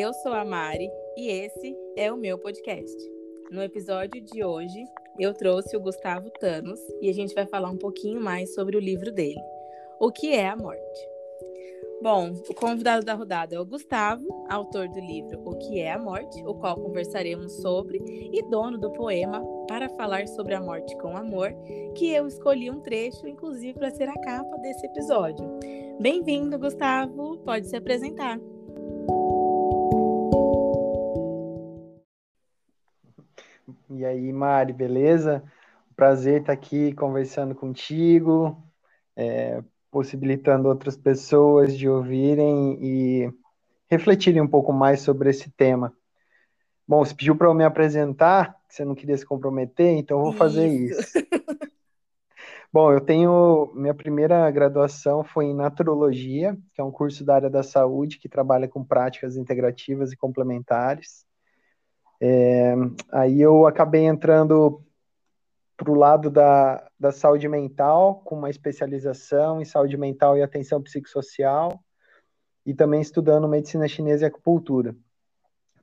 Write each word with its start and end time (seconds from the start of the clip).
Eu 0.00 0.14
sou 0.14 0.32
a 0.32 0.46
Mari 0.46 0.90
e 1.14 1.28
esse 1.28 1.76
é 1.94 2.10
o 2.10 2.16
meu 2.16 2.38
podcast. 2.38 2.96
No 3.50 3.62
episódio 3.62 4.18
de 4.18 4.42
hoje, 4.42 4.82
eu 5.18 5.34
trouxe 5.34 5.76
o 5.76 5.80
Gustavo 5.80 6.30
Thanos 6.40 6.80
e 7.02 7.10
a 7.10 7.12
gente 7.12 7.34
vai 7.34 7.44
falar 7.44 7.68
um 7.68 7.76
pouquinho 7.76 8.18
mais 8.18 8.54
sobre 8.54 8.78
o 8.78 8.80
livro 8.80 9.12
dele, 9.12 9.38
O 10.00 10.10
que 10.10 10.32
é 10.32 10.48
a 10.48 10.56
Morte. 10.56 11.08
Bom, 12.02 12.32
o 12.48 12.54
convidado 12.54 13.04
da 13.04 13.12
rodada 13.12 13.54
é 13.54 13.60
o 13.60 13.66
Gustavo, 13.66 14.24
autor 14.48 14.88
do 14.88 15.00
livro 15.00 15.38
O 15.44 15.58
que 15.58 15.78
é 15.78 15.92
a 15.92 15.98
Morte, 15.98 16.42
o 16.46 16.54
qual 16.54 16.76
conversaremos 16.76 17.60
sobre, 17.60 17.98
e 18.32 18.42
dono 18.48 18.78
do 18.78 18.90
poema 18.94 19.44
Para 19.68 19.90
Falar 19.90 20.26
sobre 20.28 20.54
a 20.54 20.62
Morte 20.62 20.96
com 20.96 21.14
Amor, 21.14 21.52
que 21.94 22.10
eu 22.10 22.26
escolhi 22.26 22.70
um 22.70 22.80
trecho, 22.80 23.28
inclusive, 23.28 23.74
para 23.74 23.90
ser 23.90 24.08
a 24.08 24.18
capa 24.18 24.56
desse 24.62 24.86
episódio. 24.86 25.46
Bem-vindo, 26.00 26.58
Gustavo, 26.58 27.36
pode 27.44 27.68
se 27.68 27.76
apresentar. 27.76 28.40
E 34.00 34.04
aí, 34.06 34.32
Mari, 34.32 34.72
beleza? 34.72 35.44
Prazer 35.94 36.40
estar 36.40 36.54
aqui 36.54 36.94
conversando 36.94 37.54
contigo. 37.54 38.56
É, 39.14 39.62
possibilitando 39.90 40.70
outras 40.70 40.96
pessoas 40.96 41.76
de 41.76 41.86
ouvirem 41.86 42.78
e 42.80 43.30
refletirem 43.90 44.40
um 44.40 44.48
pouco 44.48 44.72
mais 44.72 45.02
sobre 45.02 45.28
esse 45.28 45.50
tema. 45.50 45.92
Bom, 46.88 47.04
você 47.04 47.14
pediu 47.14 47.36
para 47.36 47.48
eu 47.48 47.52
me 47.52 47.62
apresentar, 47.62 48.54
que 48.66 48.74
você 48.74 48.86
não 48.86 48.94
queria 48.94 49.18
se 49.18 49.26
comprometer, 49.26 49.88
então 49.88 50.16
eu 50.16 50.24
vou 50.24 50.32
fazer 50.32 50.66
isso. 50.68 51.02
isso. 51.02 51.12
Bom, 52.72 52.90
eu 52.90 53.02
tenho. 53.02 53.70
Minha 53.74 53.92
primeira 53.92 54.50
graduação 54.50 55.22
foi 55.22 55.44
em 55.44 55.54
Naturologia, 55.54 56.56
que 56.72 56.80
é 56.80 56.84
um 56.84 56.90
curso 56.90 57.22
da 57.22 57.34
área 57.34 57.50
da 57.50 57.62
saúde 57.62 58.18
que 58.18 58.30
trabalha 58.30 58.66
com 58.66 58.82
práticas 58.82 59.36
integrativas 59.36 60.10
e 60.10 60.16
complementares. 60.16 61.28
É, 62.20 62.74
aí 63.10 63.40
eu 63.40 63.66
acabei 63.66 64.04
entrando 64.04 64.84
para 65.76 65.90
o 65.90 65.94
lado 65.94 66.30
da, 66.30 66.86
da 66.98 67.10
saúde 67.10 67.48
mental, 67.48 68.16
com 68.24 68.36
uma 68.36 68.50
especialização 68.50 69.62
em 69.62 69.64
saúde 69.64 69.96
mental 69.96 70.36
e 70.36 70.42
atenção 70.42 70.82
psicossocial, 70.82 71.82
e 72.66 72.74
também 72.74 73.00
estudando 73.00 73.48
medicina 73.48 73.88
chinesa 73.88 74.24
e 74.24 74.28
acupuntura. 74.28 74.94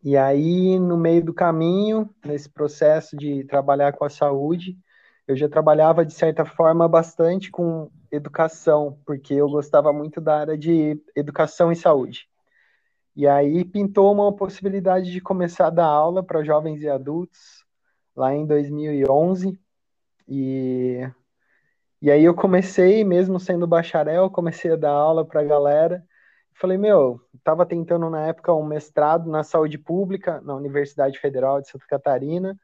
E 0.03 0.15
aí, 0.15 0.77
no 0.77 0.95
meio 0.95 1.25
do 1.25 1.33
caminho, 1.33 2.09
nesse 2.23 2.47
processo 2.47 3.17
de 3.17 3.43
trabalhar 3.45 3.93
com 3.93 4.05
a 4.05 4.09
saúde, 4.09 4.77
eu 5.27 5.35
já 5.35 5.49
trabalhava, 5.49 6.05
de 6.05 6.13
certa 6.13 6.45
forma, 6.45 6.87
bastante 6.87 7.49
com 7.49 7.89
educação, 8.11 8.99
porque 9.05 9.33
eu 9.33 9.49
gostava 9.49 9.91
muito 9.91 10.21
da 10.21 10.39
área 10.39 10.57
de 10.57 11.01
educação 11.15 11.71
e 11.71 11.75
saúde. 11.75 12.29
E 13.17 13.27
aí 13.27 13.65
pintou 13.65 14.13
uma 14.13 14.31
possibilidade 14.31 15.11
de 15.11 15.19
começar 15.19 15.67
a 15.67 15.71
dar 15.71 15.87
aula 15.87 16.23
para 16.23 16.43
jovens 16.43 16.83
e 16.83 16.87
adultos, 16.87 17.65
lá 18.15 18.31
em 18.31 18.45
2011, 18.45 19.59
e, 20.27 21.01
e 21.99 22.11
aí 22.11 22.23
eu 22.23 22.35
comecei, 22.35 23.03
mesmo 23.03 23.39
sendo 23.39 23.65
bacharel, 23.65 24.29
comecei 24.29 24.71
a 24.71 24.75
dar 24.75 24.91
aula 24.91 25.25
para 25.25 25.41
a 25.41 25.43
galera. 25.43 26.05
Falei, 26.53 26.77
meu, 26.77 27.19
estava 27.33 27.65
tentando 27.65 28.07
na 28.07 28.27
época 28.27 28.53
um 28.53 28.63
mestrado 28.63 29.27
na 29.31 29.43
saúde 29.43 29.79
pública 29.79 30.39
na 30.41 30.53
Universidade 30.53 31.17
Federal 31.17 31.59
de 31.59 31.69
Santa 31.69 31.87
Catarina. 31.87 32.55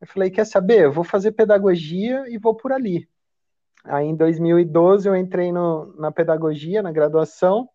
Eu 0.00 0.06
falei, 0.06 0.30
quer 0.30 0.46
saber? 0.46 0.84
Eu 0.84 0.92
vou 0.92 1.02
fazer 1.02 1.32
pedagogia 1.32 2.24
e 2.28 2.38
vou 2.38 2.54
por 2.54 2.70
ali. 2.70 3.08
Aí 3.82 4.06
em 4.06 4.14
2012 4.14 5.08
eu 5.08 5.16
entrei 5.16 5.50
no, 5.50 5.92
na 5.96 6.12
pedagogia, 6.12 6.82
na 6.82 6.92
graduação, 6.92 7.68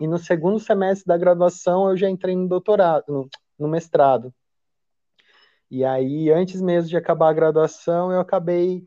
e 0.00 0.06
no 0.06 0.18
segundo 0.18 0.58
semestre 0.58 1.06
da 1.06 1.16
graduação 1.16 1.90
eu 1.90 1.96
já 1.96 2.08
entrei 2.08 2.36
no 2.36 2.48
doutorado, 2.48 3.04
no, 3.08 3.28
no 3.58 3.68
mestrado. 3.68 4.32
E 5.70 5.84
aí, 5.84 6.30
antes 6.30 6.60
mesmo 6.60 6.88
de 6.88 6.96
acabar 6.96 7.30
a 7.30 7.32
graduação, 7.32 8.12
eu 8.12 8.20
acabei 8.20 8.86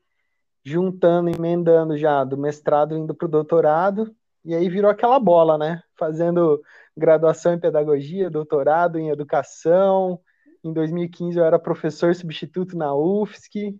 juntando, 0.63 1.29
emendando 1.29 1.97
já 1.97 2.23
do 2.23 2.37
mestrado 2.37 2.97
indo 2.97 3.13
para 3.13 3.25
o 3.25 3.31
doutorado, 3.31 4.15
e 4.45 4.55
aí 4.55 4.69
virou 4.69 4.89
aquela 4.89 5.19
bola, 5.19 5.57
né? 5.57 5.81
Fazendo 5.97 6.61
graduação 6.95 7.53
em 7.53 7.59
pedagogia, 7.59 8.29
doutorado 8.29 8.97
em 8.97 9.09
educação. 9.09 10.19
Em 10.63 10.71
2015 10.71 11.37
eu 11.37 11.43
era 11.43 11.59
professor 11.59 12.15
substituto 12.15 12.77
na 12.77 12.93
UFSC, 12.95 13.75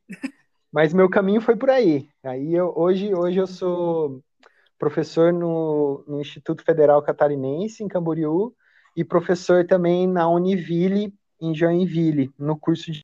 mas 0.71 0.93
meu 0.93 1.09
caminho 1.09 1.41
foi 1.41 1.55
por 1.55 1.69
aí. 1.69 2.09
Aí 2.23 2.53
eu, 2.53 2.73
hoje, 2.75 3.13
hoje 3.13 3.39
eu 3.39 3.47
sou 3.47 4.21
professor 4.79 5.33
no, 5.33 6.03
no 6.07 6.21
Instituto 6.21 6.63
Federal 6.63 7.03
Catarinense, 7.03 7.83
em 7.83 7.87
Camboriú, 7.87 8.55
e 8.95 9.03
professor 9.03 9.67
também 9.67 10.07
na 10.07 10.27
Univille, 10.29 11.13
em 11.39 11.53
Joinville, 11.53 12.31
no 12.39 12.57
curso 12.57 12.91
de. 12.91 13.01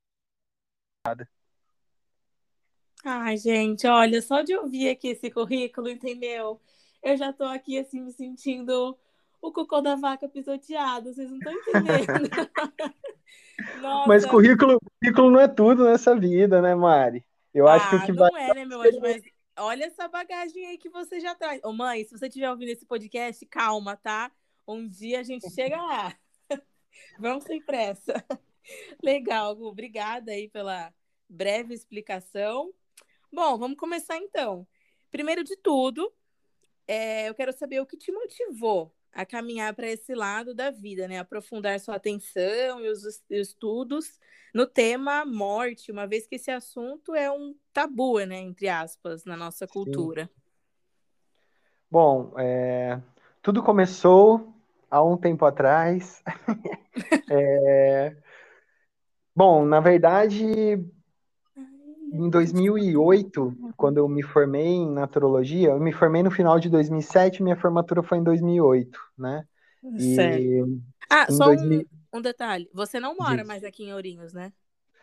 Ai, 3.04 3.38
gente, 3.38 3.86
olha, 3.86 4.22
só 4.22 4.42
de 4.42 4.56
ouvir 4.56 4.90
aqui 4.90 5.10
esse 5.10 5.30
currículo, 5.30 5.90
entendeu? 5.90 6.60
Eu 7.04 7.16
já 7.16 7.32
tô 7.32 7.44
aqui, 7.44 7.78
assim, 7.78 8.02
me 8.02 8.12
sentindo 8.12 8.98
o 9.40 9.52
cocô 9.52 9.80
da 9.80 9.96
vaca 9.96 10.28
pisoteado, 10.28 11.14
vocês 11.14 11.30
não 11.30 11.38
estão 11.38 11.54
entendendo. 11.54 12.30
Mas 14.08 14.26
currículo, 14.26 14.80
currículo 14.80 15.30
não 15.30 15.40
é 15.40 15.48
tudo 15.48 15.86
nessa 15.86 16.16
vida, 16.16 16.62
né, 16.62 16.74
Mari? 16.74 17.24
Eu 17.54 17.68
ah, 17.68 17.76
acho 17.76 17.90
que 17.90 17.96
o 17.96 18.00
ah, 18.00 18.06
que 18.06 18.12
não 18.12 18.28
vai. 18.28 18.50
é, 18.50 18.54
né, 18.56 18.66
meu 18.66 18.82
anjo? 18.82 19.00
Mas 19.00 19.22
olha 19.58 19.86
essa 19.86 20.08
bagagem 20.08 20.66
aí 20.66 20.78
que 20.78 20.90
você 20.90 21.20
já 21.20 21.36
traz. 21.36 21.62
Ô, 21.64 21.74
mãe, 21.74 22.04
se 22.04 22.18
você 22.18 22.28
estiver 22.28 22.50
ouvindo 22.50 22.70
esse 22.70 22.86
podcast, 22.86 23.46
calma, 23.48 23.96
tá? 23.98 24.32
Um 24.68 24.88
dia 24.88 25.20
a 25.20 25.24
gente 25.24 25.50
chega 25.52 25.78
lá. 25.82 26.18
Vamos 27.20 27.44
sem 27.44 27.62
pressa. 27.62 28.14
Legal, 29.04 29.56
Gu. 29.56 29.66
Obrigada 29.66 30.32
aí 30.32 30.48
pela 30.48 30.94
breve 31.30 31.74
explicação. 31.74 32.74
Bom, 33.32 33.58
vamos 33.58 33.78
começar 33.78 34.18
então. 34.18 34.68
Primeiro 35.12 35.44
de 35.44 35.56
tudo, 35.58 36.14
é, 36.88 37.30
eu 37.30 37.36
quero 37.36 37.52
saber 37.52 37.80
o 37.82 37.86
que 37.86 37.98
te 37.98 38.12
motivou 38.12 38.95
a 39.16 39.26
caminhar 39.26 39.74
para 39.74 39.88
esse 39.88 40.14
lado 40.14 40.54
da 40.54 40.70
vida, 40.70 41.08
né? 41.08 41.18
Aprofundar 41.18 41.80
sua 41.80 41.96
atenção 41.96 42.82
e 42.82 42.90
os 42.90 43.24
estudos 43.30 44.20
no 44.54 44.68
tema 44.68 45.26
morte, 45.26 45.92
uma 45.92 46.06
vez 46.06 46.28
que 46.28 46.36
esse 46.36 46.52
assunto 46.52 47.16
é 47.16 47.32
um 47.32 47.56
tabu, 47.72 48.20
né? 48.20 48.36
Entre 48.40 48.68
aspas, 48.68 49.24
na 49.24 49.38
nossa 49.38 49.66
cultura. 49.66 50.26
Sim. 50.26 50.42
Bom, 51.90 52.34
é, 52.38 53.00
tudo 53.42 53.64
começou 53.64 54.54
há 54.92 55.02
um 55.02 55.16
tempo 55.16 55.46
atrás. 55.46 56.22
é... 57.32 58.18
Bom, 59.34 59.66
na 59.66 59.80
verdade, 59.80 60.78
em 62.14 62.30
2008, 62.30 63.74
quando 63.76 63.98
eu 63.98 64.08
me 64.08 64.24
formei 64.24 64.68
em 64.68 64.92
naturologia, 64.92 65.70
eu 65.70 65.80
me 65.80 65.92
formei 65.92 66.24
no 66.24 66.32
final 66.32 66.60
de 66.60 66.70
2007, 66.70 67.44
minha 67.44 67.56
formatura 67.56 68.04
foi 68.04 68.18
em 68.18 68.24
2008, 68.24 69.00
né? 69.18 69.44
E 69.84 70.64
ah, 71.10 71.32
só 71.32 71.46
2000... 71.48 71.80
um, 72.14 72.18
um, 72.18 72.22
detalhe, 72.22 72.70
você 72.74 73.00
não 73.00 73.16
mora 73.16 73.38
Diz. 73.38 73.48
mais 73.48 73.64
aqui 73.64 73.84
em 73.84 73.94
Ourinhos, 73.94 74.34
né? 74.34 74.52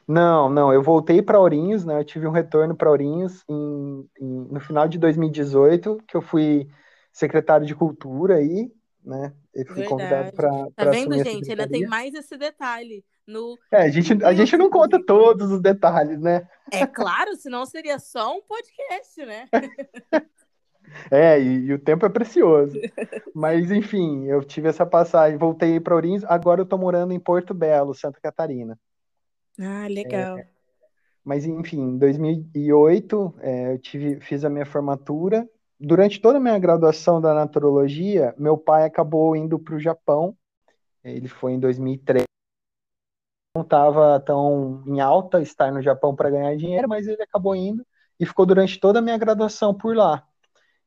Não, 0.06 0.48
não, 0.48 0.72
eu 0.72 0.82
voltei 0.82 1.22
para 1.22 1.38
Ourinhos, 1.38 1.84
né? 1.84 2.00
Eu 2.00 2.04
tive 2.04 2.26
um 2.26 2.32
retorno 2.32 2.74
para 2.74 2.90
Ourinhos 2.90 3.44
em, 3.48 4.08
em, 4.20 4.48
no 4.50 4.60
final 4.60 4.88
de 4.88 4.98
2018, 4.98 6.02
que 6.08 6.16
eu 6.16 6.22
fui 6.22 6.69
secretário 7.12 7.66
de 7.66 7.74
cultura 7.74 8.36
aí, 8.36 8.72
né? 9.04 9.32
Eu 9.54 9.66
fui 9.66 9.84
convidado 9.84 10.32
para. 10.32 10.50
Tá 10.74 10.90
vendo, 10.90 11.14
gente? 11.22 11.50
Ainda 11.50 11.69
tem 11.69 11.86
mais 11.86 12.14
esse 12.14 12.36
detalhe. 12.36 13.04
No... 13.27 13.56
É, 13.71 13.83
a 13.83 13.88
gente, 13.88 14.25
a 14.25 14.33
gente 14.33 14.56
não 14.56 14.69
conta 14.69 15.05
todos 15.05 15.50
os 15.50 15.60
detalhes, 15.60 16.21
né? 16.21 16.47
É 16.71 16.87
claro, 16.87 17.37
senão 17.37 17.65
seria 17.65 17.99
só 17.99 18.37
um 18.37 18.43
podcast, 18.43 19.25
né? 19.25 19.49
É, 21.10 21.41
e, 21.41 21.69
e, 21.69 21.72
o 21.72 21.78
tempo 21.78 22.05
é 22.05 22.08
precioso. 22.11 22.79
Mas, 23.35 23.70
enfim, 23.70 24.26
eu 24.26 24.44
tive 24.44 24.69
essa 24.69 24.85
passagem, 24.85 25.38
voltei 25.38 25.81
para 25.81 25.94
Ourinhos, 25.94 26.23
agora 26.25 26.61
eu 26.61 26.64
estou 26.64 26.79
morando 26.79 27.14
em 27.14 27.20
Porto 27.20 27.55
Belo, 27.55 27.94
Santa 27.94 28.20
Catarina. 28.20 28.79
Ah, 29.58 29.87
legal. 29.88 30.37
É, 30.37 30.46
mas, 31.25 31.46
enfim, 31.46 31.81
em 31.81 31.99
2008, 31.99 33.35
é, 33.38 33.73
eu 33.73 33.79
tive, 33.79 34.20
fiz 34.20 34.44
a 34.44 34.50
minha 34.50 34.67
formatura 34.67 35.49
durante 35.82 36.20
toda 36.20 36.38
a 36.38 36.41
minha 36.41 36.58
graduação 36.58 37.20
da 37.20 37.35
naturologia, 37.35 38.35
meu 38.38 38.56
pai 38.56 38.85
acabou 38.85 39.35
indo 39.35 39.58
para 39.58 39.75
o 39.75 39.81
Japão. 39.81 40.37
Ele 41.02 41.26
foi 41.26 41.52
em 41.52 41.58
2003. 41.58 42.25
Não 43.54 43.62
estava 43.62 44.19
tão 44.20 44.82
em 44.87 45.00
alta 45.00 45.43
estar 45.43 45.70
no 45.70 45.82
Japão 45.82 46.16
para 46.16 46.31
ganhar 46.31 46.56
dinheiro, 46.56 46.88
mas 46.88 47.06
ele 47.06 47.22
acabou 47.22 47.54
indo 47.54 47.84
e 48.19 48.25
ficou 48.25 48.46
durante 48.46 48.81
toda 48.81 48.99
a 48.99 49.02
minha 49.02 49.19
graduação 49.19 49.75
por 49.75 49.94
lá. 49.94 50.26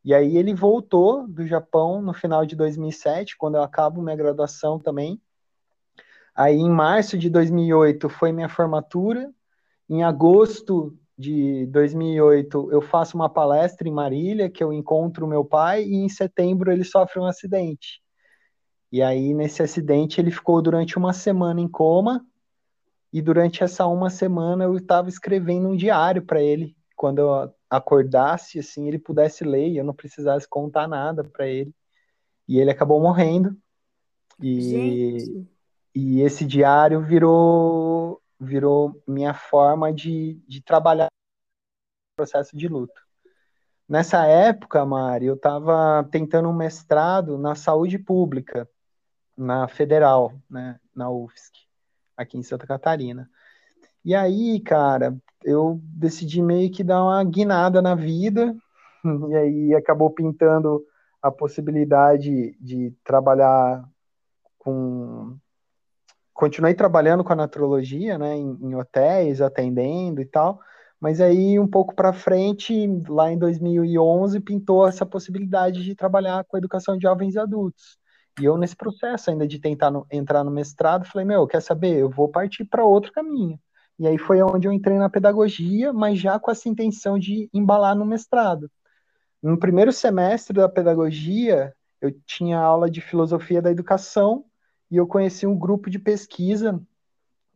E 0.03 0.13
aí 0.13 0.35
ele 0.35 0.53
voltou 0.53 1.27
do 1.27 1.45
Japão 1.45 2.01
no 2.01 2.13
final 2.13 2.45
de 2.45 2.55
2007, 2.55 3.37
quando 3.37 3.55
eu 3.55 3.63
acabo 3.63 4.01
minha 4.01 4.15
graduação 4.15 4.79
também. 4.79 5.21
Aí 6.35 6.55
em 6.55 6.69
março 6.69 7.17
de 7.17 7.29
2008 7.29 8.09
foi 8.09 8.31
minha 8.31 8.49
formatura. 8.49 9.31
Em 9.87 10.03
agosto 10.03 10.97
de 11.17 11.67
2008, 11.67 12.71
eu 12.71 12.81
faço 12.81 13.15
uma 13.15 13.29
palestra 13.29 13.87
em 13.87 13.91
Marília, 13.91 14.49
que 14.49 14.63
eu 14.63 14.73
encontro 14.73 15.27
meu 15.27 15.45
pai, 15.45 15.83
e 15.83 15.95
em 15.95 16.09
setembro 16.09 16.71
ele 16.71 16.83
sofre 16.83 17.19
um 17.19 17.25
acidente. 17.25 18.01
E 18.91 19.01
aí, 19.01 19.33
nesse 19.33 19.61
acidente, 19.61 20.19
ele 20.19 20.31
ficou 20.31 20.61
durante 20.61 20.97
uma 20.97 21.13
semana 21.13 21.61
em 21.61 21.67
coma. 21.67 22.25
E 23.15 23.21
durante 23.21 23.63
essa 23.63 23.87
uma 23.87 24.09
semana, 24.09 24.65
eu 24.65 24.75
estava 24.75 25.07
escrevendo 25.07 25.69
um 25.69 25.75
diário 25.77 26.21
para 26.21 26.41
ele. 26.41 26.75
Quando 26.97 27.19
eu 27.19 27.55
acordasse, 27.69 28.59
assim, 28.59 28.89
ele 28.89 28.99
pudesse 28.99 29.45
ler 29.45 29.69
e 29.69 29.77
eu 29.77 29.85
não 29.85 29.93
precisasse 29.93 30.45
contar 30.45 30.85
nada 30.85 31.23
para 31.23 31.47
ele. 31.47 31.73
E 32.45 32.59
ele 32.59 32.71
acabou 32.71 32.99
morrendo. 32.99 33.57
E, 34.37 35.47
e 35.95 36.19
esse 36.19 36.43
diário 36.43 36.99
virou, 37.05 38.21
virou 38.37 39.01
minha 39.07 39.33
forma 39.33 39.93
de, 39.93 40.33
de 40.45 40.61
trabalhar 40.61 41.07
o 41.07 42.17
processo 42.17 42.57
de 42.57 42.67
luto. 42.67 43.01
Nessa 43.87 44.25
época, 44.25 44.85
Mari, 44.85 45.27
eu 45.27 45.35
estava 45.35 46.05
tentando 46.11 46.49
um 46.49 46.53
mestrado 46.53 47.37
na 47.37 47.55
saúde 47.55 47.97
pública, 47.97 48.69
na 49.37 49.69
Federal, 49.69 50.33
né, 50.49 50.77
na 50.93 51.09
UFSC, 51.09 51.64
aqui 52.17 52.37
em 52.37 52.43
Santa 52.43 52.67
Catarina. 52.67 53.29
E 54.03 54.13
aí, 54.13 54.59
cara, 54.59 55.17
eu 55.43 55.79
decidi 55.83 56.41
meio 56.41 56.71
que 56.71 56.83
dar 56.83 57.03
uma 57.03 57.23
guinada 57.23 57.81
na 57.81 57.95
vida, 57.95 58.55
e 59.29 59.35
aí 59.35 59.75
acabou 59.75 60.11
pintando 60.11 60.83
a 61.21 61.31
possibilidade 61.31 62.55
de 62.59 62.93
trabalhar 63.03 63.83
com. 64.59 65.37
Continuei 66.33 66.73
trabalhando 66.73 67.23
com 67.23 67.31
a 67.31 67.35
naturologia, 67.35 68.17
né, 68.17 68.35
em, 68.35 68.57
em 68.61 68.75
hotéis, 68.75 69.41
atendendo 69.41 70.21
e 70.21 70.25
tal, 70.25 70.59
mas 70.99 71.21
aí 71.21 71.57
um 71.57 71.67
pouco 71.67 71.95
para 71.95 72.11
frente, 72.11 72.73
lá 73.07 73.31
em 73.31 73.37
2011, 73.37 74.39
pintou 74.41 74.87
essa 74.87 75.05
possibilidade 75.05 75.83
de 75.83 75.95
trabalhar 75.95 76.43
com 76.45 76.57
educação 76.57 76.97
de 76.97 77.03
jovens 77.03 77.35
e 77.35 77.39
adultos. 77.39 77.97
E 78.39 78.45
eu, 78.45 78.57
nesse 78.57 78.75
processo 78.75 79.29
ainda 79.29 79.47
de 79.47 79.59
tentar 79.59 79.91
no, 79.91 80.05
entrar 80.11 80.43
no 80.43 80.51
mestrado, 80.51 81.05
falei: 81.05 81.25
Meu, 81.25 81.47
quer 81.47 81.61
saber? 81.61 81.97
Eu 81.97 82.09
vou 82.09 82.27
partir 82.29 82.65
para 82.65 82.83
outro 82.83 83.11
caminho. 83.11 83.59
E 83.97 84.07
aí 84.07 84.17
foi 84.17 84.41
onde 84.41 84.67
eu 84.67 84.73
entrei 84.73 84.97
na 84.97 85.09
pedagogia, 85.09 85.93
mas 85.93 86.19
já 86.19 86.37
com 86.37 86.51
essa 86.51 86.67
intenção 86.67 87.17
de 87.17 87.49
embalar 87.53 87.95
no 87.95 88.05
mestrado. 88.05 88.69
No 89.41 89.57
primeiro 89.57 89.93
semestre 89.93 90.53
da 90.55 90.67
pedagogia, 90.67 91.73
eu 92.01 92.11
tinha 92.25 92.59
aula 92.59 92.89
de 92.89 92.99
filosofia 92.99 93.61
da 93.61 93.71
educação 93.71 94.45
e 94.91 94.97
eu 94.97 95.07
conheci 95.07 95.47
um 95.47 95.57
grupo 95.57 95.89
de 95.89 95.97
pesquisa 95.97 96.81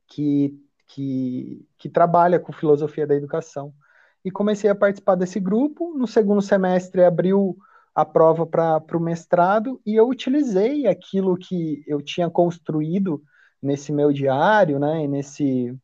que, 0.07 0.57
que, 0.87 1.67
que 1.77 1.89
trabalha 1.89 2.39
com 2.39 2.53
filosofia 2.53 3.05
da 3.05 3.15
educação. 3.15 3.73
E 4.23 4.31
comecei 4.31 4.69
a 4.69 4.75
participar 4.75 5.15
desse 5.15 5.39
grupo. 5.39 5.93
No 5.97 6.07
segundo 6.07 6.41
semestre, 6.41 7.03
abriu 7.03 7.57
a 8.01 8.05
prova 8.05 8.45
para 8.45 8.97
o 8.97 8.99
mestrado 8.99 9.81
e 9.85 9.95
eu 9.95 10.07
utilizei 10.07 10.87
aquilo 10.87 11.37
que 11.37 11.83
eu 11.85 12.01
tinha 12.01 12.29
construído 12.29 13.21
nesse 13.61 13.91
meu 13.91 14.13
diário, 14.13 14.79
né, 14.79 15.05
nesse, 15.05 15.77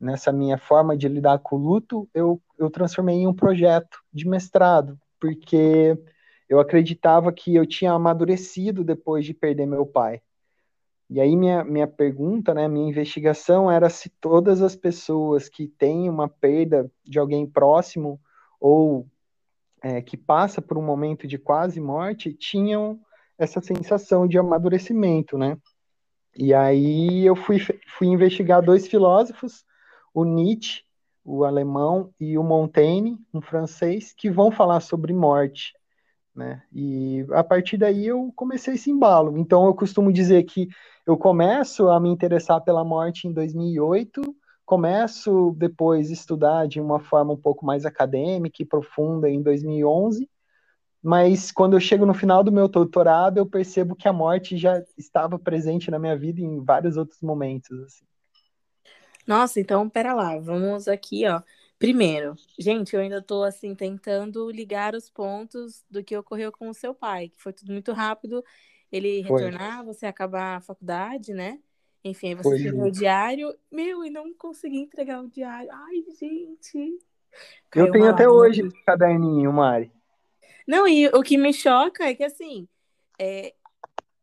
nessa 0.00 0.32
minha 0.32 0.56
forma 0.56 0.96
de 0.96 1.08
lidar 1.08 1.40
com 1.40 1.56
o 1.56 1.58
luto, 1.58 2.08
eu, 2.14 2.40
eu 2.56 2.70
transformei 2.70 3.16
em 3.16 3.26
um 3.26 3.34
projeto 3.34 3.98
de 4.12 4.28
mestrado, 4.28 4.96
porque 5.20 5.98
eu 6.48 6.60
acreditava 6.60 7.32
que 7.32 7.54
eu 7.56 7.66
tinha 7.66 7.92
amadurecido 7.92 8.84
depois 8.84 9.24
de 9.24 9.34
perder 9.34 9.66
meu 9.66 9.84
pai. 9.84 10.22
E 11.10 11.20
aí 11.20 11.34
minha, 11.34 11.64
minha 11.64 11.88
pergunta, 11.88 12.54
né, 12.54 12.68
minha 12.68 12.88
investigação 12.88 13.70
era 13.70 13.90
se 13.90 14.10
todas 14.20 14.62
as 14.62 14.76
pessoas 14.76 15.48
que 15.48 15.66
têm 15.66 16.08
uma 16.08 16.28
perda 16.28 16.88
de 17.04 17.18
alguém 17.18 17.46
próximo 17.46 18.20
ou 18.60 19.08
é, 19.82 20.02
que 20.02 20.16
passa 20.16 20.60
por 20.60 20.76
um 20.78 20.82
momento 20.82 21.26
de 21.26 21.38
quase 21.38 21.80
morte 21.80 22.32
tinham 22.32 23.00
essa 23.38 23.60
sensação 23.60 24.26
de 24.26 24.38
amadurecimento, 24.38 25.38
né? 25.38 25.56
E 26.36 26.52
aí 26.52 27.24
eu 27.24 27.36
fui, 27.36 27.58
fui 27.96 28.06
investigar 28.08 28.62
dois 28.62 28.86
filósofos, 28.86 29.64
o 30.12 30.24
Nietzsche, 30.24 30.82
o 31.24 31.44
alemão, 31.44 32.12
e 32.18 32.38
o 32.38 32.42
Montaigne, 32.42 33.18
um 33.34 33.40
francês, 33.40 34.14
que 34.16 34.30
vão 34.30 34.50
falar 34.50 34.80
sobre 34.80 35.12
morte, 35.12 35.72
né? 36.34 36.62
E 36.72 37.26
a 37.32 37.44
partir 37.44 37.76
daí 37.76 38.06
eu 38.06 38.32
comecei 38.34 38.74
esse 38.74 38.90
embalo. 38.90 39.36
Então 39.36 39.66
eu 39.66 39.74
costumo 39.74 40.12
dizer 40.12 40.44
que 40.44 40.68
eu 41.06 41.16
começo 41.16 41.88
a 41.88 42.00
me 42.00 42.08
interessar 42.08 42.60
pela 42.62 42.84
morte 42.84 43.26
em 43.26 43.32
2008, 43.32 44.22
Começo 44.68 45.54
depois 45.56 46.10
a 46.10 46.12
estudar 46.12 46.68
de 46.68 46.78
uma 46.78 47.00
forma 47.00 47.32
um 47.32 47.38
pouco 47.38 47.64
mais 47.64 47.86
acadêmica 47.86 48.62
e 48.62 48.66
profunda 48.66 49.26
em 49.26 49.40
2011, 49.40 50.28
mas 51.02 51.50
quando 51.50 51.74
eu 51.74 51.80
chego 51.80 52.04
no 52.04 52.12
final 52.12 52.44
do 52.44 52.52
meu 52.52 52.68
doutorado, 52.68 53.38
eu 53.38 53.46
percebo 53.46 53.96
que 53.96 54.06
a 54.06 54.12
morte 54.12 54.58
já 54.58 54.84
estava 54.94 55.38
presente 55.38 55.90
na 55.90 55.98
minha 55.98 56.14
vida 56.14 56.42
em 56.42 56.62
vários 56.62 56.98
outros 56.98 57.22
momentos. 57.22 57.80
Assim. 57.80 58.04
Nossa, 59.26 59.58
então 59.58 59.88
pera 59.88 60.12
lá, 60.12 60.38
vamos 60.38 60.86
aqui, 60.86 61.26
ó. 61.26 61.40
Primeiro, 61.78 62.34
gente, 62.58 62.94
eu 62.94 63.00
ainda 63.00 63.20
estou 63.20 63.44
assim 63.44 63.74
tentando 63.74 64.50
ligar 64.50 64.94
os 64.94 65.08
pontos 65.08 65.82
do 65.90 66.04
que 66.04 66.14
ocorreu 66.14 66.52
com 66.52 66.68
o 66.68 66.74
seu 66.74 66.94
pai, 66.94 67.30
que 67.30 67.40
foi 67.40 67.54
tudo 67.54 67.72
muito 67.72 67.90
rápido. 67.92 68.44
Ele 68.92 69.24
foi. 69.26 69.44
retornar, 69.44 69.82
você 69.82 70.04
acabar 70.04 70.56
a 70.58 70.60
faculdade, 70.60 71.32
né? 71.32 71.58
Enfim, 72.04 72.34
você 72.34 72.56
escreveu 72.56 72.84
o 72.84 72.90
diário. 72.90 73.54
Meu, 73.70 74.04
e 74.04 74.10
não 74.10 74.32
consegui 74.34 74.78
entregar 74.78 75.22
o 75.22 75.28
diário. 75.28 75.70
Ai, 75.72 76.04
gente. 76.18 76.98
Caiu 77.70 77.86
eu 77.86 77.92
tenho 77.92 78.08
até 78.08 78.28
hoje 78.28 78.62
esse 78.62 78.84
caderninho, 78.84 79.52
Mari. 79.52 79.92
Não, 80.66 80.86
e 80.86 81.08
o 81.08 81.22
que 81.22 81.38
me 81.38 81.52
choca 81.52 82.04
é 82.04 82.14
que, 82.14 82.24
assim, 82.24 82.68
é, 83.18 83.54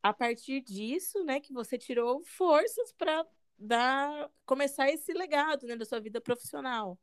a 0.02 0.14
partir 0.14 0.62
disso, 0.62 1.24
né, 1.24 1.40
que 1.40 1.52
você 1.52 1.78
tirou 1.78 2.22
forças 2.24 2.94
para 2.94 3.26
dar, 3.58 4.30
começar 4.46 4.90
esse 4.90 5.12
legado, 5.14 5.66
né, 5.66 5.76
da 5.76 5.86
sua 5.86 6.00
vida 6.00 6.22
profissional. 6.22 6.98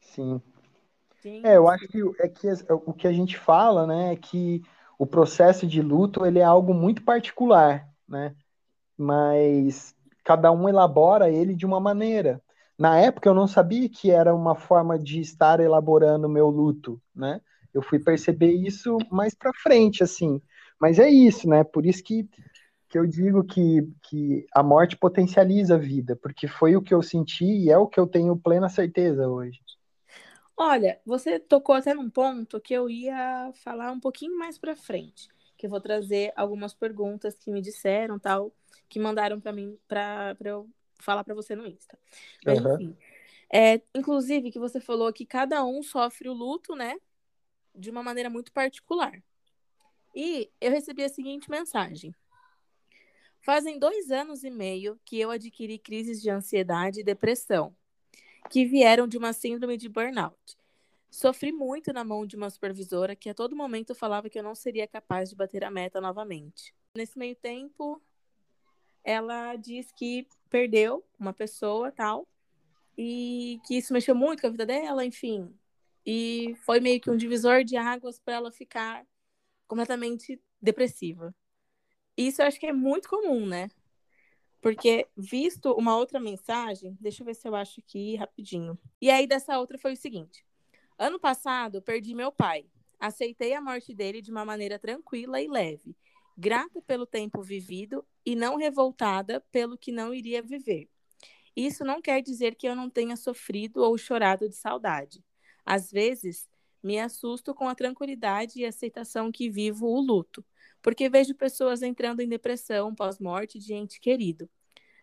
Sim. 0.00 0.42
É, 1.42 1.56
eu 1.56 1.66
acho 1.66 1.88
que, 1.88 1.98
é 2.20 2.28
que 2.28 2.46
o 2.70 2.92
que 2.92 3.08
a 3.08 3.12
gente 3.12 3.36
fala, 3.36 3.86
né, 3.86 4.12
é 4.12 4.16
que 4.16 4.62
o 4.98 5.06
processo 5.06 5.66
de 5.66 5.82
luto, 5.82 6.24
ele 6.24 6.38
é 6.38 6.44
algo 6.44 6.72
muito 6.72 7.02
particular, 7.02 7.88
né, 8.06 8.36
mas 8.96 9.95
cada 10.26 10.50
um 10.50 10.68
elabora 10.68 11.30
ele 11.30 11.54
de 11.54 11.64
uma 11.64 11.78
maneira. 11.78 12.42
Na 12.76 12.98
época 12.98 13.28
eu 13.28 13.34
não 13.34 13.46
sabia 13.46 13.88
que 13.88 14.10
era 14.10 14.34
uma 14.34 14.56
forma 14.56 14.98
de 14.98 15.20
estar 15.20 15.60
elaborando 15.60 16.26
o 16.26 16.30
meu 16.30 16.48
luto, 16.48 17.00
né? 17.14 17.40
Eu 17.72 17.80
fui 17.80 18.00
perceber 18.00 18.50
isso 18.50 18.98
mais 19.08 19.36
para 19.36 19.52
frente, 19.54 20.02
assim. 20.02 20.42
Mas 20.80 20.98
é 20.98 21.08
isso, 21.08 21.48
né? 21.48 21.62
Por 21.62 21.86
isso 21.86 22.02
que, 22.02 22.28
que 22.88 22.98
eu 22.98 23.06
digo 23.06 23.44
que, 23.44 23.88
que 24.02 24.44
a 24.52 24.64
morte 24.64 24.96
potencializa 24.96 25.76
a 25.76 25.78
vida, 25.78 26.16
porque 26.16 26.48
foi 26.48 26.74
o 26.74 26.82
que 26.82 26.92
eu 26.92 27.02
senti 27.02 27.44
e 27.44 27.70
é 27.70 27.78
o 27.78 27.86
que 27.86 28.00
eu 28.00 28.06
tenho 28.06 28.36
plena 28.36 28.68
certeza 28.68 29.28
hoje. 29.28 29.60
Olha, 30.56 30.98
você 31.06 31.38
tocou 31.38 31.76
até 31.76 31.94
num 31.94 32.10
ponto 32.10 32.60
que 32.60 32.74
eu 32.74 32.90
ia 32.90 33.52
falar 33.62 33.92
um 33.92 34.00
pouquinho 34.00 34.36
mais 34.36 34.58
para 34.58 34.74
frente, 34.74 35.28
que 35.56 35.66
eu 35.66 35.70
vou 35.70 35.80
trazer 35.80 36.32
algumas 36.34 36.74
perguntas 36.74 37.38
que 37.38 37.50
me 37.50 37.62
disseram, 37.62 38.18
tal, 38.18 38.52
que 38.88 38.98
mandaram 38.98 39.40
para 39.40 39.52
mim 39.52 39.78
para 39.88 40.36
eu 40.44 40.68
falar 40.98 41.24
para 41.24 41.34
você 41.34 41.54
no 41.54 41.66
Insta. 41.66 41.98
Mas, 42.44 42.60
uhum. 42.60 42.74
enfim. 42.74 42.96
É, 43.52 43.80
inclusive, 43.94 44.50
que 44.50 44.58
você 44.58 44.80
falou 44.80 45.12
que 45.12 45.24
cada 45.24 45.64
um 45.64 45.82
sofre 45.82 46.28
o 46.28 46.34
luto, 46.34 46.74
né? 46.74 46.96
De 47.74 47.90
uma 47.90 48.02
maneira 48.02 48.28
muito 48.30 48.52
particular. 48.52 49.22
E 50.14 50.50
eu 50.60 50.70
recebi 50.70 51.04
a 51.04 51.08
seguinte 51.08 51.50
mensagem. 51.50 52.14
Fazem 53.40 53.78
dois 53.78 54.10
anos 54.10 54.42
e 54.42 54.50
meio 54.50 54.98
que 55.04 55.20
eu 55.20 55.30
adquiri 55.30 55.78
crises 55.78 56.20
de 56.20 56.30
ansiedade 56.30 57.00
e 57.00 57.04
depressão, 57.04 57.76
que 58.50 58.64
vieram 58.64 59.06
de 59.06 59.16
uma 59.16 59.32
síndrome 59.32 59.76
de 59.76 59.88
burnout. 59.88 60.56
Sofri 61.10 61.52
muito 61.52 61.92
na 61.92 62.02
mão 62.02 62.26
de 62.26 62.34
uma 62.34 62.50
supervisora 62.50 63.14
que 63.14 63.30
a 63.30 63.34
todo 63.34 63.54
momento 63.54 63.94
falava 63.94 64.28
que 64.28 64.38
eu 64.38 64.42
não 64.42 64.54
seria 64.54 64.88
capaz 64.88 65.30
de 65.30 65.36
bater 65.36 65.62
a 65.62 65.70
meta 65.70 66.00
novamente. 66.00 66.74
Nesse 66.94 67.16
meio 67.16 67.36
tempo, 67.36 68.02
ela 69.06 69.54
diz 69.54 69.92
que 69.92 70.26
perdeu 70.50 71.06
uma 71.16 71.32
pessoa 71.32 71.92
tal 71.92 72.26
e 72.98 73.60
que 73.64 73.76
isso 73.78 73.92
mexeu 73.92 74.16
muito 74.16 74.40
com 74.40 74.48
a 74.48 74.50
vida 74.50 74.66
dela, 74.66 75.04
enfim. 75.04 75.54
E 76.04 76.56
foi 76.64 76.80
meio 76.80 77.00
que 77.00 77.08
um 77.08 77.16
divisor 77.16 77.62
de 77.62 77.76
águas 77.76 78.18
para 78.18 78.34
ela 78.34 78.50
ficar 78.50 79.06
completamente 79.68 80.42
depressiva. 80.60 81.32
Isso 82.16 82.42
eu 82.42 82.46
acho 82.46 82.58
que 82.58 82.66
é 82.66 82.72
muito 82.72 83.08
comum, 83.08 83.46
né? 83.46 83.68
Porque, 84.60 85.06
visto 85.16 85.72
uma 85.74 85.96
outra 85.96 86.18
mensagem, 86.18 86.96
deixa 87.00 87.22
eu 87.22 87.26
ver 87.26 87.34
se 87.34 87.46
eu 87.46 87.54
acho 87.54 87.80
aqui 87.80 88.16
rapidinho. 88.16 88.76
E 89.00 89.08
aí, 89.08 89.26
dessa 89.26 89.58
outra 89.58 89.78
foi 89.78 89.92
o 89.92 89.96
seguinte: 89.96 90.44
Ano 90.98 91.20
passado, 91.20 91.80
perdi 91.80 92.14
meu 92.14 92.32
pai. 92.32 92.66
Aceitei 92.98 93.52
a 93.54 93.60
morte 93.60 93.94
dele 93.94 94.20
de 94.20 94.32
uma 94.32 94.44
maneira 94.44 94.78
tranquila 94.78 95.40
e 95.40 95.46
leve 95.46 95.94
grata 96.36 96.82
pelo 96.82 97.06
tempo 97.06 97.42
vivido 97.42 98.04
e 98.26 98.36
não 98.36 98.56
revoltada 98.56 99.40
pelo 99.52 99.78
que 99.78 99.92
não 99.92 100.12
iria 100.14 100.42
viver. 100.42 100.88
Isso 101.54 101.84
não 101.84 102.02
quer 102.02 102.22
dizer 102.22 102.54
que 102.54 102.68
eu 102.68 102.76
não 102.76 102.90
tenha 102.90 103.16
sofrido 103.16 103.82
ou 103.82 103.96
chorado 103.96 104.48
de 104.48 104.56
saudade. 104.56 105.24
Às 105.64 105.90
vezes, 105.90 106.48
Me 106.82 107.00
assusto 107.00 107.52
com 107.52 107.68
a 107.68 107.74
tranquilidade 107.74 108.60
e 108.60 108.64
aceitação 108.64 109.32
que 109.32 109.50
vivo 109.50 109.88
o 109.88 110.00
luto, 110.00 110.44
porque 110.80 111.08
vejo 111.08 111.34
pessoas 111.34 111.82
entrando 111.82 112.20
em 112.20 112.28
depressão 112.28 112.94
pós-morte 112.94 113.58
de 113.58 113.74
ente 113.74 113.98
querido. 113.98 114.48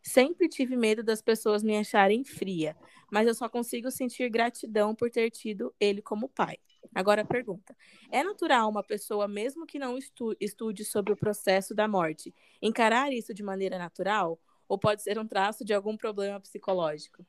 Sempre 0.03 0.49
tive 0.49 0.75
medo 0.77 1.03
das 1.03 1.21
pessoas 1.21 1.63
me 1.63 1.77
acharem 1.77 2.23
fria, 2.23 2.77
mas 3.11 3.27
eu 3.27 3.35
só 3.35 3.49
consigo 3.49 3.91
sentir 3.91 4.29
gratidão 4.29 4.95
por 4.95 5.11
ter 5.11 5.31
tido 5.31 5.73
ele 5.79 6.01
como 6.01 6.29
pai. 6.29 6.57
Agora 6.93 7.25
pergunta: 7.25 7.75
é 8.11 8.23
natural 8.23 8.69
uma 8.69 8.83
pessoa, 8.83 9.27
mesmo 9.27 9.65
que 9.65 9.79
não 9.79 9.97
estu 9.97 10.35
estude 10.39 10.83
sobre 10.85 11.13
o 11.13 11.17
processo 11.17 11.73
da 11.73 11.87
morte, 11.87 12.33
encarar 12.61 13.11
isso 13.11 13.33
de 13.33 13.43
maneira 13.43 13.77
natural? 13.77 14.39
Ou 14.67 14.77
pode 14.77 15.03
ser 15.03 15.19
um 15.19 15.27
traço 15.27 15.65
de 15.65 15.73
algum 15.73 15.97
problema 15.97 16.39
psicológico? 16.39 17.25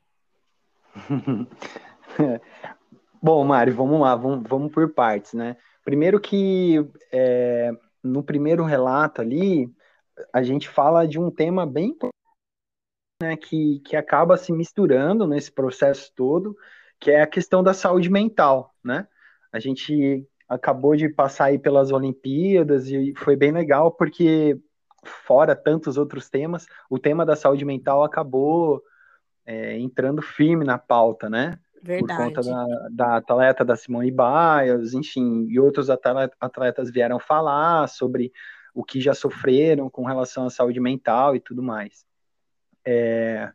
Bom, 3.21 3.45
Mari, 3.45 3.71
vamos 3.71 4.01
lá, 4.01 4.15
vamos, 4.15 4.49
vamos 4.49 4.73
por 4.73 4.93
partes, 4.93 5.33
né? 5.33 5.57
Primeiro 5.85 6.21
que 6.21 6.79
é, 7.11 7.73
no 8.03 8.23
primeiro 8.23 8.65
relato 8.65 9.21
ali, 9.21 9.75
a 10.33 10.43
gente 10.43 10.69
fala 10.69 11.07
de 11.07 11.19
um 11.19 11.31
tema 11.31 11.67
bem 11.67 11.97
né, 13.23 13.37
que, 13.37 13.81
que 13.81 13.97
acaba 13.97 14.37
se 14.37 14.53
misturando 14.53 15.27
nesse 15.27 15.51
processo 15.51 16.13
todo, 16.15 16.57
que 17.01 17.11
é 17.11 17.23
a 17.23 17.27
questão 17.27 17.63
da 17.63 17.75
saúde 17.75 18.11
mental, 18.11 18.75
né? 18.83 19.09
A 19.55 19.61
gente 19.61 20.27
acabou 20.49 20.97
de 20.97 21.09
passar 21.09 21.47
aí 21.47 21.59
pelas 21.59 21.93
Olimpíadas 21.93 22.89
e 22.89 23.15
foi 23.17 23.37
bem 23.37 23.53
legal 23.53 23.93
porque 23.93 24.59
fora 25.05 25.55
tantos 25.55 25.97
outros 25.97 26.29
temas, 26.29 26.67
o 26.89 26.99
tema 26.99 27.25
da 27.25 27.37
saúde 27.37 27.65
mental 27.65 28.03
acabou 28.03 28.83
é, 29.47 29.79
entrando 29.79 30.23
firme 30.23 30.65
na 30.65 30.79
pauta, 30.79 31.29
né? 31.29 31.59
Verdade. 31.83 32.19
Por 32.19 32.35
conta 32.35 32.41
da, 32.41 32.89
da 32.91 33.17
atleta 33.17 33.65
da 33.65 33.77
Simone 33.77 34.11
Biles, 34.11 34.95
enfim, 34.95 35.47
e 35.49 35.61
outros 35.61 35.91
atletas 35.91 36.91
vieram 36.91 37.21
falar 37.21 37.87
sobre 37.89 38.33
o 38.75 38.83
que 38.83 39.01
já 39.01 39.15
sofreram 39.15 39.89
com 39.91 40.05
relação 40.05 40.47
à 40.47 40.51
saúde 40.51 40.81
mental 40.81 41.37
e 41.37 41.41
tudo 41.41 41.63
mais 41.63 42.05
é, 42.85 43.51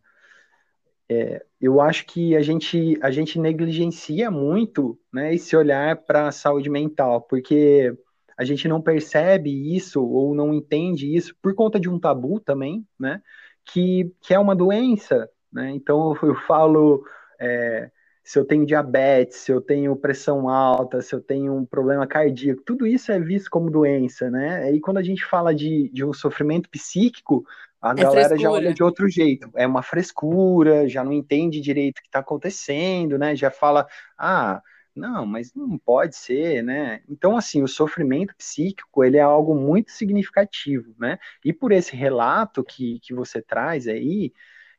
é, 1.08 1.46
eu 1.62 1.82
acho 1.82 2.06
que 2.06 2.36
a 2.36 2.42
gente, 2.42 2.98
a 3.02 3.12
gente 3.12 3.40
negligencia 3.40 4.32
muito 4.32 4.98
né, 5.12 5.34
esse 5.34 5.56
olhar 5.56 5.98
para 5.98 6.28
a 6.28 6.32
saúde 6.32 6.70
mental, 6.70 7.22
porque 7.22 7.94
a 8.38 8.46
gente 8.46 8.68
não 8.68 8.82
percebe 8.82 9.76
isso 9.76 10.02
ou 10.02 10.34
não 10.34 10.54
entende 10.54 11.14
isso 11.14 11.36
por 11.42 11.54
conta 11.54 11.78
de 11.78 11.90
um 11.90 12.00
tabu 12.00 12.40
também, 12.40 12.88
né? 12.98 13.22
Que, 13.66 14.14
que 14.22 14.34
é 14.34 14.40
uma 14.40 14.56
doença, 14.56 15.30
né? 15.52 15.72
Então 15.72 16.18
eu 16.24 16.34
falo 16.48 17.04
é, 17.38 17.92
se 18.24 18.40
eu 18.40 18.46
tenho 18.46 18.66
diabetes, 18.66 19.40
se 19.40 19.52
eu 19.52 19.60
tenho 19.60 19.96
pressão 19.96 20.48
alta, 20.48 21.02
se 21.02 21.14
eu 21.14 21.20
tenho 21.20 21.54
um 21.54 21.66
problema 21.66 22.08
cardíaco, 22.08 22.64
tudo 22.66 22.88
isso 22.88 23.12
é 23.12 23.20
visto 23.20 23.50
como 23.50 23.70
doença, 23.70 24.30
né? 24.30 24.72
E 24.72 24.80
quando 24.80 25.00
a 25.00 25.04
gente 25.04 25.26
fala 25.26 25.54
de, 25.54 25.90
de 25.90 26.06
um 26.06 26.14
sofrimento 26.14 26.70
psíquico, 26.70 27.44
a 27.82 27.92
é 27.92 27.96
galera 27.96 28.30
frescura. 28.30 28.42
já 28.42 28.52
olha 28.52 28.74
de 28.74 28.84
outro 28.84 29.08
jeito. 29.08 29.50
É 29.56 29.66
uma 29.66 29.82
frescura, 29.82 30.88
já 30.88 31.04
não 31.04 31.14
entende 31.14 31.62
direito 31.62 32.00
o 32.00 32.02
que 32.02 32.08
está 32.08 32.20
acontecendo, 32.20 33.18
né? 33.18 33.36
Já 33.36 33.50
fala, 33.50 33.88
ah, 34.18 34.62
não, 34.96 35.26
mas 35.26 35.54
não 35.54 35.78
pode 35.78 36.16
ser, 36.16 36.62
né? 36.62 37.02
Então, 37.08 37.38
assim, 37.38 37.64
o 37.64 37.68
sofrimento 37.68 38.36
psíquico, 38.36 39.04
ele 39.04 39.18
é 39.18 39.22
algo 39.22 39.56
muito 39.56 39.92
significativo, 39.92 40.94
né? 41.00 41.18
E 41.44 41.54
por 41.54 41.72
esse 41.72 41.96
relato 41.96 42.64
que, 42.64 43.00
que 43.00 43.14
você 43.14 43.42
traz 43.42 43.88
aí, 43.88 44.34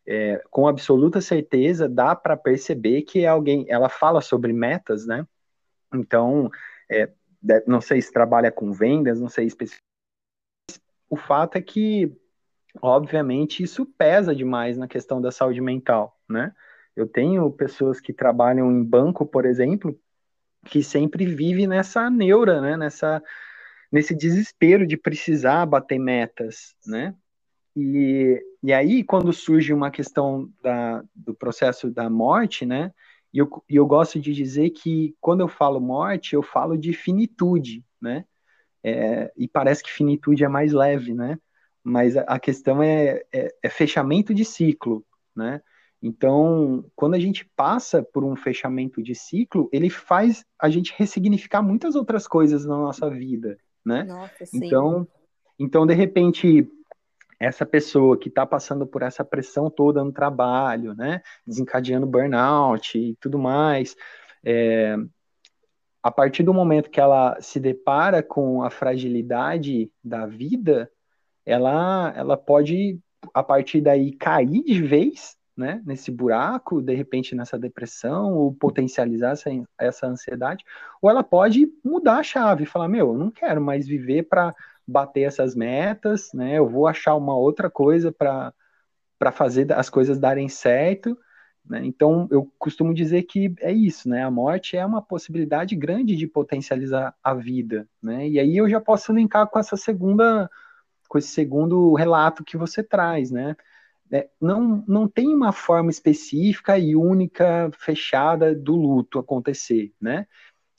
é, 0.07 0.43
com 0.51 0.69
absoluta 0.69 1.21
certeza 1.21 1.89
dá 1.89 2.15
para 2.15 2.37
perceber 2.37 3.03
que 3.03 3.21
é 3.21 3.29
alguém, 3.29 3.65
ela 3.69 3.89
fala 3.89 4.21
sobre 4.21 4.53
metas, 4.53 5.07
né? 5.07 5.27
Então, 5.95 6.51
é, 6.91 7.11
não 7.67 7.81
sei 7.81 8.03
se 8.03 8.13
trabalha 8.13 8.53
com 8.53 8.73
vendas, 8.73 9.21
não 9.21 9.29
sei 9.29 9.47
especificamente. 9.47 9.89
O 11.09 11.17
fato 11.17 11.57
é 11.57 11.63
que 11.63 12.13
obviamente 12.81 13.63
isso 13.63 13.87
pesa 13.87 14.35
demais 14.35 14.77
na 14.77 14.87
questão 14.87 15.21
da 15.21 15.31
saúde 15.31 15.61
mental, 15.61 16.19
né? 16.29 16.53
Eu 16.95 17.07
tenho 17.07 17.51
pessoas 17.51 18.01
que 18.01 18.13
trabalham 18.13 18.71
em 18.71 18.85
banco, 18.85 19.25
por 19.25 19.47
exemplo, 19.47 19.99
que 20.67 20.83
sempre 20.83 21.25
vive 21.25 21.67
nessa 21.67 22.11
neura, 22.11 22.61
né? 22.61 22.77
Nessa, 22.77 23.23
nesse 23.91 24.15
desespero 24.15 24.87
de 24.87 24.97
precisar 24.97 25.67
bater 25.67 25.99
metas, 25.99 26.75
né? 26.87 27.15
E, 27.77 28.43
e 28.63 28.73
aí, 28.73 29.05
quando 29.05 29.33
surge 29.33 29.73
uma 29.73 29.91
questão 29.91 30.51
da, 30.63 31.03
do 31.15 31.35
processo 31.35 31.91
da 31.91 32.11
morte, 32.11 32.67
né? 32.67 32.93
E 33.33 33.39
eu, 33.39 33.49
eu 33.69 33.87
gosto 33.87 34.21
de 34.21 34.33
dizer 34.33 34.71
que 34.71 35.15
quando 35.21 35.41
eu 35.41 35.49
falo 35.49 35.81
morte, 35.81 36.35
eu 36.35 36.43
falo 36.43 36.77
de 36.77 36.93
finitude, 36.93 37.85
né? 38.01 38.25
É, 38.83 39.33
e 39.37 39.47
parece 39.47 39.83
que 39.83 39.91
finitude 39.91 40.43
é 40.45 40.49
mais 40.49 40.73
leve, 40.73 41.15
né? 41.15 41.39
Mas 41.83 42.17
a 42.17 42.39
questão 42.39 42.83
é, 42.83 43.23
é, 43.33 43.55
é, 43.63 43.69
fechamento 43.69 44.35
de 44.35 44.45
ciclo, 44.45 45.05
né? 45.35 45.61
Então, 46.03 46.85
quando 46.97 47.15
a 47.15 47.19
gente 47.19 47.45
passa 47.55 48.03
por 48.03 48.25
um 48.25 48.35
fechamento 48.35 49.03
de 49.03 49.15
ciclo, 49.15 49.69
ele 49.71 49.91
faz 49.91 50.45
a 50.59 50.69
gente 50.71 50.95
ressignificar 50.97 51.63
muitas 51.63 51.95
outras 51.95 52.27
coisas 52.27 52.65
na 52.65 52.77
nossa 52.77 53.11
vida, 53.11 53.59
né? 53.85 54.05
Nossa, 54.05 54.47
sim. 54.47 54.65
Então, 54.65 55.07
então 55.59 55.87
de 55.87 55.93
repente, 55.93 56.67
essa 57.39 57.67
pessoa 57.67 58.19
que 58.19 58.29
está 58.29 58.47
passando 58.47 58.87
por 58.87 59.03
essa 59.03 59.25
pressão 59.25 59.71
toda 59.71 60.03
no 60.03 60.13
trabalho, 60.13 60.95
né? 60.95 61.23
Desencadeando 61.47 62.07
burnout 62.07 62.99
e 62.99 63.15
tudo 63.17 63.39
mais, 63.39 63.95
é, 64.43 64.97
a 66.03 66.11
partir 66.11 66.43
do 66.43 66.55
momento 66.55 66.91
que 66.91 67.01
ela 67.01 67.39
se 67.41 67.61
depara 67.61 68.23
com 68.23 68.63
a 68.63 68.71
fragilidade 68.71 69.91
da 70.03 70.27
vida, 70.27 70.91
ela, 71.45 72.13
ela 72.17 72.37
pode, 72.37 72.99
a 73.35 73.43
partir 73.43 73.81
daí, 73.81 74.13
cair 74.13 74.63
de 74.63 74.83
vez 74.83 75.37
né, 75.57 75.83
nesse 75.85 76.11
buraco, 76.11 76.81
de 76.81 76.95
repente 76.95 77.35
nessa 77.35 77.59
depressão, 77.59 78.33
ou 78.33 78.55
potencializar 78.55 79.33
essa, 79.33 79.51
essa 79.79 80.07
ansiedade, 80.07 80.65
ou 81.03 81.11
ela 81.11 81.23
pode 81.23 81.69
mudar 81.85 82.19
a 82.19 82.23
chave 82.23 82.65
falar: 82.65 82.89
Meu, 82.89 83.09
eu 83.09 83.19
não 83.19 83.31
quero 83.31 83.61
mais 83.61 83.87
viver 83.87 84.25
para 84.25 84.55
bater 84.87 85.23
essas 85.23 85.55
metas, 85.55 86.33
né, 86.33 86.59
eu 86.59 86.69
vou 86.69 86.87
achar 86.87 87.15
uma 87.15 87.37
outra 87.37 87.71
coisa 87.71 88.11
para 88.11 88.53
fazer 89.33 89.73
as 89.73 89.91
coisas 89.91 90.19
darem 90.19 90.49
certo. 90.49 91.17
Né? 91.65 91.83
Então, 91.85 92.27
eu 92.31 92.51
costumo 92.59 92.95
dizer 92.95 93.25
que 93.25 93.55
é 93.61 93.71
isso, 93.71 94.09
né? 94.09 94.25
A 94.25 94.31
morte 94.31 94.79
é 94.79 94.85
uma 94.85 95.03
possibilidade 95.03 95.77
grande 95.77 96.17
de 96.17 96.27
potencializar 96.27 97.15
a 97.23 97.35
vida, 97.35 97.87
né? 98.03 98.27
E 98.27 98.41
aí 98.41 98.57
eu 98.57 98.69
já 98.69 98.81
posso 98.81 99.13
linkar 99.13 99.47
com 99.47 99.59
essa 99.59 99.77
segunda 99.77 100.51
com 101.11 101.19
esse 101.19 101.29
segundo 101.29 101.93
relato 101.95 102.45
que 102.45 102.57
você 102.57 102.85
traz, 102.85 103.33
né? 103.33 103.57
É, 104.13 104.31
não, 104.41 104.85
não 104.87 105.09
tem 105.09 105.35
uma 105.35 105.53
forma 105.53 105.91
específica 105.91 106.79
e 106.79 106.95
única, 106.95 107.69
fechada 107.77 108.55
do 108.55 108.77
luto 108.77 109.19
acontecer, 109.19 109.93
né? 110.01 110.27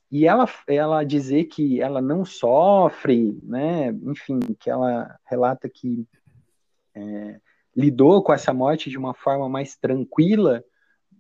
E 0.10 0.26
ela, 0.26 0.50
ela 0.68 1.04
dizer 1.04 1.46
que 1.46 1.82
ela 1.82 2.02
não 2.02 2.24
sofre, 2.24 3.38
né? 3.44 3.90
Enfim, 4.04 4.40
que 4.58 4.70
ela 4.70 5.20
relata 5.30 5.70
que 5.70 6.08
é, 6.96 7.42
lidou 7.76 8.24
com 8.24 8.34
essa 8.34 8.54
morte 8.54 8.90
de 8.90 8.98
uma 8.98 9.14
forma 9.14 9.50
mais 9.50 9.76
tranquila, 9.76 10.64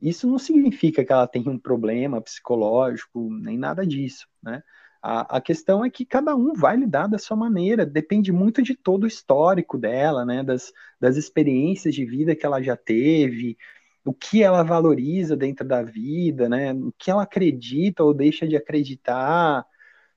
isso 0.01 0.25
não 0.25 0.39
significa 0.39 1.03
que 1.03 1.11
ela 1.11 1.27
tem 1.27 1.49
um 1.49 1.59
problema 1.59 2.21
psicológico, 2.21 3.29
nem 3.29 3.57
nada 3.57 3.85
disso, 3.85 4.25
né? 4.41 4.63
A, 5.01 5.37
a, 5.37 5.41
questão 5.41 5.83
é 5.83 5.89
que 5.89 6.05
cada 6.05 6.35
um 6.35 6.53
vai 6.53 6.77
lidar 6.77 7.07
da 7.07 7.17
sua 7.17 7.35
maneira, 7.35 7.85
depende 7.85 8.31
muito 8.31 8.61
de 8.61 8.75
todo 8.75 9.05
o 9.05 9.07
histórico 9.07 9.77
dela, 9.77 10.23
né? 10.23 10.43
Das, 10.43 10.71
das 10.99 11.17
experiências 11.17 11.95
de 11.95 12.05
vida 12.05 12.35
que 12.35 12.45
ela 12.45 12.61
já 12.61 12.77
teve, 12.77 13.57
o 14.05 14.13
que 14.13 14.43
ela 14.43 14.63
valoriza 14.63 15.35
dentro 15.35 15.67
da 15.67 15.81
vida, 15.81 16.47
né? 16.47 16.73
O 16.73 16.93
que 16.97 17.09
ela 17.09 17.23
acredita 17.23 18.03
ou 18.03 18.13
deixa 18.13 18.47
de 18.47 18.55
acreditar. 18.55 19.65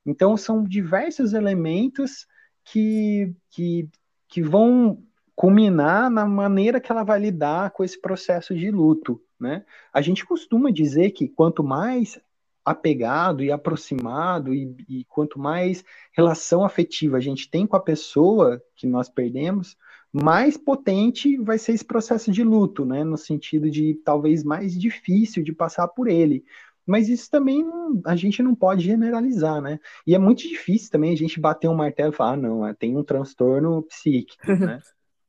Então, 0.04 0.36
são 0.36 0.62
diversos 0.62 1.32
elementos 1.32 2.26
que, 2.64 3.34
que, 3.50 3.88
que 4.28 4.42
vão 4.42 5.02
culminar 5.34 6.10
na 6.10 6.26
maneira 6.26 6.80
que 6.80 6.92
ela 6.92 7.04
vai 7.04 7.18
lidar 7.18 7.70
com 7.70 7.82
esse 7.82 8.00
processo 8.00 8.54
de 8.54 8.70
luto, 8.70 9.20
né? 9.38 9.64
A 9.92 10.00
gente 10.00 10.24
costuma 10.24 10.70
dizer 10.70 11.10
que 11.10 11.28
quanto 11.28 11.64
mais 11.64 12.18
apegado 12.64 13.42
e 13.42 13.52
aproximado 13.52 14.54
e, 14.54 14.74
e, 14.88 15.04
quanto 15.04 15.38
mais 15.38 15.84
relação 16.12 16.64
afetiva 16.64 17.18
a 17.18 17.20
gente 17.20 17.50
tem 17.50 17.66
com 17.66 17.76
a 17.76 17.80
pessoa 17.80 18.62
que 18.74 18.86
nós 18.86 19.08
perdemos, 19.08 19.76
mais 20.12 20.56
potente 20.56 21.36
vai 21.38 21.58
ser 21.58 21.72
esse 21.72 21.84
processo 21.84 22.30
de 22.30 22.42
luto, 22.42 22.84
né? 22.84 23.02
No 23.02 23.18
sentido 23.18 23.68
de 23.68 23.94
talvez 24.04 24.44
mais 24.44 24.78
difícil 24.78 25.42
de 25.42 25.52
passar 25.52 25.88
por 25.88 26.08
ele. 26.08 26.44
Mas 26.86 27.08
isso 27.08 27.30
também 27.30 27.66
a 28.04 28.14
gente 28.14 28.42
não 28.42 28.54
pode 28.54 28.84
generalizar, 28.84 29.60
né? 29.60 29.80
E 30.06 30.14
é 30.14 30.18
muito 30.18 30.46
difícil 30.46 30.90
também 30.90 31.12
a 31.12 31.16
gente 31.16 31.40
bater 31.40 31.68
um 31.68 31.74
martelo 31.74 32.12
e 32.12 32.16
falar, 32.16 32.32
ah, 32.32 32.36
não, 32.36 32.74
tem 32.74 32.96
um 32.96 33.02
transtorno 33.02 33.82
psíquico, 33.82 34.42
né? 34.52 34.80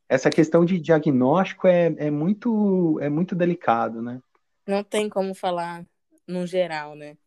Essa 0.07 0.29
questão 0.29 0.63
de 0.63 0.79
diagnóstico 0.79 1.67
é, 1.67 1.87
é, 1.97 2.11
muito, 2.11 2.99
é 3.01 3.09
muito 3.09 3.33
delicado, 3.35 4.01
né? 4.01 4.21
Não 4.67 4.83
tem 4.83 5.09
como 5.09 5.33
falar 5.33 5.83
no 6.27 6.45
geral, 6.45 6.95
né? 6.95 7.17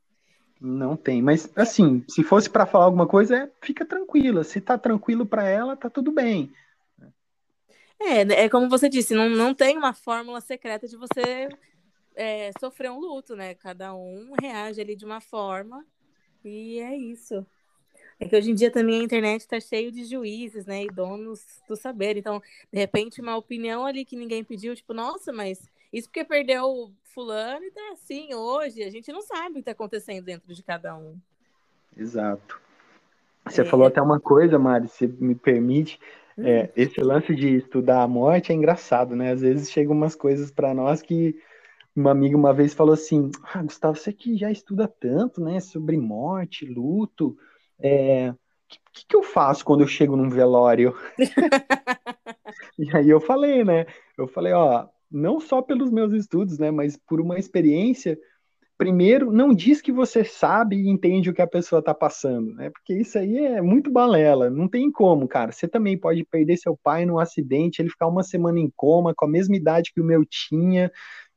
Não 0.61 0.97
tem, 0.97 1.23
mas 1.23 1.51
assim, 1.55 2.05
se 2.09 2.25
fosse 2.25 2.51
para 2.51 2.67
falar 2.67 2.87
alguma 2.87 3.07
coisa, 3.07 3.37
é, 3.37 3.51
fica 3.63 3.85
tranquila. 3.85 4.43
Se 4.43 4.61
tá 4.61 4.77
tranquilo 4.77 5.25
para 5.25 5.47
ela, 5.47 5.77
tá 5.77 5.89
tudo 5.89 6.11
bem. 6.11 6.53
É, 8.01 8.21
é 8.45 8.49
como 8.49 8.69
você 8.69 8.89
disse, 8.89 9.15
não, 9.15 9.29
não 9.29 9.55
tem 9.55 9.77
uma 9.77 9.93
fórmula 9.93 10.41
secreta 10.41 10.87
de 10.87 10.97
você 10.97 11.49
é, 12.15 12.51
sofrer 12.59 12.91
um 12.91 12.99
luto, 12.99 13.37
né? 13.37 13.55
Cada 13.55 13.95
um 13.95 14.33
reage 14.41 14.81
ali 14.81 14.97
de 14.97 15.05
uma 15.05 15.21
forma 15.21 15.85
e 16.45 16.81
é 16.81 16.97
isso. 16.97 17.47
É 18.21 18.29
que 18.29 18.35
hoje 18.35 18.51
em 18.51 18.55
dia 18.55 18.71
também 18.71 19.01
a 19.01 19.05
internet 19.05 19.43
está 19.43 19.61
cheio 19.61 19.93
de 19.93 20.05
juízes, 20.05 20.67
né? 20.67 20.85
E 20.85 20.89
donos 20.89 21.41
do 21.69 21.77
saber. 21.77 22.17
Então, 22.17 22.43
de 22.73 22.79
repente, 22.79 23.21
uma 23.21 23.37
opinião 23.37 23.87
ali 23.87 24.05
que 24.05 24.17
ninguém 24.17 24.43
pediu, 24.43 24.75
tipo, 24.75 24.93
nossa, 24.93 25.33
mas 25.33 25.71
isso 25.93 26.09
porque 26.09 26.25
perdeu 26.25 26.91
fulano 27.15 27.65
e 27.65 27.71
tá 27.71 27.91
assim 27.93 28.35
hoje. 28.35 28.83
A 28.83 28.91
gente 28.91 29.13
não 29.13 29.23
sabe 29.23 29.51
o 29.51 29.53
que 29.55 29.59
está 29.61 29.73
acontecendo 29.73 30.25
dentro 30.25 30.53
de 30.53 30.63
cada 30.63 30.97
um. 30.97 31.17
Exato. 31.97 32.61
Você 33.47 33.63
é. 33.63 33.65
falou 33.65 33.87
até 33.87 34.03
uma 34.03 34.21
coisa, 34.21 34.59
Mari, 34.59 34.89
se 34.89 35.07
me 35.07 35.35
permite. 35.35 35.99
Hum. 36.37 36.45
É, 36.45 36.71
esse 36.77 37.01
lance 37.01 37.35
de 37.35 37.57
estudar 37.57 38.03
a 38.03 38.09
morte 38.09 38.53
é 38.53 38.55
engraçado, 38.55 39.15
né? 39.15 39.33
Às 39.33 39.41
vezes 39.41 39.71
chegam 39.71 39.95
umas 39.95 40.15
coisas 40.15 40.51
para 40.51 40.75
nós 40.75 41.03
que 41.03 41.41
uma 41.95 42.13
amiga 42.13 42.37
uma 42.37 42.53
vez 42.53 42.75
falou 42.75 42.95
assim: 42.95 43.31
ah, 43.43 43.63
Gustavo, 43.63 43.97
você 43.97 44.13
que 44.13 44.37
já 44.37 44.51
estuda 44.51 44.87
tanto, 44.87 45.41
né, 45.41 45.59
sobre 45.61 45.97
morte, 45.97 46.67
luto, 46.67 47.37
é, 47.81 48.31
o 48.31 48.37
que, 48.93 49.07
que, 49.07 49.17
eu 49.17 49.23
faço 49.23 49.65
quando 49.65 49.81
eu 49.81 49.87
chego 49.87 50.17
num 50.17 50.29
velório? 50.29 50.95
e 52.79 52.97
aí 52.97 53.09
eu 53.09 53.21
falei, 53.21 53.65
né? 53.65 53.87
Eu 54.17 54.27
falei, 54.27 54.53
ó, 54.53 54.87
não 55.11 55.41
só 55.41 55.63
pelos 55.63 55.91
meus 55.91 56.13
estudos, 56.13 56.59
né, 56.59 56.71
mas 56.71 56.97
por 56.97 57.21
uma 57.21 57.39
experiência. 57.39 58.19
Primeiro, 58.77 59.33
não 59.33 59.53
diz 59.53 59.81
que 59.81 59.91
você 59.91 60.23
sabe 60.25 60.77
e 60.77 60.89
entende 60.89 61.31
o 61.31 61.35
que 61.35 61.43
a 61.43 61.47
pessoa 61.49 61.83
tá 61.83 61.93
passando, 61.93 62.55
né? 62.55 62.71
Porque 62.71 62.95
isso 62.95 63.19
aí 63.19 63.37
é 63.37 63.61
muito 63.61 63.91
balela, 63.91 64.49
não 64.51 64.69
tem 64.69 64.91
como, 64.93 65.27
cara. 65.27 65.51
Você 65.51 65.67
também 65.67 65.99
pode 65.99 66.25
perder 66.25 66.57
seu 66.59 66.79
pai 66.81 67.05
num 67.05 67.19
acidente, 67.19 67.83
ele 67.83 67.91
ficar 67.91 68.07
uma 68.07 68.23
semana 68.23 68.61
em 68.61 68.71
coma, 68.77 69.13
com 69.17 69.25
a 69.25 69.29
mesma 69.29 69.57
idade 69.57 69.93
que 69.93 70.01
o 70.01 70.05
meu 70.05 70.25
tinha, 70.25 70.93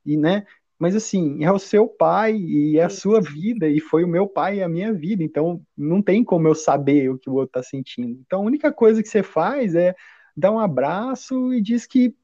e, 0.05 0.17
né? 0.17 0.45
Mas 0.81 0.95
assim, 0.95 1.43
é 1.43 1.51
o 1.51 1.59
seu 1.59 1.87
pai 1.87 2.35
e 2.35 2.79
é 2.79 2.83
a 2.83 2.89
sua 2.89 3.21
vida, 3.21 3.69
e 3.69 3.79
foi 3.79 4.03
o 4.03 4.07
meu 4.07 4.27
pai 4.27 4.57
e 4.57 4.63
a 4.63 4.67
minha 4.67 4.91
vida, 4.91 5.23
então 5.23 5.61
não 5.77 6.01
tem 6.01 6.23
como 6.23 6.47
eu 6.47 6.55
saber 6.55 7.11
o 7.11 7.19
que 7.19 7.29
o 7.29 7.35
outro 7.35 7.51
tá 7.51 7.61
sentindo. 7.61 8.19
Então 8.25 8.39
a 8.39 8.45
única 8.45 8.73
coisa 8.73 9.03
que 9.03 9.07
você 9.07 9.21
faz 9.21 9.75
é 9.75 9.93
dar 10.35 10.51
um 10.51 10.57
abraço 10.57 11.53
e 11.53 11.61
diz 11.61 11.85
que 11.85 12.15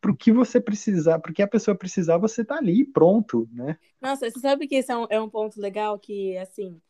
pro 0.00 0.16
que 0.16 0.32
você 0.32 0.58
precisar, 0.58 1.18
porque 1.18 1.42
a 1.42 1.46
pessoa 1.46 1.76
precisar, 1.76 2.16
você 2.16 2.42
tá 2.42 2.56
ali, 2.56 2.86
pronto, 2.86 3.46
né? 3.52 3.76
Nossa, 4.00 4.30
você 4.30 4.40
sabe 4.40 4.66
que 4.66 4.76
esse 4.76 4.90
é 4.90 4.96
um, 4.96 5.06
é 5.10 5.20
um 5.20 5.28
ponto 5.28 5.60
legal 5.60 5.98
que, 5.98 6.38
assim, 6.38 6.80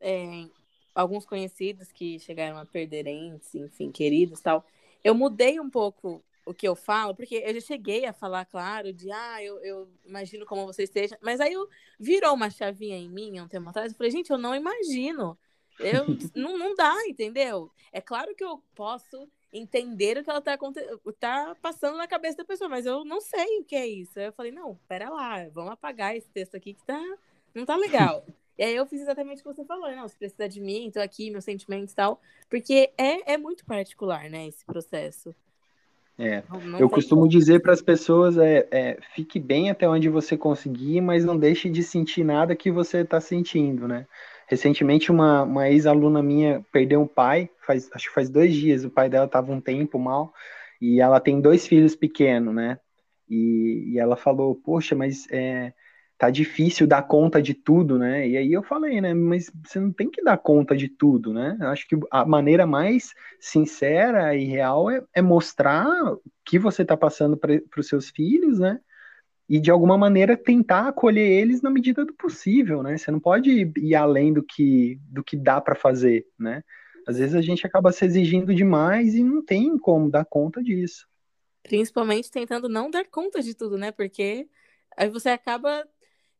é, 0.00 0.46
alguns 0.92 1.24
conhecidos 1.24 1.92
que 1.92 2.18
chegaram 2.18 2.58
a 2.58 2.66
perder 2.66 3.06
entes, 3.06 3.54
enfim, 3.54 3.92
queridos 3.92 4.40
tal, 4.40 4.66
eu 5.04 5.14
mudei 5.14 5.60
um 5.60 5.70
pouco 5.70 6.24
o 6.44 6.52
que 6.52 6.66
eu 6.66 6.74
falo, 6.74 7.14
porque 7.14 7.36
eu 7.36 7.54
já 7.54 7.60
cheguei 7.60 8.04
a 8.04 8.12
falar, 8.12 8.44
claro, 8.44 8.92
de 8.92 9.10
ah, 9.10 9.42
eu, 9.42 9.58
eu 9.60 9.88
imagino 10.04 10.44
como 10.44 10.66
você 10.66 10.82
esteja, 10.82 11.16
mas 11.22 11.40
aí 11.40 11.52
eu 11.52 11.68
virou 11.98 12.34
uma 12.34 12.50
chavinha 12.50 12.96
em 12.96 13.08
mim 13.08 13.40
um 13.40 13.48
tempo 13.48 13.68
atrás, 13.68 13.92
eu 13.92 13.96
falei, 13.96 14.10
gente, 14.10 14.30
eu 14.30 14.38
não 14.38 14.54
imagino. 14.54 15.38
Eu 15.78 16.04
não, 16.34 16.58
não 16.58 16.74
dá, 16.74 16.94
entendeu? 17.06 17.70
É 17.92 18.00
claro 18.00 18.34
que 18.34 18.44
eu 18.44 18.62
posso 18.74 19.28
entender 19.52 20.18
o 20.18 20.24
que 20.24 20.30
ela 20.30 20.40
tá, 20.40 20.58
tá 21.20 21.56
passando 21.60 21.96
na 21.98 22.08
cabeça 22.08 22.38
da 22.38 22.44
pessoa, 22.44 22.68
mas 22.68 22.86
eu 22.86 23.04
não 23.04 23.20
sei 23.20 23.60
o 23.60 23.64
que 23.64 23.76
é 23.76 23.86
isso. 23.86 24.18
Aí 24.18 24.26
eu 24.26 24.32
falei, 24.32 24.50
não, 24.50 24.78
pera 24.88 25.10
lá, 25.10 25.48
vamos 25.50 25.72
apagar 25.72 26.16
esse 26.16 26.28
texto 26.30 26.56
aqui 26.56 26.74
que 26.74 26.84
tá, 26.84 27.00
não 27.54 27.64
tá 27.64 27.76
legal. 27.76 28.24
E 28.58 28.62
aí 28.62 28.76
eu 28.76 28.86
fiz 28.86 29.00
exatamente 29.00 29.40
o 29.40 29.42
que 29.42 29.54
você 29.54 29.64
falou, 29.64 29.90
não, 29.96 30.06
se 30.06 30.14
precisa 30.14 30.46
de 30.46 30.60
mim, 30.60 30.90
tô 30.92 31.00
aqui, 31.00 31.30
meus 31.30 31.42
sentimentos 31.42 31.94
e 31.94 31.96
tal, 31.96 32.20
porque 32.50 32.92
é, 32.98 33.32
é 33.32 33.38
muito 33.38 33.64
particular, 33.64 34.28
né, 34.28 34.46
esse 34.46 34.62
processo. 34.66 35.34
É, 36.18 36.42
eu 36.78 36.90
costumo 36.90 37.26
dizer 37.26 37.62
para 37.62 37.72
as 37.72 37.80
pessoas 37.80 38.36
é, 38.36 38.68
é, 38.70 38.98
fique 39.14 39.40
bem 39.40 39.70
até 39.70 39.88
onde 39.88 40.08
você 40.08 40.36
conseguir, 40.36 41.00
mas 41.00 41.24
não 41.24 41.36
deixe 41.36 41.70
de 41.70 41.82
sentir 41.82 42.22
nada 42.22 42.54
que 42.54 42.70
você 42.70 42.98
está 42.98 43.18
sentindo, 43.20 43.88
né? 43.88 44.06
Recentemente 44.46 45.10
uma, 45.10 45.42
uma 45.42 45.70
ex-aluna 45.70 46.22
minha 46.22 46.64
perdeu 46.70 47.00
um 47.00 47.06
pai, 47.06 47.48
faz, 47.66 47.88
acho 47.94 48.08
que 48.08 48.14
faz 48.14 48.28
dois 48.28 48.54
dias, 48.54 48.84
o 48.84 48.90
pai 48.90 49.08
dela 49.08 49.24
estava 49.24 49.50
um 49.50 49.60
tempo 49.60 49.98
mal, 49.98 50.32
e 50.80 51.00
ela 51.00 51.18
tem 51.18 51.40
dois 51.40 51.66
filhos 51.66 51.96
pequenos, 51.96 52.54
né? 52.54 52.78
E, 53.28 53.92
e 53.94 53.98
ela 53.98 54.14
falou, 54.14 54.54
poxa, 54.54 54.94
mas 54.94 55.26
é, 55.30 55.72
tá 56.22 56.30
difícil 56.30 56.86
dar 56.86 57.02
conta 57.02 57.42
de 57.42 57.52
tudo, 57.52 57.98
né? 57.98 58.28
E 58.28 58.36
aí 58.36 58.52
eu 58.52 58.62
falei, 58.62 59.00
né? 59.00 59.12
Mas 59.12 59.50
você 59.66 59.80
não 59.80 59.90
tem 59.90 60.08
que 60.08 60.22
dar 60.22 60.38
conta 60.38 60.76
de 60.76 60.88
tudo, 60.88 61.32
né? 61.32 61.58
Eu 61.60 61.66
acho 61.66 61.88
que 61.88 61.96
a 62.12 62.24
maneira 62.24 62.64
mais 62.64 63.12
sincera 63.40 64.32
e 64.36 64.44
real 64.44 64.88
é, 64.88 65.02
é 65.12 65.20
mostrar 65.20 65.84
o 66.14 66.22
que 66.44 66.60
você 66.60 66.84
tá 66.84 66.96
passando 66.96 67.36
para 67.36 67.60
os 67.76 67.88
seus 67.88 68.08
filhos, 68.08 68.60
né? 68.60 68.78
E 69.48 69.58
de 69.58 69.68
alguma 69.68 69.98
maneira 69.98 70.36
tentar 70.36 70.86
acolher 70.86 71.28
eles 71.28 71.60
na 71.60 71.70
medida 71.70 72.04
do 72.04 72.14
possível, 72.14 72.84
né? 72.84 72.96
Você 72.96 73.10
não 73.10 73.18
pode 73.18 73.72
ir 73.76 73.94
além 73.96 74.32
do 74.32 74.44
que 74.44 75.00
do 75.10 75.24
que 75.24 75.36
dá 75.36 75.60
para 75.60 75.74
fazer, 75.74 76.24
né? 76.38 76.62
Às 77.04 77.18
vezes 77.18 77.34
a 77.34 77.42
gente 77.42 77.66
acaba 77.66 77.90
se 77.90 78.04
exigindo 78.04 78.54
demais 78.54 79.16
e 79.16 79.24
não 79.24 79.44
tem 79.44 79.76
como 79.76 80.08
dar 80.08 80.24
conta 80.24 80.62
disso. 80.62 81.04
Principalmente 81.64 82.30
tentando 82.30 82.68
não 82.68 82.88
dar 82.88 83.06
conta 83.06 83.42
de 83.42 83.56
tudo, 83.56 83.76
né? 83.76 83.90
Porque 83.90 84.48
aí 84.96 85.10
você 85.10 85.30
acaba 85.30 85.84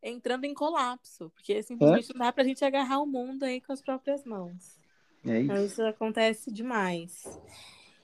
entrando 0.02 0.44
em 0.44 0.54
colapso, 0.54 1.30
porque 1.30 1.62
simplesmente 1.62 2.10
é? 2.10 2.14
não 2.14 2.26
dá 2.26 2.32
pra 2.32 2.44
gente 2.44 2.64
agarrar 2.64 3.00
o 3.00 3.06
mundo 3.06 3.44
aí 3.44 3.60
com 3.60 3.72
as 3.72 3.80
próprias 3.80 4.24
mãos. 4.24 4.80
É 5.24 5.40
isso. 5.40 5.52
Então, 5.52 5.64
isso 5.64 5.82
acontece 5.82 6.50
demais. 6.50 7.24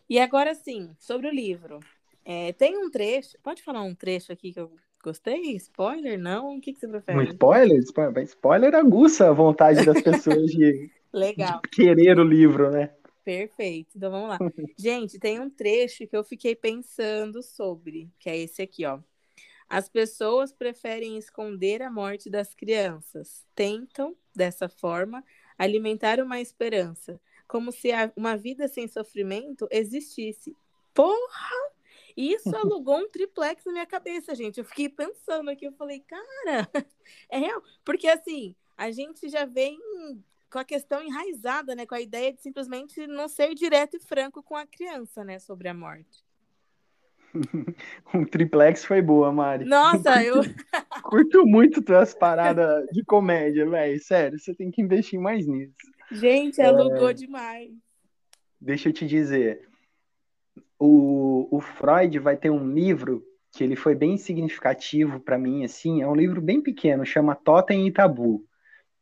E 0.09 0.19
agora 0.19 0.55
sim, 0.55 0.95
sobre 0.99 1.29
o 1.29 1.35
livro. 1.35 1.81
É, 2.25 2.53
tem 2.53 2.77
um 2.77 2.91
trecho, 2.91 3.37
pode 3.43 3.63
falar 3.63 3.83
um 3.83 3.95
trecho 3.95 4.33
aqui 4.33 4.53
que 4.53 4.61
eu 4.61 4.71
gostei? 5.03 5.57
Spoiler? 5.57 6.19
Não? 6.19 6.57
O 6.57 6.61
que, 6.61 6.73
que 6.73 6.81
você 6.81 6.89
prefere? 6.89 7.19
Um 7.19 7.23
spoiler? 7.23 7.83
Spoiler 8.25 8.75
aguça 8.75 9.29
a 9.29 9.33
vontade 9.33 9.85
das 9.85 10.01
pessoas 10.03 10.51
de, 10.51 10.91
Legal. 11.13 11.61
de 11.63 11.71
querer 11.71 12.19
o 12.19 12.25
livro, 12.25 12.71
né? 12.71 12.91
Perfeito. 13.25 13.91
Então 13.97 14.11
vamos 14.11 14.29
lá. 14.29 14.39
Gente, 14.77 15.19
tem 15.19 15.41
um 15.41 15.51
trecho 15.51 16.07
que 16.07 16.17
eu 16.17 16.25
fiquei 16.25 16.55
pensando 16.55 17.43
sobre, 17.43 18.11
que 18.19 18.31
é 18.31 18.39
esse 18.39 18.63
aqui, 18.63 18.87
ó. 18.87 19.01
As 19.69 19.89
pessoas 19.89 20.53
preferem 20.53 21.19
esconder 21.19 21.83
a 21.83 21.91
morte 21.91 22.31
das 22.31 22.55
crianças. 22.55 23.47
Tentam, 23.55 24.17
dessa 24.35 24.69
forma, 24.69 25.23
alimentar 25.59 26.21
uma 26.21 26.41
esperança, 26.41 27.21
como 27.47 27.71
se 27.71 27.91
uma 28.17 28.37
vida 28.37 28.67
sem 28.67 28.89
sofrimento 28.89 29.69
existisse. 29.71 30.57
Porra! 30.95 31.69
Isso 32.17 32.49
alugou 32.57 32.99
um 32.99 33.09
triplex 33.09 33.65
na 33.65 33.73
minha 33.73 33.87
cabeça, 33.87 34.35
gente. 34.35 34.59
Eu 34.59 34.65
fiquei 34.65 34.89
pensando 34.89 35.51
aqui, 35.51 35.67
eu 35.67 35.73
falei, 35.73 36.01
cara, 36.01 36.69
é 37.29 37.39
real. 37.39 37.63
Porque 37.85 38.09
assim, 38.09 38.57
a 38.77 38.91
gente 38.91 39.29
já 39.29 39.45
vem 39.45 39.79
com 40.51 40.59
a 40.59 40.65
questão 40.65 41.03
enraizada, 41.03 41.75
né? 41.75 41.85
Com 41.87 41.95
a 41.95 42.01
ideia 42.01 42.33
de 42.33 42.41
simplesmente 42.41 43.07
não 43.07 43.29
ser 43.29 43.55
direto 43.55 43.97
e 43.97 44.01
franco 44.01 44.43
com 44.43 44.57
a 44.57 44.67
criança, 44.67 45.23
né? 45.23 45.39
Sobre 45.39 45.69
a 45.69 45.75
morte. 45.75 46.28
um 48.15 48.25
triplex 48.25 48.85
foi 48.85 49.03
boa, 49.03 49.33
Mari. 49.33 49.65
Nossa, 49.65 50.23
eu. 50.23 50.43
Curto 51.03 51.47
muito 51.47 51.83
tuas 51.83 52.15
paradas 52.15 52.87
de 52.93 53.05
comédia, 53.05 53.69
velho. 53.69 54.01
Sério, 54.03 54.39
você 54.39 54.55
tem 54.55 54.71
que 54.71 54.83
investir 54.83 55.21
mais 55.21 55.47
nisso. 55.47 55.75
Gente, 56.11 56.61
alugou 56.61 57.11
é... 57.11 57.15
demais. 57.15 57.71
Deixa 58.61 58.89
eu 58.89 58.93
te 58.93 59.07
dizer. 59.07 59.69
O, 60.79 61.49
o 61.51 61.61
Freud 61.61 62.19
vai 62.19 62.37
ter 62.37 62.51
um 62.51 62.73
livro 62.73 63.25
que 63.53 63.65
ele 63.65 63.77
foi 63.77 63.95
bem 63.95 64.17
significativo 64.17 65.21
para 65.21 65.39
mim, 65.39 65.65
assim, 65.65 66.03
é 66.03 66.07
um 66.07 66.15
livro 66.15 66.41
bem 66.41 66.61
pequeno, 66.61 67.05
chama 67.05 67.35
Totem 67.35 67.87
e 67.87 67.93
Tabu. 67.93 68.45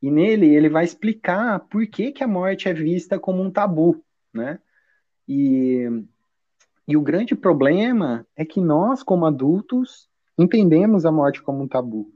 E 0.01 0.11
nele 0.11 0.55
ele 0.55 0.69
vai 0.69 0.85
explicar 0.85 1.61
por 1.61 1.87
que, 1.87 2.13
que 2.13 2.23
a 2.23 2.29
morte 2.29 2.69
é 2.69 2.73
vista 2.73 3.19
como 3.19 3.43
um 3.43 3.51
tabu, 3.51 4.05
né? 4.33 4.59
E 5.27 5.89
e 6.89 6.97
o 6.97 7.03
grande 7.03 7.35
problema 7.35 8.27
é 8.37 8.45
que 8.45 8.61
nós, 8.61 9.03
como 9.03 9.27
adultos, 9.27 10.09
entendemos 10.39 11.05
a 11.05 11.11
morte 11.11 11.43
como 11.43 11.63
um 11.63 11.69
tabu. 11.69 12.13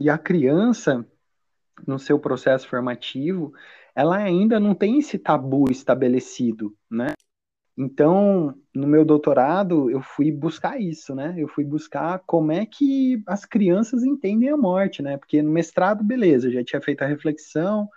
E 0.00 0.10
a 0.10 0.18
criança, 0.18 1.06
no 1.86 1.98
seu 1.98 2.18
processo 2.18 2.68
formativo, 2.68 3.52
ela 3.94 4.16
ainda 4.16 4.58
não 4.58 4.74
tem 4.74 4.98
esse 4.98 5.18
tabu 5.18 5.70
estabelecido, 5.70 6.74
né? 6.90 7.12
Então, 7.78 8.54
no 8.74 8.86
meu 8.86 9.04
doutorado, 9.04 9.90
eu 9.90 10.00
fui 10.00 10.32
buscar 10.32 10.80
isso, 10.80 11.14
né? 11.14 11.34
Eu 11.36 11.46
fui 11.46 11.62
buscar 11.62 12.22
como 12.26 12.50
é 12.50 12.64
que 12.64 13.22
as 13.26 13.44
crianças 13.44 14.02
entendem 14.02 14.48
a 14.48 14.56
morte, 14.56 15.02
né? 15.02 15.18
Porque 15.18 15.42
no 15.42 15.50
mestrado, 15.50 16.02
beleza, 16.02 16.50
já 16.50 16.64
tinha 16.64 16.80
feito 16.80 17.02
a 17.02 17.06
reflexão, 17.06 17.88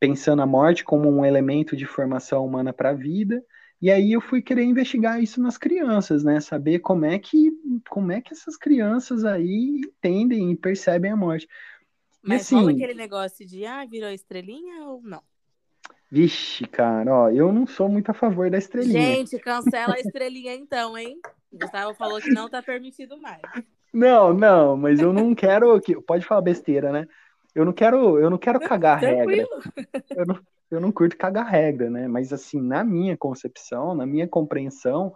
pensando 0.00 0.42
a 0.42 0.46
morte 0.46 0.84
como 0.84 1.08
um 1.08 1.24
elemento 1.24 1.76
de 1.76 1.86
formação 1.86 2.44
humana 2.44 2.72
para 2.72 2.90
a 2.90 2.94
vida, 2.94 3.42
e 3.84 3.90
aí 3.90 4.12
eu 4.12 4.20
fui 4.22 4.40
querer 4.40 4.62
investigar 4.62 5.22
isso 5.22 5.42
nas 5.42 5.58
crianças, 5.58 6.24
né? 6.24 6.40
Saber 6.40 6.78
como 6.78 7.04
é 7.04 7.18
que 7.18 7.52
como 7.90 8.12
é 8.12 8.22
que 8.22 8.32
essas 8.32 8.56
crianças 8.56 9.26
aí 9.26 9.82
entendem 9.84 10.50
e 10.50 10.56
percebem 10.56 11.10
a 11.10 11.16
morte. 11.16 11.46
Mas 12.22 12.40
assim, 12.40 12.54
rola 12.54 12.70
aquele 12.70 12.94
negócio 12.94 13.46
de, 13.46 13.66
ah, 13.66 13.84
virou 13.84 14.08
estrelinha 14.08 14.84
ou 14.84 15.02
não? 15.02 15.22
Vixe, 16.10 16.64
cara, 16.66 17.14
ó, 17.14 17.28
eu 17.28 17.52
não 17.52 17.66
sou 17.66 17.86
muito 17.86 18.10
a 18.10 18.14
favor 18.14 18.50
da 18.50 18.56
estrelinha. 18.56 19.16
Gente, 19.16 19.38
cancela 19.38 19.96
a 19.96 20.00
estrelinha 20.00 20.54
então, 20.54 20.96
hein? 20.96 21.20
Gustavo 21.52 21.92
falou 21.92 22.22
que 22.22 22.30
não 22.30 22.48
tá 22.48 22.62
permitido 22.62 23.20
mais. 23.20 23.42
Não, 23.92 24.32
não, 24.32 24.78
mas 24.78 24.98
eu 24.98 25.12
não 25.12 25.34
quero 25.34 25.78
que 25.78 25.94
pode 26.00 26.24
falar 26.24 26.40
besteira, 26.40 26.90
né? 26.90 27.06
Eu 27.54 27.66
não 27.66 27.72
quero, 27.74 28.18
eu 28.18 28.30
não 28.30 28.38
quero 28.38 28.58
cagar 28.60 28.98
regra. 28.98 29.46
Eu 30.16 30.24
não, 30.24 30.40
eu 30.70 30.80
não 30.80 30.92
curto 30.92 31.16
cagar 31.16 31.46
regra, 31.46 31.90
né? 31.90 32.08
Mas 32.08 32.32
assim, 32.32 32.60
na 32.60 32.84
minha 32.84 33.16
concepção, 33.16 33.94
na 33.94 34.06
minha 34.06 34.26
compreensão, 34.26 35.12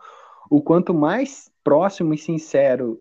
o 0.51 0.63
quanto 0.63 0.95
mais 0.95 1.51
próximo 1.63 2.15
e 2.15 2.19
sincero 2.19 3.01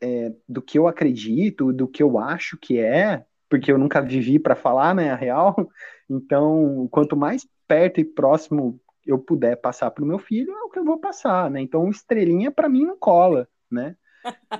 é, 0.00 0.32
do 0.48 0.60
que 0.60 0.78
eu 0.78 0.86
acredito, 0.86 1.72
do 1.72 1.88
que 1.88 2.02
eu 2.02 2.18
acho 2.18 2.58
que 2.58 2.78
é, 2.78 3.24
porque 3.48 3.70
eu 3.72 3.78
nunca 3.78 4.00
vivi 4.00 4.38
para 4.38 4.56
falar, 4.56 4.94
né, 4.94 5.10
a 5.10 5.16
real. 5.16 5.54
Então, 6.06 6.86
quanto 6.90 7.16
mais 7.16 7.48
perto 7.66 7.98
e 7.98 8.04
próximo 8.04 8.78
eu 9.06 9.18
puder 9.18 9.56
passar 9.56 9.90
para 9.90 10.04
o 10.04 10.06
meu 10.06 10.18
filho, 10.18 10.52
é 10.52 10.62
o 10.64 10.68
que 10.68 10.78
eu 10.78 10.84
vou 10.84 10.98
passar, 10.98 11.50
né? 11.50 11.62
Então, 11.62 11.88
estrelinha 11.88 12.50
para 12.50 12.68
mim 12.68 12.84
não 12.84 12.98
cola, 12.98 13.48
né? 13.70 13.96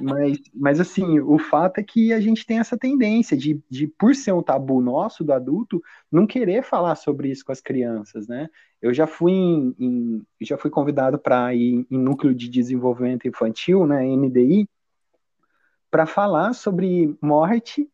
Mas, 0.00 0.38
mas 0.52 0.80
assim, 0.80 1.20
o 1.20 1.38
fato 1.38 1.78
é 1.78 1.82
que 1.82 2.12
a 2.12 2.20
gente 2.20 2.44
tem 2.44 2.58
essa 2.58 2.76
tendência 2.76 3.36
de, 3.36 3.62
de, 3.70 3.86
por 3.86 4.14
ser 4.14 4.32
um 4.32 4.42
tabu 4.42 4.80
nosso 4.80 5.24
do 5.24 5.32
adulto, 5.32 5.82
não 6.10 6.26
querer 6.26 6.62
falar 6.62 6.96
sobre 6.96 7.30
isso 7.30 7.44
com 7.44 7.52
as 7.52 7.60
crianças, 7.60 8.26
né? 8.28 8.48
Eu 8.82 8.92
já 8.92 9.06
fui 9.06 9.32
em, 9.32 9.74
em 9.78 10.26
já 10.40 10.58
fui 10.58 10.70
convidado 10.70 11.18
para 11.18 11.54
ir 11.54 11.86
em 11.90 11.98
núcleo 11.98 12.34
de 12.34 12.48
desenvolvimento 12.48 13.26
infantil, 13.26 13.86
né, 13.86 14.04
NDI, 14.04 14.68
para 15.90 16.06
falar 16.06 16.52
sobre 16.52 17.16
morte, 17.22 17.88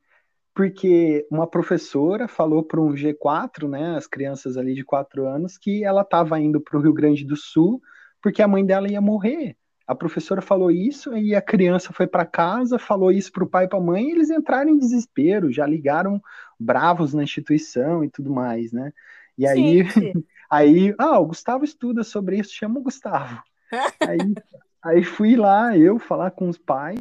porque 0.54 1.26
uma 1.30 1.46
professora 1.46 2.26
falou 2.26 2.62
para 2.62 2.80
um 2.80 2.92
G4, 2.92 3.68
né, 3.68 3.96
as 3.96 4.06
crianças 4.06 4.56
ali 4.56 4.74
de 4.74 4.84
4 4.84 5.26
anos, 5.26 5.56
que 5.56 5.84
ela 5.84 6.02
estava 6.02 6.40
indo 6.40 6.60
para 6.60 6.76
o 6.76 6.80
Rio 6.80 6.92
Grande 6.92 7.24
do 7.24 7.36
Sul 7.36 7.80
porque 8.22 8.42
a 8.42 8.48
mãe 8.48 8.64
dela 8.64 8.90
ia 8.90 9.00
morrer 9.00 9.56
a 9.90 9.94
professora 9.96 10.40
falou 10.40 10.70
isso 10.70 11.16
e 11.16 11.34
a 11.34 11.42
criança 11.42 11.92
foi 11.92 12.06
para 12.06 12.24
casa, 12.24 12.78
falou 12.78 13.10
isso 13.10 13.32
para 13.32 13.42
o 13.42 13.48
pai 13.48 13.64
e 13.64 13.68
para 13.68 13.80
a 13.80 13.82
mãe, 13.82 14.06
e 14.06 14.12
eles 14.12 14.30
entraram 14.30 14.70
em 14.70 14.78
desespero, 14.78 15.50
já 15.50 15.66
ligaram 15.66 16.22
bravos 16.60 17.12
na 17.12 17.24
instituição 17.24 18.04
e 18.04 18.08
tudo 18.08 18.32
mais, 18.32 18.72
né? 18.72 18.92
E 19.36 19.44
aí, 19.48 19.80
aí, 20.48 20.94
ah, 20.96 21.18
o 21.18 21.26
Gustavo 21.26 21.64
estuda 21.64 22.04
sobre 22.04 22.38
isso, 22.38 22.54
chama 22.54 22.78
o 22.78 22.82
Gustavo. 22.84 23.42
aí, 24.08 24.34
aí 24.80 25.02
fui 25.02 25.34
lá, 25.34 25.76
eu 25.76 25.98
falar 25.98 26.30
com 26.30 26.48
os 26.48 26.56
pais, 26.56 27.00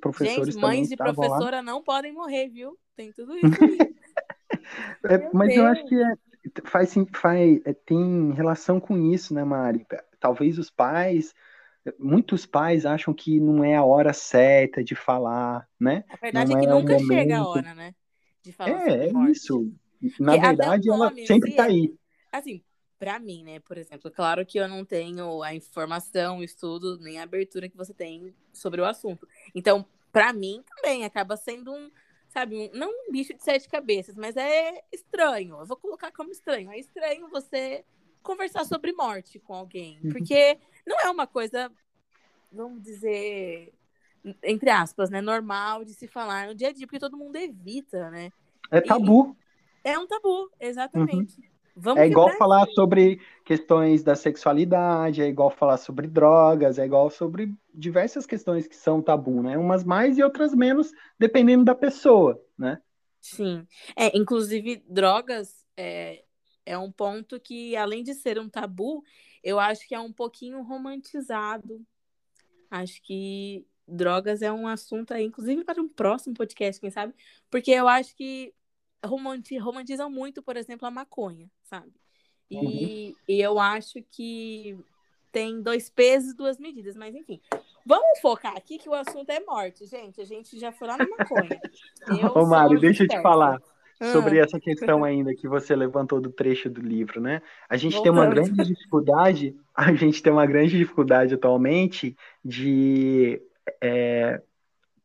professores 0.00 0.54
Gente, 0.54 0.62
mães 0.62 0.88
de 0.88 0.96
professora 0.96 1.56
lá. 1.56 1.62
não 1.64 1.82
podem 1.82 2.12
morrer, 2.12 2.48
viu? 2.48 2.78
Tem 2.94 3.10
tudo 3.10 3.36
isso. 3.36 3.44
é, 5.10 5.30
mas 5.34 5.48
Deus. 5.48 5.58
eu 5.58 5.66
acho 5.66 5.84
que 5.86 6.00
é, 6.00 6.14
faz, 6.62 6.94
faz, 7.12 7.60
é, 7.64 7.72
tem 7.72 8.30
relação 8.34 8.78
com 8.78 8.96
isso, 8.96 9.34
né, 9.34 9.42
Mari? 9.42 9.84
Talvez 10.20 10.60
os 10.60 10.70
pais 10.70 11.34
muitos 11.98 12.46
pais 12.46 12.86
acham 12.86 13.12
que 13.14 13.38
não 13.40 13.62
é 13.62 13.76
a 13.76 13.84
hora 13.84 14.12
certa 14.12 14.82
de 14.82 14.94
falar, 14.94 15.68
né? 15.78 16.04
A 16.08 16.16
verdade 16.16 16.50
não 16.50 16.58
é 16.58 16.60
que 16.60 16.66
é 16.66 16.70
nunca 16.70 16.98
chega 16.98 17.38
a 17.38 17.48
hora, 17.48 17.74
né? 17.74 17.94
De 18.42 18.52
falar 18.52 18.88
é, 18.88 19.08
é 19.08 19.30
isso. 19.30 19.72
Na 20.20 20.32
Porque 20.32 20.46
verdade, 20.46 20.90
ela 20.90 21.12
sempre 21.26 21.50
está 21.50 21.64
aí. 21.64 21.94
Assim, 22.30 22.62
para 22.98 23.18
mim, 23.18 23.44
né, 23.44 23.60
por 23.60 23.76
exemplo, 23.76 24.10
claro 24.10 24.44
que 24.44 24.58
eu 24.58 24.68
não 24.68 24.84
tenho 24.84 25.42
a 25.42 25.54
informação, 25.54 26.38
o 26.38 26.44
estudo, 26.44 26.98
nem 26.98 27.18
a 27.18 27.22
abertura 27.22 27.68
que 27.68 27.76
você 27.76 27.92
tem 27.92 28.34
sobre 28.52 28.80
o 28.80 28.84
assunto. 28.84 29.26
Então, 29.54 29.84
para 30.12 30.32
mim 30.32 30.62
também 30.76 31.04
acaba 31.04 31.36
sendo 31.36 31.72
um, 31.72 31.90
sabe, 32.28 32.56
um, 32.56 32.78
não 32.78 32.90
um 32.90 33.12
bicho 33.12 33.34
de 33.34 33.42
sete 33.42 33.68
cabeças, 33.68 34.16
mas 34.16 34.36
é 34.36 34.82
estranho. 34.92 35.58
Eu 35.58 35.66
vou 35.66 35.76
colocar 35.76 36.10
como 36.12 36.30
estranho. 36.30 36.70
É 36.70 36.78
estranho 36.78 37.28
você 37.28 37.84
conversar 38.26 38.64
sobre 38.64 38.92
morte 38.92 39.38
com 39.38 39.54
alguém, 39.54 39.98
uhum. 40.02 40.10
porque 40.10 40.58
não 40.84 41.00
é 41.00 41.08
uma 41.08 41.26
coisa, 41.26 41.70
vamos 42.52 42.82
dizer, 42.82 43.72
entre 44.42 44.68
aspas, 44.68 45.08
né, 45.08 45.20
normal 45.20 45.84
de 45.84 45.94
se 45.94 46.08
falar 46.08 46.48
no 46.48 46.54
dia 46.54 46.68
a 46.68 46.72
dia, 46.72 46.86
porque 46.86 46.98
todo 46.98 47.16
mundo 47.16 47.36
evita, 47.36 48.10
né? 48.10 48.32
É 48.70 48.80
tabu. 48.80 49.36
E 49.84 49.88
é 49.88 49.98
um 49.98 50.06
tabu, 50.06 50.50
exatamente. 50.58 51.38
Uhum. 51.38 51.56
Vamos 51.78 52.02
é 52.02 52.06
igual 52.06 52.30
falar 52.38 52.64
isso. 52.64 52.74
sobre 52.74 53.20
questões 53.44 54.02
da 54.02 54.16
sexualidade, 54.16 55.20
é 55.20 55.28
igual 55.28 55.50
falar 55.50 55.76
sobre 55.76 56.06
drogas, 56.06 56.78
é 56.78 56.86
igual 56.86 57.10
sobre 57.10 57.54
diversas 57.72 58.24
questões 58.24 58.66
que 58.66 58.74
são 58.74 59.02
tabu, 59.02 59.42
né? 59.42 59.58
Umas 59.58 59.84
mais 59.84 60.16
e 60.16 60.22
outras 60.22 60.54
menos, 60.54 60.90
dependendo 61.18 61.64
da 61.64 61.74
pessoa, 61.74 62.42
né? 62.58 62.80
Sim. 63.20 63.66
É, 63.94 64.16
inclusive, 64.16 64.82
drogas 64.88 65.66
é, 65.76 66.22
é 66.66 66.76
um 66.76 66.90
ponto 66.90 67.38
que, 67.38 67.76
além 67.76 68.02
de 68.02 68.12
ser 68.12 68.38
um 68.38 68.48
tabu, 68.48 69.02
eu 69.42 69.60
acho 69.60 69.86
que 69.86 69.94
é 69.94 70.00
um 70.00 70.12
pouquinho 70.12 70.60
romantizado. 70.62 71.80
Acho 72.68 73.00
que 73.00 73.64
drogas 73.86 74.42
é 74.42 74.52
um 74.52 74.66
assunto 74.66 75.14
aí, 75.14 75.24
inclusive 75.24 75.62
para 75.62 75.80
um 75.80 75.88
próximo 75.88 76.34
podcast, 76.34 76.80
quem 76.80 76.90
sabe? 76.90 77.14
Porque 77.48 77.70
eu 77.70 77.86
acho 77.86 78.14
que 78.16 78.52
romantizam 79.04 80.10
muito, 80.10 80.42
por 80.42 80.56
exemplo, 80.56 80.86
a 80.88 80.90
maconha, 80.90 81.48
sabe? 81.62 81.92
E, 82.50 82.56
uhum. 82.56 83.14
e 83.28 83.40
eu 83.40 83.58
acho 83.60 84.02
que 84.02 84.76
tem 85.30 85.62
dois 85.62 85.88
pesos 85.88 86.32
e 86.32 86.36
duas 86.36 86.58
medidas, 86.58 86.96
mas 86.96 87.14
enfim. 87.14 87.40
Vamos 87.84 88.18
focar 88.20 88.56
aqui 88.56 88.78
que 88.78 88.88
o 88.88 88.94
assunto 88.94 89.30
é 89.30 89.38
morte, 89.40 89.86
gente. 89.86 90.20
A 90.20 90.24
gente 90.24 90.58
já 90.58 90.72
foi 90.72 90.88
lá 90.88 90.96
na 90.96 91.06
maconha. 91.06 91.60
Eu 92.20 92.32
Ô, 92.32 92.46
Mari, 92.46 92.80
deixa 92.80 93.04
eu 93.04 93.08
te 93.08 93.20
falar 93.22 93.60
sobre 94.02 94.38
ah. 94.38 94.44
essa 94.44 94.60
questão 94.60 95.04
ainda 95.04 95.34
que 95.34 95.48
você 95.48 95.74
levantou 95.74 96.20
do 96.20 96.30
trecho 96.30 96.68
do 96.68 96.80
livro, 96.80 97.20
né? 97.20 97.40
A 97.68 97.76
gente 97.76 98.02
tem 98.02 98.12
uma 98.12 98.26
grande 98.26 98.52
dificuldade, 98.64 99.56
a 99.74 99.92
gente 99.94 100.22
tem 100.22 100.32
uma 100.32 100.46
grande 100.46 100.76
dificuldade 100.76 101.34
atualmente 101.34 102.16
de 102.44 103.40
é, 103.80 104.40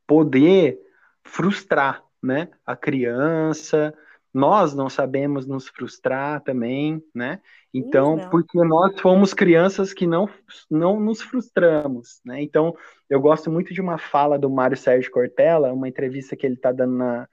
poder 0.06 0.80
frustrar, 1.24 2.04
né? 2.22 2.50
A 2.66 2.76
criança, 2.76 3.94
nós 4.34 4.74
não 4.74 4.90
sabemos 4.90 5.46
nos 5.46 5.68
frustrar 5.68 6.42
também, 6.42 7.02
né? 7.14 7.40
Então, 7.74 8.18
não. 8.18 8.30
porque 8.30 8.58
nós 8.64 9.00
fomos 9.00 9.34
crianças 9.34 9.94
que 9.94 10.06
não, 10.06 10.30
não 10.70 11.00
nos 11.00 11.22
frustramos, 11.22 12.20
né? 12.26 12.42
Então, 12.42 12.76
eu 13.10 13.22
gosto 13.22 13.50
muito 13.50 13.74
de 13.74 13.80
uma 13.80 13.98
fala 13.98 14.38
do 14.38 14.50
Mário 14.50 14.76
Sérgio 14.76 15.12
Cortella, 15.12 15.72
uma 15.72 15.88
entrevista 15.88 16.36
que 16.36 16.46
ele 16.46 16.56
está 16.56 16.72
dando 16.74 16.96
na, 16.96 17.28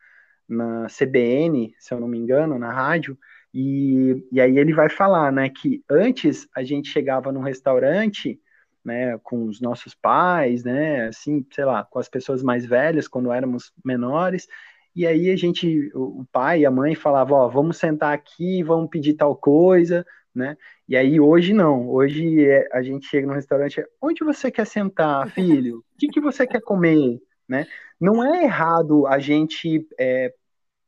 na 0.49 0.87
CBN, 0.89 1.75
se 1.79 1.93
eu 1.93 2.01
não 2.01 2.09
me 2.09 2.19
engano, 2.19 2.59
na 2.59 2.73
rádio, 2.73 3.19
e, 3.53 4.27
e 4.31 4.41
aí 4.41 4.59
ele 4.59 4.73
vai 4.73 4.89
falar, 4.89 5.33
né, 5.33 5.49
que 5.49 5.83
antes 5.91 6.49
a 6.55 6.63
gente 6.63 6.89
chegava 6.89 7.33
num 7.33 7.41
restaurante, 7.41 8.41
né, 8.85 9.19
com 9.23 9.45
os 9.45 9.61
nossos 9.61 9.95
pais, 9.95 10.65
né, 10.65 11.09
assim, 11.09 11.45
sei 11.53 11.65
lá, 11.65 11.85
com 11.85 11.99
as 11.99 12.09
pessoas 12.09 12.43
mais 12.43 12.65
velhas, 12.65 13.09
quando 13.09 13.33
éramos 13.33 13.73
menores, 13.85 14.47
e 14.95 15.07
aí 15.07 15.31
a 15.31 15.37
gente, 15.37 15.91
o 15.95 16.25
pai 16.33 16.61
e 16.61 16.67
a 16.67 16.71
mãe 16.71 16.95
falavam, 16.95 17.39
ó, 17.39 17.49
vamos 17.49 17.77
sentar 17.77 18.15
aqui, 18.15 18.63
vamos 18.63 18.91
pedir 18.91 19.15
tal 19.15 19.37
coisa, 19.37 20.05
né, 20.35 20.57
e 20.89 20.97
aí 20.97 21.21
hoje 21.21 21.53
não, 21.53 21.89
hoje 21.89 22.47
é, 22.47 22.69
a 22.73 22.83
gente 22.83 23.07
chega 23.07 23.27
no 23.27 23.35
restaurante, 23.35 23.85
onde 24.01 24.25
você 24.25 24.51
quer 24.51 24.67
sentar, 24.67 25.29
filho? 25.31 25.79
O 25.79 25.99
que, 25.99 26.09
que 26.09 26.21
você 26.21 26.47
quer 26.47 26.61
comer? 26.61 27.21
Né? 27.49 27.67
Não 28.01 28.23
é 28.23 28.45
errado 28.45 29.07
a 29.07 29.19
gente 29.19 29.87
é, 29.99 30.33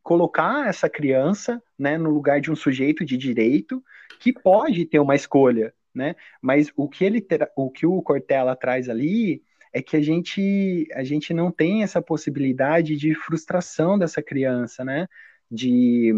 colocar 0.02 0.68
essa 0.68 0.88
criança 0.88 1.62
né, 1.78 1.96
no 1.96 2.10
lugar 2.10 2.40
de 2.40 2.50
um 2.50 2.56
sujeito 2.56 3.04
de 3.04 3.16
direito 3.16 3.82
que 4.20 4.32
pode 4.32 4.84
ter 4.84 4.98
uma 4.98 5.14
escolha, 5.14 5.72
né? 5.94 6.14
Mas 6.42 6.70
o 6.76 6.88
que 6.88 7.04
ele 7.04 7.26
o 7.56 7.70
que 7.70 7.86
o 7.86 8.02
Cortella 8.02 8.54
traz 8.56 8.88
ali 8.88 9.42
é 9.72 9.82
que 9.82 9.96
a 9.96 10.00
gente 10.02 10.86
a 10.94 11.04
gente 11.04 11.32
não 11.32 11.50
tem 11.50 11.82
essa 11.82 12.02
possibilidade 12.02 12.96
de 12.96 13.14
frustração 13.14 13.98
dessa 13.98 14.22
criança, 14.22 14.84
né? 14.84 15.06
De, 15.50 16.12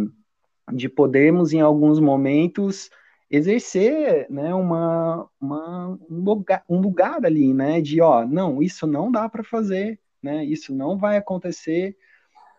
de 0.73 0.89
podermos 0.89 1.53
em 1.53 1.61
alguns 1.61 2.01
momentos 2.01 2.91
exercer 3.31 4.27
né, 4.31 4.55
uma, 4.55 5.27
uma, 5.41 5.99
um, 6.11 6.23
lugar, 6.23 6.63
um 6.69 6.81
lugar 6.81 7.25
ali, 7.25 7.55
né? 7.55 7.81
De 7.81 8.01
ó, 8.01 8.27
não, 8.27 8.63
isso 8.63 8.87
não 8.87 9.11
dá 9.11 9.29
para 9.29 9.43
fazer, 9.43 9.99
né? 10.23 10.45
Isso 10.45 10.75
não 10.75 10.97
vai 10.97 11.17
acontecer. 11.17 11.97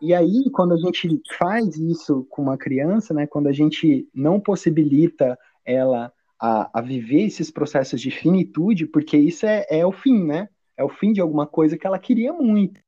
E 0.02 0.14
aí, 0.14 0.50
quando 0.52 0.74
a 0.74 0.78
gente 0.78 1.22
faz 1.38 1.78
isso 1.78 2.26
com 2.30 2.42
uma 2.42 2.58
criança, 2.58 3.14
né? 3.14 3.26
Quando 3.26 3.48
a 3.48 3.54
gente 3.54 4.08
não 4.14 4.40
possibilita 4.40 5.38
ela 5.66 6.12
a, 6.40 6.80
a 6.80 6.82
viver 6.82 7.24
esses 7.24 7.50
processos 7.50 8.02
de 8.02 8.12
finitude, 8.12 8.86
porque 8.86 9.18
isso 9.18 9.46
é, 9.46 9.66
é 9.70 9.86
o 9.86 9.92
fim, 9.92 10.26
né? 10.26 10.50
É 10.76 10.84
o 10.84 10.90
fim 10.90 11.14
de 11.14 11.22
alguma 11.22 11.48
coisa 11.48 11.78
que 11.78 11.88
ela 11.88 12.00
queria 12.00 12.34
muito, 12.34 12.82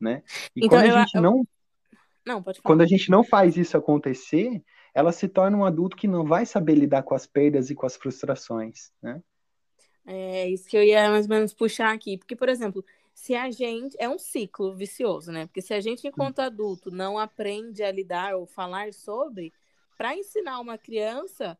né? 0.00 0.22
E 0.54 0.66
então, 0.66 0.78
quando 0.78 0.90
a 0.92 1.00
gente 1.00 1.14
eu... 1.14 1.22
não 1.22 1.44
não. 2.28 2.44
Quando 2.62 2.82
a 2.82 2.86
gente 2.86 3.10
não 3.10 3.24
faz 3.24 3.56
isso 3.56 3.74
acontecer, 3.74 4.62
ela 4.94 5.12
se 5.12 5.26
torna 5.26 5.56
um 5.56 5.64
adulto 5.64 5.96
que 5.96 6.06
não 6.06 6.26
vai 6.26 6.44
saber 6.44 6.74
lidar 6.74 7.02
com 7.02 7.14
as 7.14 7.26
perdas 7.26 7.70
e 7.70 7.74
com 7.74 7.86
as 7.86 7.96
frustrações, 7.96 8.90
né? 9.02 9.22
É 10.04 10.48
isso 10.48 10.68
que 10.68 10.76
eu 10.76 10.82
ia 10.82 11.10
mais 11.10 11.26
ou 11.26 11.34
menos 11.34 11.54
puxar 11.54 11.94
aqui. 11.94 12.18
Porque, 12.18 12.36
por 12.36 12.48
exemplo, 12.48 12.84
se 13.18 13.34
a 13.34 13.50
gente. 13.50 13.96
É 13.98 14.08
um 14.08 14.16
ciclo 14.16 14.76
vicioso, 14.76 15.32
né? 15.32 15.46
Porque 15.46 15.60
se 15.60 15.74
a 15.74 15.80
gente, 15.80 16.06
enquanto 16.06 16.38
adulto, 16.38 16.88
não 16.88 17.18
aprende 17.18 17.82
a 17.82 17.90
lidar 17.90 18.36
ou 18.36 18.46
falar 18.46 18.92
sobre, 18.94 19.52
para 19.96 20.16
ensinar 20.16 20.60
uma 20.60 20.78
criança, 20.78 21.58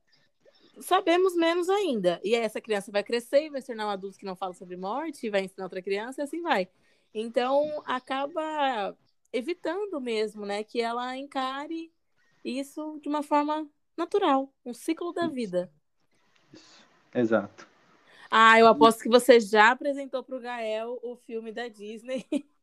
sabemos 0.81 1.35
menos 1.35 1.68
ainda. 1.68 2.21
E 2.23 2.37
aí 2.37 2.42
essa 2.42 2.61
criança 2.61 2.92
vai 2.92 3.03
crescer 3.03 3.47
e 3.47 3.51
vai 3.51 3.61
se 3.61 3.66
tornar 3.66 3.88
um 3.88 3.90
adulto 3.90 4.16
que 4.16 4.25
não 4.25 4.37
fala 4.37 4.55
sobre 4.55 4.77
morte, 4.77 5.27
e 5.27 5.31
vai 5.31 5.42
ensinar 5.42 5.64
outra 5.64 5.83
criança 5.83 6.21
e 6.21 6.25
assim 6.25 6.40
vai. 6.40 6.68
Então, 7.12 7.83
acaba 7.85 8.97
evitando 9.33 10.01
mesmo, 10.01 10.47
né, 10.47 10.62
que 10.62 10.81
ela 10.81 11.16
encare 11.16 11.92
isso 12.44 13.01
de 13.03 13.09
uma 13.09 13.23
forma 13.23 13.68
natural, 13.97 14.55
um 14.64 14.73
ciclo 14.73 15.12
da 15.12 15.27
vida. 15.27 15.71
Isso. 16.53 16.87
Exato. 17.12 17.66
Ah, 18.30 18.58
eu 18.58 18.66
aposto 18.66 19.02
que 19.02 19.08
você 19.08 19.40
já 19.40 19.70
apresentou 19.70 20.22
para 20.22 20.36
o 20.36 20.40
Gael 20.40 20.98
o 21.02 21.16
filme 21.16 21.52
da 21.52 21.68
Disney. 21.68 22.26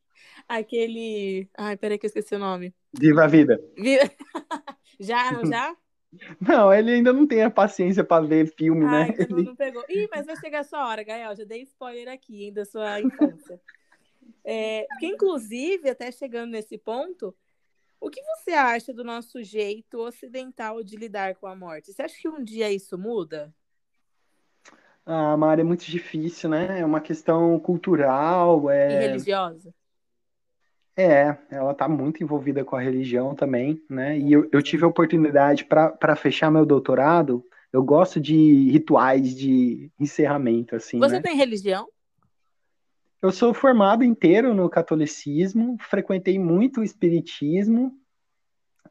Aquele. 0.47 1.49
Ai, 1.58 1.75
peraí 1.75 1.97
que 1.97 2.06
eu 2.06 2.10
esqueci 2.10 2.36
o 2.36 2.39
nome. 2.39 2.73
Viva 2.93 3.23
a 3.23 3.28
vida. 3.28 3.60
Viva... 3.75 4.04
já, 4.99 5.43
já? 5.43 5.75
Não, 6.39 6.73
ele 6.73 6.93
ainda 6.93 7.12
não 7.12 7.28
tem 7.28 7.43
a 7.43 7.49
paciência 7.49 8.01
para 8.01 8.25
ver 8.25 8.47
filme, 8.56 8.86
Ai, 8.86 9.10
né? 9.10 9.15
Então 9.19 9.38
não 9.38 9.56
pegou. 9.56 9.84
Ih, 9.89 10.08
mas 10.10 10.25
vai 10.25 10.38
chegar 10.38 10.60
a 10.60 10.63
sua 10.63 10.88
hora, 10.88 11.04
Gael. 11.04 11.36
Já 11.36 11.43
dei 11.43 11.63
spoiler 11.63 12.08
aqui, 12.08 12.45
ainda 12.45 12.62
da 12.62 12.65
sua 12.65 13.01
infância. 13.01 13.60
É, 14.43 14.86
porque, 14.89 15.08
inclusive, 15.08 15.89
até 15.89 16.12
chegando 16.12 16.51
nesse 16.51 16.78
ponto, 16.78 17.36
o 17.99 18.10
que 18.10 18.21
você 18.21 18.51
acha 18.51 18.93
do 18.93 19.04
nosso 19.04 19.43
jeito 19.43 19.99
ocidental 19.99 20.84
de 20.84 20.95
lidar 20.95 21.36
com 21.36 21.47
a 21.47 21.56
morte? 21.56 21.91
Você 21.91 22.01
acha 22.01 22.15
que 22.17 22.30
um 22.30 22.43
dia 22.43 22.71
isso 22.71 22.97
muda? 22.97 23.54
Ah, 25.06 25.38
Mari, 25.38 25.62
é 25.62 25.63
muito 25.63 25.86
difícil, 25.86 26.50
né? 26.50 26.80
É 26.80 26.86
uma 26.86 27.00
questão 27.00 27.60
cultural. 27.60 28.70
É... 28.70 28.91
E 28.91 29.08
religiosa? 29.08 29.74
É, 30.98 31.38
ela 31.52 31.74
está 31.74 31.89
muito 31.89 32.24
envolvida 32.24 32.63
com 32.63 32.76
a 32.76 32.82
religião 32.82 33.36
também, 33.36 33.84
né? 33.89 34.18
E 34.18 34.32
eu, 34.32 34.50
eu 34.52 34.63
tive 34.63 34.86
a 34.86 34.88
oportunidade 34.88 35.65
para 35.65 36.15
fechar 36.15 36.50
meu 36.50 36.65
doutorado. 36.65 37.46
Eu 37.72 37.84
gosto 37.84 38.20
de 38.20 38.72
rituais 38.72 39.36
de 39.36 39.91
encerramento, 40.00 40.76
assim. 40.76 40.98
Você 40.98 41.15
né? 41.15 41.22
tem 41.22 41.36
religião? 41.36 41.88
Eu 43.22 43.32
sou 43.32 43.54
formado 43.54 44.04
inteiro 44.04 44.54
no 44.54 44.70
catolicismo, 44.70 45.76
frequentei 45.82 46.39
muito 46.39 46.80
o 46.80 46.84
espiritismo, 46.84 47.91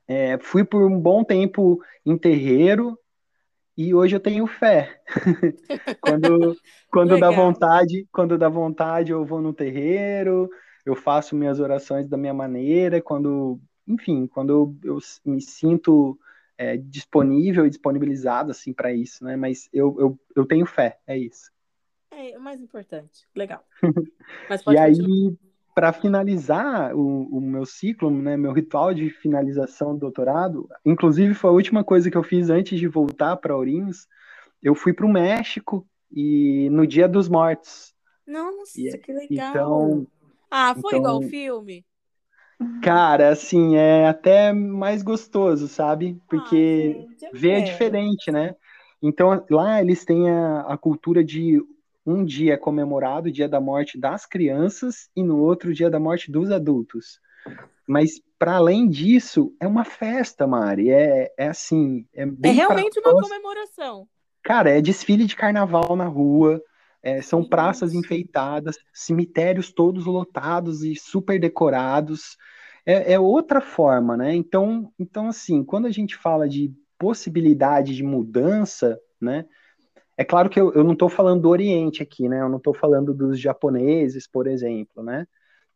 é, 0.07 0.37
fui 0.39 0.65
por 0.65 0.83
um 0.83 1.01
bom 1.01 1.25
tempo 1.25 1.81
em 2.05 2.19
terreiro 2.19 2.99
e 3.77 3.95
hoje 3.95 4.17
eu 4.17 4.21
tenho 4.21 4.47
fé. 4.47 5.01
quando 6.01 6.57
quando 6.91 7.19
dá 7.19 7.31
vontade, 7.31 8.07
quando 8.13 8.39
dá 8.39 8.49
vontade 8.49 9.13
eu 9.13 9.25
vou 9.25 9.41
no 9.41 9.53
terreiro, 9.53 10.49
eu 10.85 10.95
faço 10.95 11.35
minhas 11.35 11.61
orações 11.61 12.09
da 12.09 12.17
minha 12.17 12.35
maneira, 12.35 13.01
quando, 13.01 13.61
enfim, 13.87 14.27
quando 14.27 14.51
eu, 14.85 14.93
eu 14.93 14.99
me 15.25 15.41
sinto 15.41 16.19
é, 16.57 16.77
disponível 16.77 17.67
e 17.67 17.71
disponibilizado 17.71 18.51
assim 18.51 18.73
para 18.73 18.93
isso, 18.93 19.25
né? 19.25 19.37
Mas 19.37 19.69
eu, 19.73 19.97
eu, 19.99 20.21
eu 20.37 20.47
tenho 20.47 20.67
fé, 20.67 20.99
é 21.07 21.19
isso. 21.19 21.51
É 22.11 22.39
o 22.39 22.41
mais 22.41 22.61
importante. 22.61 23.27
Legal. 23.35 23.65
e 24.73 24.79
aí, 24.79 25.37
para 25.75 25.93
finalizar 25.93 26.95
o, 26.95 27.29
o, 27.37 27.41
meu 27.41 27.67
ciclo, 27.67 28.11
né, 28.11 28.37
meu 28.37 28.53
ritual 28.53 28.95
de 28.95 29.11
finalização 29.11 29.93
do 29.95 30.01
doutorado, 30.01 30.69
inclusive 30.85 31.35
foi 31.35 31.51
a 31.51 31.55
última 31.55 31.83
coisa 31.83 32.11
que 32.11 32.17
eu 32.17 32.23
fiz 32.23 32.49
antes 32.49 32.79
de 32.79 32.87
voltar 32.87 33.37
para 33.37 33.57
Ourinhos, 33.57 34.07
eu 34.63 34.75
fui 34.75 34.93
para 34.93 35.05
o 35.05 35.13
México 35.13 35.87
e 36.13 36.69
no 36.71 36.87
Dia 36.87 37.09
dos 37.09 37.29
Mortos. 37.29 37.93
Nossa, 38.27 38.81
e, 38.81 38.97
que 38.99 39.13
legal. 39.13 39.51
Então, 39.51 40.07
ah, 40.51 40.75
foi 40.75 40.91
então, 40.91 40.99
igual 41.01 41.19
o 41.19 41.23
filme? 41.23 41.85
Cara, 42.81 43.31
assim, 43.31 43.77
é 43.77 44.07
até 44.07 44.53
mais 44.53 45.03
gostoso, 45.03 45.67
sabe? 45.67 46.21
Porque 46.29 47.07
gente, 47.21 47.33
ver 47.33 47.51
é 47.51 47.61
diferente, 47.61 48.31
né? 48.31 48.55
Então, 49.03 49.45
lá 49.51 49.81
eles 49.81 50.05
têm 50.05 50.31
a, 50.31 50.61
a 50.61 50.79
cultura 50.79 51.23
de 51.23 51.61
um 52.07 52.25
dia 52.25 52.55
é 52.55 52.57
comemorado 52.57 53.29
o 53.29 53.33
dia 53.33 53.49
da 53.49 53.61
morte 53.61 53.99
das 53.99 54.27
crianças 54.27 55.09
e 55.17 55.23
no 55.23 55.39
outro 55.39 55.71
o 55.71 55.75
dia 55.75 55.89
da 55.89 55.99
morte 55.99 56.31
dos 56.31 56.51
adultos. 56.51 57.21
Mas 57.87 58.21
para 58.39 58.57
além 58.57 58.89
disso, 58.89 59.55
é 59.61 59.67
uma 59.67 59.85
festa, 59.85 60.47
Mari. 60.47 60.91
É, 60.91 61.33
é 61.37 61.49
assim. 61.49 62.07
É, 62.15 62.23
é 62.23 62.51
realmente 62.51 62.99
uma 63.01 63.21
comemoração. 63.21 64.09
Cara, 64.43 64.71
é 64.71 64.81
desfile 64.81 65.25
de 65.25 65.37
carnaval 65.37 65.97
na 65.97 66.07
rua. 66.07 66.63
É, 67.03 67.21
são 67.21 67.43
Sim. 67.43 67.49
praças 67.49 67.95
enfeitadas, 67.95 68.79
cemitérios 68.93 69.73
todos 69.73 70.07
lotados 70.07 70.83
e 70.83 70.95
super 70.95 71.39
decorados. 71.39 72.37
É, 72.87 73.15
é, 73.15 73.21
outra 73.21 73.61
forma, 73.61 74.17
né? 74.17 74.35
Então, 74.35 74.93
então, 74.99 75.29
assim, 75.29 75.65
quando 75.65 75.87
a 75.87 75.91
gente 75.91 76.17
fala 76.17 76.49
de 76.49 76.73
possibilidade 76.99 77.95
de 77.95 78.03
mudança, 78.03 78.99
né? 79.21 79.47
É 80.17 80.25
claro 80.25 80.49
que 80.49 80.61
eu, 80.61 80.73
eu 80.73 80.85
não 80.85 80.93
estou 80.93 81.09
falando 81.09 81.43
do 81.43 81.49
Oriente 81.49 82.03
aqui, 82.03 82.29
né? 82.29 82.41
Eu 82.41 82.49
não 82.49 82.59
estou 82.59 82.75
falando 82.75 83.13
dos 83.13 83.39
japoneses, 83.39 84.27
por 84.29 84.47
exemplo, 84.47 85.03
né? 85.03 85.27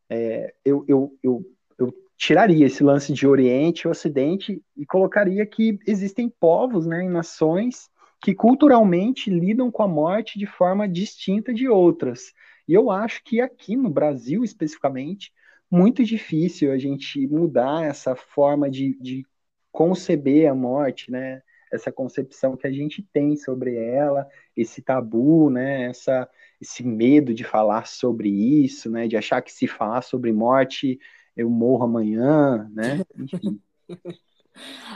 É, 0.09 0.53
eu, 0.65 0.85
eu, 0.87 1.17
eu, 1.21 1.45
eu 1.77 1.93
tiraria 2.17 2.65
esse 2.65 2.83
lance 2.83 3.13
de 3.13 3.27
Oriente 3.27 3.83
e 3.83 3.87
Ocidente 3.87 4.61
e 4.75 4.85
colocaria 4.85 5.45
que 5.45 5.77
existem 5.85 6.29
povos, 6.29 6.85
né, 6.85 7.03
em 7.03 7.09
nações 7.09 7.89
que 8.21 8.33
culturalmente 8.35 9.29
lidam 9.29 9.71
com 9.71 9.83
a 9.83 9.87
morte 9.87 10.37
de 10.37 10.45
forma 10.45 10.87
distinta 10.87 11.53
de 11.53 11.69
outras. 11.69 12.33
E 12.67 12.73
eu 12.73 12.91
acho 12.91 13.23
que 13.23 13.39
aqui 13.39 13.75
no 13.75 13.89
Brasil, 13.89 14.43
especificamente, 14.43 15.31
muito 15.71 16.03
difícil 16.03 16.71
a 16.71 16.77
gente 16.77 17.25
mudar 17.27 17.85
essa 17.85 18.15
forma 18.15 18.69
de, 18.69 18.97
de 18.99 19.25
conceber 19.71 20.49
a 20.49 20.55
morte, 20.55 21.11
né? 21.11 21.41
Essa 21.71 21.91
concepção 21.91 22.57
que 22.57 22.67
a 22.67 22.71
gente 22.71 23.03
tem 23.13 23.35
sobre 23.35 23.75
ela, 23.75 24.27
esse 24.55 24.81
tabu, 24.81 25.49
né, 25.49 25.83
essa, 25.85 26.29
esse 26.59 26.83
medo 26.83 27.33
de 27.33 27.43
falar 27.43 27.87
sobre 27.87 28.29
isso, 28.29 28.89
né, 28.89 29.07
de 29.07 29.15
achar 29.15 29.41
que 29.41 29.51
se 29.51 29.67
falar 29.67 30.01
sobre 30.01 30.31
morte 30.31 30.99
eu 31.35 31.49
morro 31.49 31.85
amanhã, 31.85 32.69
né, 32.73 33.01
enfim. 33.17 33.61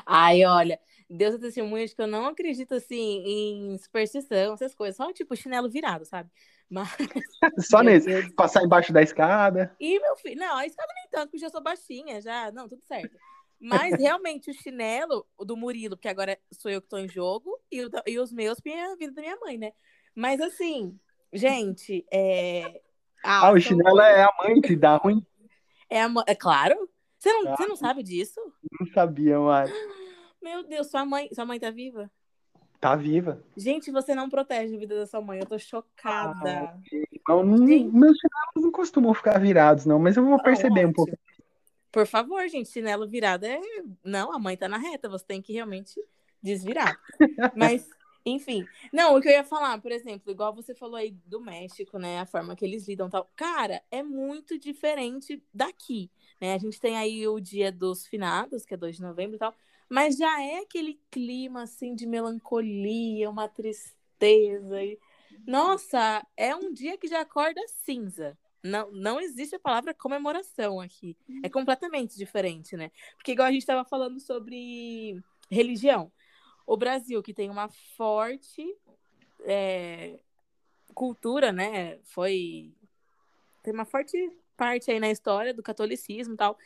Ai, 0.05 0.43
olha, 0.45 0.79
Deus 1.09 1.35
é 1.35 1.37
testemunha 1.37 1.85
de 1.85 1.95
que 1.95 2.01
eu 2.01 2.07
não 2.07 2.25
acredito, 2.25 2.73
assim, 2.73 3.23
em 3.25 3.77
superstição, 3.77 4.53
essas 4.53 4.73
coisas, 4.73 4.97
só, 4.97 5.11
tipo, 5.13 5.35
chinelo 5.35 5.69
virado, 5.69 6.05
sabe? 6.05 6.29
Mas... 6.69 6.89
Só 7.69 7.83
nesse, 7.83 8.07
Deus. 8.07 8.33
passar 8.33 8.63
embaixo 8.63 8.91
da 8.91 9.01
escada. 9.01 9.75
E, 9.79 9.99
meu 9.99 10.15
filho, 10.15 10.39
não, 10.39 10.57
a 10.57 10.65
escada 10.65 10.91
nem 10.95 11.07
tanto, 11.11 11.25
porque 11.25 11.37
eu 11.37 11.41
já 11.41 11.49
sou 11.49 11.61
baixinha, 11.61 12.19
já, 12.19 12.51
não, 12.51 12.67
tudo 12.67 12.81
certo. 12.83 13.15
Mas 13.63 13.93
realmente 13.97 14.51
o 14.51 14.53
chinelo 14.53 15.25
o 15.37 15.45
do 15.45 15.55
Murilo, 15.55 15.95
porque 15.95 16.09
agora 16.09 16.37
sou 16.51 16.69
eu 16.69 16.81
que 16.81 16.87
estou 16.87 16.99
em 16.99 17.07
jogo, 17.07 17.57
e, 17.71 17.85
o, 17.85 17.89
e 18.05 18.19
os 18.19 18.33
meus, 18.33 18.57
a 18.59 18.95
vida 18.97 19.13
da 19.13 19.21
minha 19.21 19.37
mãe, 19.37 19.57
né? 19.57 19.71
Mas 20.13 20.41
assim, 20.41 20.99
gente, 21.31 22.05
é. 22.11 22.81
Ah, 23.23 23.51
o 23.51 23.59
chinelo 23.59 24.01
é 24.01 24.23
a 24.23 24.31
mãe 24.37 24.59
que 24.59 24.75
dá 24.75 24.97
ruim. 24.97 25.25
É, 25.89 26.01
a, 26.01 26.09
é 26.27 26.35
claro. 26.35 26.75
Você 27.17 27.31
não, 27.31 27.53
ah, 27.53 27.55
você 27.55 27.65
não 27.65 27.75
sabe 27.77 28.03
disso? 28.03 28.39
Não 28.79 28.85
sabia, 28.87 29.39
mas. 29.39 29.71
Meu 30.41 30.67
Deus, 30.67 30.91
sua 30.91 31.05
mãe, 31.05 31.29
sua 31.33 31.45
mãe 31.45 31.57
tá 31.57 31.71
viva? 31.71 32.11
Tá 32.81 32.97
viva. 32.97 33.41
Gente, 33.55 33.91
você 33.91 34.13
não 34.13 34.29
protege 34.29 34.75
a 34.75 34.79
vida 34.79 34.97
da 34.97 35.07
sua 35.07 35.21
mãe. 35.21 35.39
Eu 35.39 35.45
tô 35.45 35.57
chocada. 35.57 36.75
Ah, 37.25 37.33
não, 37.33 37.43
não, 37.43 37.65
meus 37.65 38.17
chinelos 38.17 38.57
não 38.57 38.71
costumam 38.73 39.13
ficar 39.13 39.39
virados, 39.39 39.85
não, 39.85 39.97
mas 39.97 40.17
eu 40.17 40.25
vou 40.25 40.43
perceber 40.43 40.85
um 40.85 40.91
pouco. 40.91 41.17
Por 41.93 42.07
favor, 42.07 42.49
gente, 42.49 42.71
chinelo 42.71 43.07
virado 43.07 43.45
é. 43.45 43.61
Não, 44.03 44.33
a 44.33 44.39
mãe 44.39 44.57
tá 44.57 44.67
na 44.67 44.79
reta, 44.79 45.07
você 45.07 45.23
tem 45.23 45.43
que 45.43 45.53
realmente 45.53 46.03
desvirar. 46.41 46.99
Mas, 47.55 47.87
enfim. 48.25 48.65
Não, 48.91 49.15
o 49.15 49.21
que 49.21 49.27
eu 49.27 49.33
ia 49.33 49.43
falar, 49.43 49.79
por 49.79 49.91
exemplo, 49.91 50.31
igual 50.31 50.55
você 50.55 50.73
falou 50.73 50.95
aí 50.95 51.11
do 51.11 51.39
México, 51.39 51.99
né? 51.99 52.19
A 52.19 52.25
forma 52.25 52.55
que 52.55 52.65
eles 52.65 52.87
lidam 52.87 53.11
tal. 53.11 53.31
Cara, 53.35 53.79
é 53.91 54.01
muito 54.01 54.57
diferente 54.57 55.39
daqui. 55.53 56.09
Né? 56.41 56.55
A 56.55 56.57
gente 56.57 56.79
tem 56.79 56.97
aí 56.97 57.27
o 57.27 57.39
dia 57.39 57.71
dos 57.71 58.07
finados, 58.07 58.65
que 58.65 58.73
é 58.73 58.77
2 58.77 58.95
de 58.95 59.03
novembro 59.03 59.35
e 59.35 59.39
tal. 59.39 59.53
Mas 59.87 60.17
já 60.17 60.41
é 60.41 60.61
aquele 60.61 60.99
clima 61.11 61.61
assim 61.61 61.93
de 61.93 62.07
melancolia, 62.07 63.29
uma 63.29 63.47
tristeza. 63.47 64.83
E... 64.83 64.97
Nossa, 65.45 66.25
é 66.35 66.55
um 66.55 66.73
dia 66.73 66.97
que 66.97 67.07
já 67.07 67.21
acorda 67.21 67.61
cinza. 67.85 68.35
Não, 68.63 68.89
não 68.91 69.19
existe 69.19 69.55
a 69.55 69.59
palavra 69.59 69.93
comemoração 69.93 70.79
aqui. 70.79 71.17
É 71.43 71.49
completamente 71.49 72.17
diferente, 72.17 72.77
né? 72.77 72.91
Porque, 73.15 73.33
igual 73.33 73.47
a 73.47 73.51
gente 73.51 73.61
estava 73.61 73.83
falando 73.83 74.19
sobre 74.21 75.21
religião, 75.51 76.11
o 76.65 76.77
Brasil, 76.77 77.21
que 77.21 77.33
tem 77.33 77.49
uma 77.49 77.67
forte 77.97 78.63
é, 79.41 80.17
cultura, 80.93 81.51
né? 81.51 81.99
Foi. 82.03 82.73
Tem 83.61 83.73
uma 83.73 83.85
forte 83.85 84.17
parte 84.55 84.89
aí 84.89 84.99
na 84.99 85.11
história 85.11 85.53
do 85.53 85.61
catolicismo 85.63 86.35
e 86.35 86.37
tal. 86.37 86.57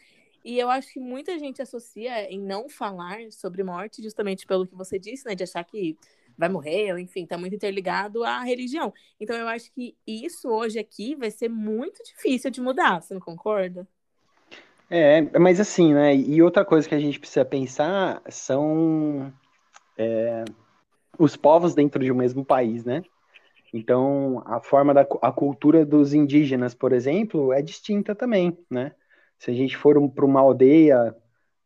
E 0.46 0.60
eu 0.60 0.70
acho 0.70 0.94
que 0.94 1.00
muita 1.00 1.38
gente 1.40 1.62
associa 1.62 2.32
em 2.32 2.40
não 2.40 2.70
falar 2.70 3.32
sobre 3.32 3.64
morte, 3.64 4.04
justamente 4.04 4.46
pelo 4.46 4.68
que 4.68 4.76
você 4.76 5.00
disse, 5.00 5.26
né? 5.26 5.34
De 5.34 5.44
achar 5.44 5.64
que 5.64 5.98
vai 6.38 6.50
morrer, 6.50 6.91
ou 6.93 7.00
enfim, 7.00 7.26
tá 7.26 7.38
muito 7.38 7.56
interligado 7.56 8.23
à 8.23 8.41
religião. 8.41 8.93
Então 9.19 9.36
eu 9.36 9.47
acho 9.47 9.71
que 9.73 9.95
isso 10.06 10.50
hoje 10.50 10.78
aqui 10.78 11.15
vai 11.15 11.32
ser 11.32 11.50
muito 11.50 12.04
difícil 12.04 12.52
de 12.52 12.62
mudar, 12.62 13.02
você 13.02 13.13
não 13.13 13.21
concorda? 13.21 13.88
É, 14.89 15.21
mas 15.38 15.60
assim, 15.60 15.93
né? 15.93 16.15
E 16.15 16.41
outra 16.41 16.63
coisa 16.63 16.88
que 16.88 16.95
a 16.95 17.00
gente 17.00 17.19
precisa 17.19 17.43
pensar 17.43 18.21
são 18.30 19.34
é, 19.97 20.45
os 21.19 21.36
povos 21.36 21.76
dentro 21.76 22.04
de 22.04 22.12
um 22.12 22.15
mesmo 22.15 22.45
país, 22.45 22.86
né? 22.86 23.02
Então, 23.73 24.41
a 24.45 24.62
forma 24.62 24.93
da 24.93 25.06
a 25.21 25.32
cultura 25.32 25.86
dos 25.86 26.13
indígenas, 26.13 26.73
por 26.73 26.93
exemplo, 26.93 27.52
é 27.52 27.62
distinta 27.62 28.15
também, 28.15 28.58
né? 28.71 28.93
Se 29.38 29.52
a 29.52 29.54
gente 29.54 29.76
for 29.76 29.97
um, 29.97 30.08
para 30.08 30.26
uma 30.26 30.39
aldeia 30.39 31.13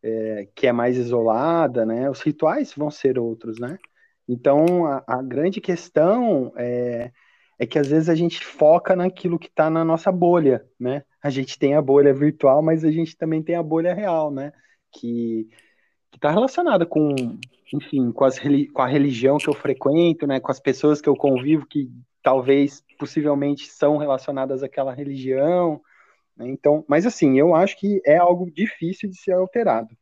é, 0.01 0.47
que 0.55 0.65
é 0.65 0.71
mais 0.71 0.97
isolada, 0.97 1.86
né? 1.86 2.10
Os 2.10 2.21
rituais 2.21 2.73
vão 2.75 2.89
ser 2.89 3.19
outros, 3.19 3.60
né? 3.60 3.77
Então, 4.27 4.86
a, 4.86 5.03
a 5.07 5.21
grande 5.21 5.60
questão 5.60 6.53
é, 6.55 7.12
é 7.60 7.65
que 7.65 7.77
às 7.77 7.88
vezes 7.88 8.10
a 8.10 8.15
gente 8.15 8.43
foca 8.43 8.95
naquilo 8.95 9.39
que 9.39 9.47
está 9.47 9.69
na 9.69 9.84
nossa 9.84 10.12
bolha, 10.12 10.65
né? 10.79 11.03
A 11.21 11.29
gente 11.29 11.57
tem 11.60 11.75
a 11.75 11.81
bolha 11.81 12.13
virtual, 12.13 12.62
mas 12.62 12.84
a 12.84 12.91
gente 12.91 13.15
também 13.15 13.43
tem 13.43 13.55
a 13.55 13.63
bolha 13.63 13.93
real, 13.93 14.31
né? 14.31 14.51
Que 14.91 15.47
está 16.13 16.31
relacionada 16.31 16.86
com 16.86 17.15
enfim, 17.73 18.12
com, 18.12 18.25
as, 18.25 18.38
com 18.38 18.81
a 18.81 18.88
religião 18.88 19.38
que 19.38 19.47
eu 19.47 19.53
frequento, 19.53 20.27
né, 20.27 20.39
com 20.39 20.51
as 20.51 20.60
pessoas 20.60 21.01
que 21.01 21.07
eu 21.07 21.15
convivo 21.15 21.65
que 21.65 21.89
talvez, 22.21 22.84
possivelmente, 22.99 23.67
são 23.67 23.97
relacionadas 23.97 24.62
àquela 24.62 24.93
religião. 24.93 25.81
Né, 26.36 26.49
então, 26.49 26.84
mas 26.88 27.05
assim, 27.05 27.39
eu 27.39 27.55
acho 27.55 27.77
que 27.79 28.01
é 28.05 28.17
algo 28.17 28.51
difícil 28.51 29.10
de 29.10 29.17
ser 29.17 29.34
alterado. 29.34 29.95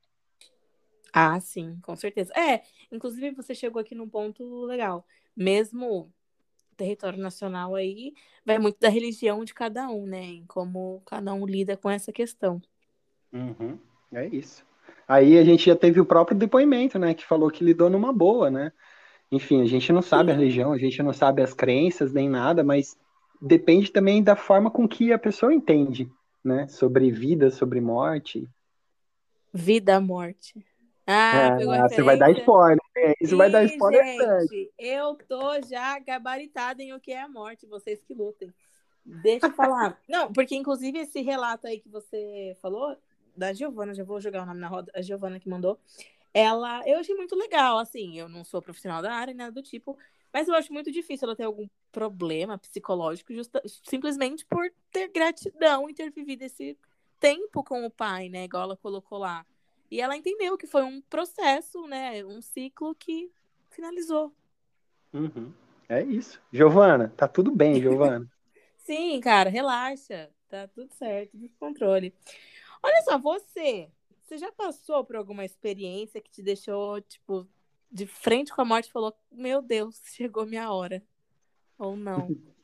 Ah, 1.13 1.39
sim, 1.39 1.77
com 1.81 1.95
certeza. 1.95 2.31
É, 2.33 2.61
inclusive 2.91 3.31
você 3.31 3.53
chegou 3.55 3.79
aqui 3.79 3.95
num 3.95 4.09
ponto 4.09 4.65
legal. 4.65 5.05
Mesmo 5.35 6.11
território 6.75 7.19
nacional 7.19 7.75
aí, 7.75 8.13
vai 8.45 8.57
muito 8.57 8.79
da 8.79 8.89
religião 8.89 9.43
de 9.43 9.53
cada 9.53 9.89
um, 9.89 10.05
né? 10.05 10.23
Em 10.23 10.45
como 10.47 11.01
cada 11.05 11.33
um 11.33 11.45
lida 11.45 11.75
com 11.75 11.89
essa 11.89 12.11
questão. 12.11 12.61
Uhum, 13.33 13.77
é 14.13 14.27
isso. 14.27 14.65
Aí 15.07 15.37
a 15.37 15.43
gente 15.43 15.65
já 15.65 15.75
teve 15.75 15.99
o 15.99 16.05
próprio 16.05 16.37
depoimento, 16.37 16.97
né, 16.97 17.13
que 17.13 17.25
falou 17.25 17.49
que 17.49 17.63
lidou 17.63 17.89
numa 17.89 18.13
boa, 18.13 18.49
né? 18.49 18.71
Enfim, 19.31 19.61
a 19.61 19.65
gente 19.65 19.91
não 19.91 20.01
sabe 20.01 20.31
a 20.31 20.35
religião, 20.35 20.71
a 20.71 20.77
gente 20.77 21.01
não 21.03 21.13
sabe 21.13 21.41
as 21.41 21.53
crenças 21.53 22.13
nem 22.13 22.29
nada, 22.29 22.63
mas 22.63 22.97
depende 23.41 23.91
também 23.91 24.23
da 24.23 24.35
forma 24.35 24.71
com 24.71 24.87
que 24.87 25.11
a 25.11 25.19
pessoa 25.19 25.53
entende, 25.53 26.09
né, 26.43 26.67
sobre 26.67 27.11
vida, 27.11 27.51
sobre 27.51 27.81
morte. 27.81 28.47
Vida, 29.53 29.99
morte. 29.99 30.65
Ah, 31.05 31.55
ah 31.55 31.89
você 31.89 32.01
vai 32.01 32.17
dar 32.17 32.31
spoiler. 32.31 32.78
Né? 33.07 33.13
Isso 33.21 33.37
vai 33.37 33.49
dar 33.49 33.63
spoiler. 33.65 34.41
Gente, 34.41 34.71
eu 34.77 35.15
tô 35.27 35.61
já 35.61 35.97
gabaritada 35.99 36.83
em 36.83 36.93
o 36.93 36.99
que 36.99 37.11
é 37.11 37.21
a 37.21 37.27
morte, 37.27 37.65
vocês 37.65 38.01
que 38.03 38.13
lutem. 38.13 38.53
Deixa 39.05 39.47
eu 39.47 39.53
falar. 39.53 39.99
não, 40.07 40.31
porque 40.31 40.55
inclusive 40.55 40.99
esse 40.99 41.21
relato 41.21 41.67
aí 41.67 41.79
que 41.79 41.89
você 41.89 42.55
falou, 42.61 42.95
da 43.35 43.53
Giovana, 43.53 43.93
já 43.93 44.03
vou 44.03 44.19
jogar 44.19 44.43
o 44.43 44.45
nome 44.45 44.59
na 44.59 44.67
roda, 44.67 44.91
a 44.93 45.01
Giovana 45.01 45.39
que 45.39 45.49
mandou. 45.49 45.79
Ela, 46.33 46.83
eu 46.85 46.99
achei 46.99 47.15
muito 47.15 47.35
legal, 47.35 47.79
assim, 47.79 48.19
eu 48.19 48.29
não 48.29 48.43
sou 48.43 48.61
profissional 48.61 49.01
da 49.01 49.11
área, 49.11 49.33
nada 49.33 49.51
do 49.51 49.63
tipo, 49.63 49.97
mas 50.31 50.47
eu 50.47 50.53
acho 50.53 50.71
muito 50.71 50.91
difícil 50.91 51.27
ela 51.27 51.35
ter 51.35 51.43
algum 51.43 51.67
problema 51.91 52.57
psicológico 52.57 53.33
justa, 53.33 53.61
simplesmente 53.65 54.45
por 54.45 54.71
ter 54.91 55.07
gratidão 55.07 55.89
e 55.89 55.93
ter 55.93 56.11
vivido 56.11 56.43
esse 56.43 56.77
tempo 57.19 57.63
com 57.63 57.83
o 57.83 57.89
pai, 57.89 58.29
né, 58.29 58.43
igual 58.43 58.63
ela 58.63 58.77
colocou 58.77 59.17
lá. 59.17 59.43
E 59.89 60.01
ela 60.01 60.15
entendeu 60.15 60.57
que 60.57 60.67
foi 60.67 60.83
um 60.83 61.01
processo, 61.01 61.87
né, 61.87 62.23
um 62.25 62.41
ciclo 62.41 62.93
que 62.95 63.31
finalizou. 63.69 64.33
Uhum. 65.13 65.51
É 65.87 66.03
isso. 66.03 66.39
Giovana, 66.51 67.11
tá 67.17 67.27
tudo 67.27 67.51
bem, 67.51 67.81
Giovana. 67.81 68.27
Sim, 68.77 69.19
cara, 69.19 69.49
relaxa. 69.49 70.29
Tá 70.47 70.67
tudo 70.67 70.91
certo, 70.93 71.31
tudo 71.31 71.49
controle. 71.59 72.13
Olha 72.81 73.01
só, 73.03 73.17
você, 73.17 73.89
você 74.21 74.37
já 74.37 74.51
passou 74.51 75.03
por 75.05 75.15
alguma 75.15 75.45
experiência 75.45 76.21
que 76.21 76.31
te 76.31 76.41
deixou, 76.41 76.99
tipo, 77.01 77.47
de 77.91 78.07
frente 78.07 78.53
com 78.53 78.61
a 78.61 78.65
morte 78.65 78.89
e 78.89 78.91
falou: 78.91 79.13
Meu 79.31 79.61
Deus, 79.61 80.01
chegou 80.15 80.45
minha 80.45 80.71
hora? 80.71 81.03
Ou 81.77 81.95
não? 81.95 82.27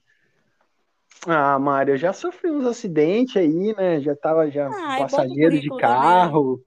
Ah, 1.27 1.57
Mário, 1.57 1.93
eu 1.93 1.97
já 1.97 2.13
sofri 2.13 2.51
uns 2.51 2.65
acidentes 2.67 3.35
aí, 3.35 3.73
né? 3.75 3.99
Já 3.99 4.15
tava 4.15 4.51
já 4.51 4.67
ah, 4.67 4.97
passageiro 4.99 5.59
de 5.59 5.69
carro, 5.69 6.61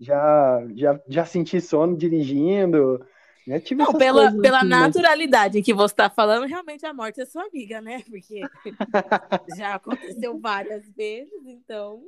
já, 0.00 0.66
já, 0.74 1.00
já 1.08 1.24
senti 1.24 1.60
sono 1.60 1.96
dirigindo. 1.96 3.04
Já 3.46 3.60
tive 3.60 3.82
não, 3.82 3.92
pela, 3.92 4.32
pela 4.32 4.58
assim, 4.58 4.68
naturalidade 4.68 5.58
mas... 5.58 5.64
que 5.64 5.72
você 5.72 5.92
está 5.92 6.10
falando, 6.10 6.46
realmente 6.46 6.84
a 6.84 6.92
morte 6.92 7.20
é 7.20 7.24
sua 7.24 7.44
amiga, 7.44 7.80
né? 7.80 8.02
Porque 8.08 8.40
já 9.56 9.74
aconteceu 9.74 10.38
várias 10.40 10.84
vezes, 10.96 11.46
então. 11.46 12.02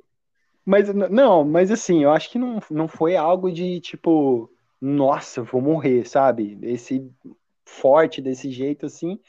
Mas 0.64 0.92
não, 0.92 1.44
mas 1.44 1.70
assim, 1.70 2.03
eu 2.03 2.11
acho 2.11 2.31
que 2.31 2.38
não, 2.38 2.61
não 2.70 2.88
foi 2.88 3.16
algo 3.16 3.53
de 3.53 3.81
tipo, 3.81 4.51
nossa, 4.81 5.42
vou 5.42 5.61
morrer, 5.61 6.07
sabe? 6.09 6.59
Esse 6.61 7.09
forte 7.64 8.20
desse 8.20 8.51
jeito 8.51 8.87
assim. 8.87 9.20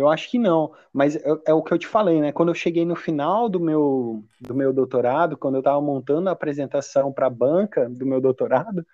Eu 0.00 0.08
acho 0.08 0.30
que 0.30 0.38
não, 0.38 0.72
mas 0.92 1.16
é, 1.16 1.22
é, 1.46 1.54
o 1.54 1.62
que 1.62 1.72
eu 1.72 1.78
te 1.78 1.86
falei, 1.86 2.20
né? 2.20 2.32
Quando 2.32 2.48
eu 2.48 2.54
cheguei 2.54 2.84
no 2.84 2.96
final 2.96 3.48
do 3.48 3.60
meu, 3.60 4.24
do 4.40 4.54
meu 4.54 4.72
doutorado, 4.72 5.36
quando 5.36 5.56
eu 5.56 5.60
estava 5.60 5.80
montando 5.80 6.28
a 6.28 6.32
apresentação 6.32 7.12
para 7.12 7.26
a 7.26 7.30
banca 7.30 7.88
do 7.88 8.06
meu 8.06 8.20
doutorado, 8.20 8.86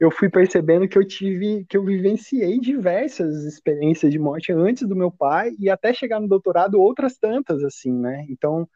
eu 0.00 0.10
fui 0.10 0.28
percebendo 0.28 0.88
que 0.88 0.96
eu 0.96 1.06
tive, 1.06 1.64
que 1.68 1.76
eu 1.76 1.84
vivenciei 1.84 2.60
diversas 2.60 3.44
experiências 3.44 4.12
de 4.12 4.18
morte 4.18 4.52
antes 4.52 4.86
do 4.86 4.94
meu 4.94 5.10
pai 5.10 5.54
e 5.58 5.68
até 5.68 5.92
chegar 5.92 6.20
no 6.20 6.28
doutorado 6.28 6.80
outras 6.80 7.18
tantas, 7.18 7.64
assim, 7.64 7.92
né? 7.92 8.24
Então, 8.28 8.68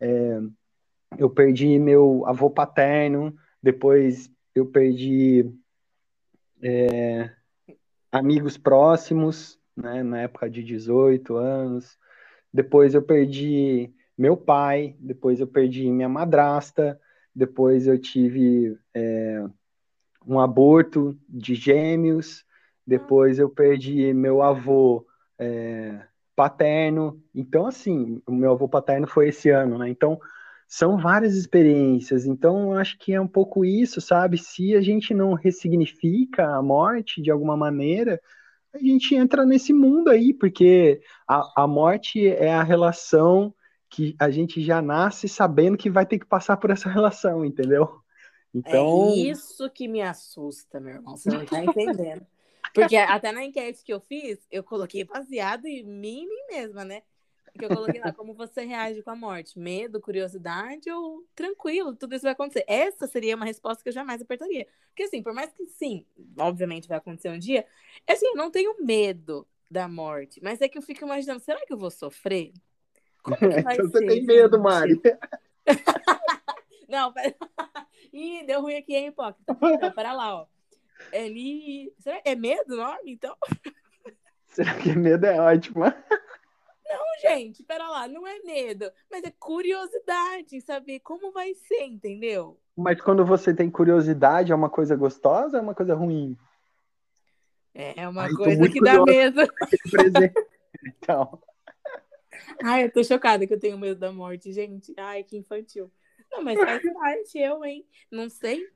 é, 0.00 0.38
eu 1.18 1.28
perdi 1.28 1.78
meu 1.78 2.24
avô 2.26 2.48
paterno, 2.48 3.34
depois 3.62 4.30
eu 4.54 4.66
perdi 4.66 5.50
é, 6.62 7.30
amigos 8.12 8.56
próximos, 8.56 9.57
né, 9.80 10.02
na 10.02 10.22
época 10.22 10.50
de 10.50 10.62
18 10.62 11.36
anos, 11.36 11.96
depois 12.52 12.94
eu 12.94 13.02
perdi 13.02 13.92
meu 14.16 14.36
pai, 14.36 14.96
depois 14.98 15.40
eu 15.40 15.46
perdi 15.46 15.90
minha 15.90 16.08
madrasta, 16.08 17.00
depois 17.34 17.86
eu 17.86 17.98
tive 17.98 18.76
é, 18.92 19.44
um 20.26 20.40
aborto 20.40 21.16
de 21.28 21.54
gêmeos, 21.54 22.44
depois 22.86 23.38
eu 23.38 23.48
perdi 23.48 24.12
meu 24.12 24.42
avô 24.42 25.06
é, 25.38 26.00
paterno, 26.34 27.22
então 27.34 27.66
assim, 27.66 28.20
o 28.26 28.32
meu 28.32 28.52
avô 28.52 28.68
paterno 28.68 29.06
foi 29.06 29.28
esse 29.28 29.50
ano, 29.50 29.78
né? 29.78 29.88
Então 29.88 30.18
são 30.66 30.98
várias 30.98 31.34
experiências. 31.34 32.26
Então, 32.26 32.72
eu 32.72 32.78
acho 32.78 32.98
que 32.98 33.14
é 33.14 33.20
um 33.20 33.26
pouco 33.26 33.64
isso, 33.64 34.02
sabe? 34.02 34.36
Se 34.36 34.76
a 34.76 34.82
gente 34.82 35.14
não 35.14 35.32
ressignifica 35.32 36.46
a 36.46 36.62
morte 36.62 37.22
de 37.22 37.30
alguma 37.30 37.56
maneira, 37.56 38.20
a 38.74 38.78
gente 38.78 39.14
entra 39.14 39.44
nesse 39.44 39.72
mundo 39.72 40.08
aí, 40.08 40.32
porque 40.34 41.00
a, 41.26 41.62
a 41.62 41.66
morte 41.66 42.26
é 42.26 42.52
a 42.52 42.62
relação 42.62 43.54
que 43.90 44.14
a 44.18 44.30
gente 44.30 44.62
já 44.62 44.82
nasce 44.82 45.28
sabendo 45.28 45.76
que 45.76 45.90
vai 45.90 46.04
ter 46.04 46.18
que 46.18 46.26
passar 46.26 46.56
por 46.58 46.70
essa 46.70 46.88
relação, 46.90 47.44
entendeu? 47.44 47.88
Então... 48.52 49.08
É 49.08 49.16
isso 49.16 49.68
que 49.70 49.88
me 49.88 50.02
assusta, 50.02 50.80
meu 50.80 50.94
irmão. 50.94 51.16
Você 51.16 51.30
não 51.30 51.44
tá 51.44 51.62
entendendo. 51.64 52.26
Porque 52.74 52.96
até 52.96 53.32
na 53.32 53.44
enquete 53.44 53.82
que 53.82 53.92
eu 53.92 54.00
fiz, 54.00 54.38
eu 54.50 54.62
coloquei 54.62 55.04
baseado 55.04 55.66
em 55.66 55.82
mim, 55.84 56.26
mim 56.26 56.46
mesma, 56.50 56.84
né? 56.84 57.02
Que 57.58 57.64
eu 57.64 57.68
coloquei 57.68 58.00
lá, 58.00 58.12
como 58.12 58.32
você 58.32 58.64
reage 58.64 59.02
com 59.02 59.10
a 59.10 59.16
morte? 59.16 59.58
Medo, 59.58 60.00
curiosidade 60.00 60.90
ou 60.90 61.24
tranquilo, 61.34 61.94
tudo 61.94 62.14
isso 62.14 62.22
vai 62.22 62.32
acontecer? 62.32 62.64
Essa 62.66 63.06
seria 63.06 63.36
uma 63.36 63.44
resposta 63.44 63.82
que 63.82 63.88
eu 63.88 63.92
jamais 63.92 64.22
apertaria. 64.22 64.66
Porque 64.88 65.02
assim, 65.02 65.22
por 65.22 65.34
mais 65.34 65.52
que 65.52 65.66
sim, 65.66 66.06
obviamente 66.38 66.88
vai 66.88 66.98
acontecer 66.98 67.28
um 67.28 67.38
dia, 67.38 67.66
é 68.06 68.12
assim, 68.12 68.26
eu 68.26 68.36
não 68.36 68.50
tenho 68.50 68.82
medo 68.84 69.46
da 69.70 69.88
morte, 69.88 70.40
mas 70.42 70.60
é 70.60 70.68
que 70.68 70.78
eu 70.78 70.82
fico 70.82 71.04
imaginando, 71.04 71.40
será 71.40 71.60
que 71.66 71.72
eu 71.72 71.78
vou 71.78 71.90
sofrer? 71.90 72.52
Como 73.22 73.36
que 73.36 73.48
vai 73.62 73.74
então 73.74 73.86
ser, 73.86 73.92
você 73.92 74.06
tem 74.06 74.24
medo, 74.24 74.56
gente? 74.56 74.62
Mari. 74.62 75.02
não, 76.88 77.12
pera... 77.12 77.34
Ih, 78.12 78.44
deu 78.46 78.62
ruim 78.62 78.76
aqui, 78.76 78.94
hein, 78.94 79.08
hipócrita? 79.08 79.56
Não, 79.60 79.92
pera 79.92 80.12
lá, 80.12 80.34
ó. 80.34 80.46
Ele... 81.12 81.92
Será... 81.98 82.20
É 82.24 82.34
medo 82.34 82.72
o 82.72 82.76
nome, 82.76 83.12
então? 83.12 83.36
Será 84.46 84.74
que 84.74 84.94
medo 84.94 85.26
é 85.26 85.38
ótimo? 85.38 85.84
Não, 86.88 87.04
gente, 87.20 87.62
pera 87.62 87.88
lá, 87.88 88.08
não 88.08 88.26
é 88.26 88.38
medo, 88.40 88.90
mas 89.10 89.22
é 89.22 89.32
curiosidade 89.38 90.56
em 90.56 90.60
saber 90.60 91.00
como 91.00 91.30
vai 91.30 91.52
ser, 91.54 91.84
entendeu? 91.84 92.58
Mas 92.74 93.00
quando 93.00 93.26
você 93.26 93.52
tem 93.52 93.70
curiosidade, 93.70 94.52
é 94.52 94.54
uma 94.54 94.70
coisa 94.70 94.96
gostosa 94.96 95.56
ou 95.56 95.60
é 95.60 95.62
uma 95.62 95.74
coisa 95.74 95.94
ruim? 95.94 96.36
É, 97.74 98.02
é 98.02 98.08
uma 98.08 98.22
Ai, 98.22 98.32
coisa 98.32 98.68
que 98.68 98.80
dá 98.80 99.04
medo. 99.04 99.42
então. 100.84 101.42
Ai, 102.62 102.84
eu 102.84 102.92
tô 102.92 103.04
chocada 103.04 103.46
que 103.46 103.52
eu 103.52 103.60
tenho 103.60 103.78
medo 103.78 104.00
da 104.00 104.10
morte, 104.10 104.52
gente. 104.52 104.94
Ai, 104.96 105.22
que 105.22 105.36
infantil. 105.36 105.90
Não, 106.30 106.42
mas 106.42 106.58
faz 106.58 106.82
parte, 106.94 107.38
eu, 107.38 107.64
hein? 107.64 107.84
Não 108.10 108.30
sei. 108.30 108.66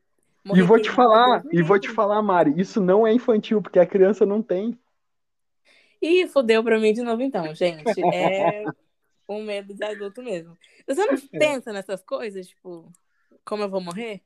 Morrer 0.45 0.61
e 0.61 0.63
vou 0.63 0.81
te 0.81 0.91
falar, 0.91 1.43
e 1.53 1.63
vou 1.63 1.79
te 1.79 1.89
falar, 1.89 2.21
Mari, 2.21 2.61
isso 2.61 2.81
não 2.81 3.07
é 3.07 3.13
infantil, 3.13 3.63
porque 3.63 3.79
a 3.79 3.87
criança 3.87 4.27
não 4.27 4.43
tem. 4.43 4.79
Ih, 6.03 6.27
fudeu 6.27 6.65
pra 6.65 6.81
mim 6.81 6.93
de 6.93 7.03
novo 7.03 7.23
então, 7.23 7.55
gente. 7.55 8.05
É 8.13 8.65
um 9.29 9.43
medo 9.43 9.73
de 9.73 9.85
adulto 9.85 10.23
mesmo. 10.23 10.57
Você 10.87 11.07
não 11.07 11.15
é. 11.15 11.39
pensa 11.39 11.73
nessas 11.73 12.03
coisas, 12.03 12.49
tipo, 12.49 12.91
como 13.45 13.63
eu 13.63 13.71
vou 13.71 13.81
morrer? 13.81 14.21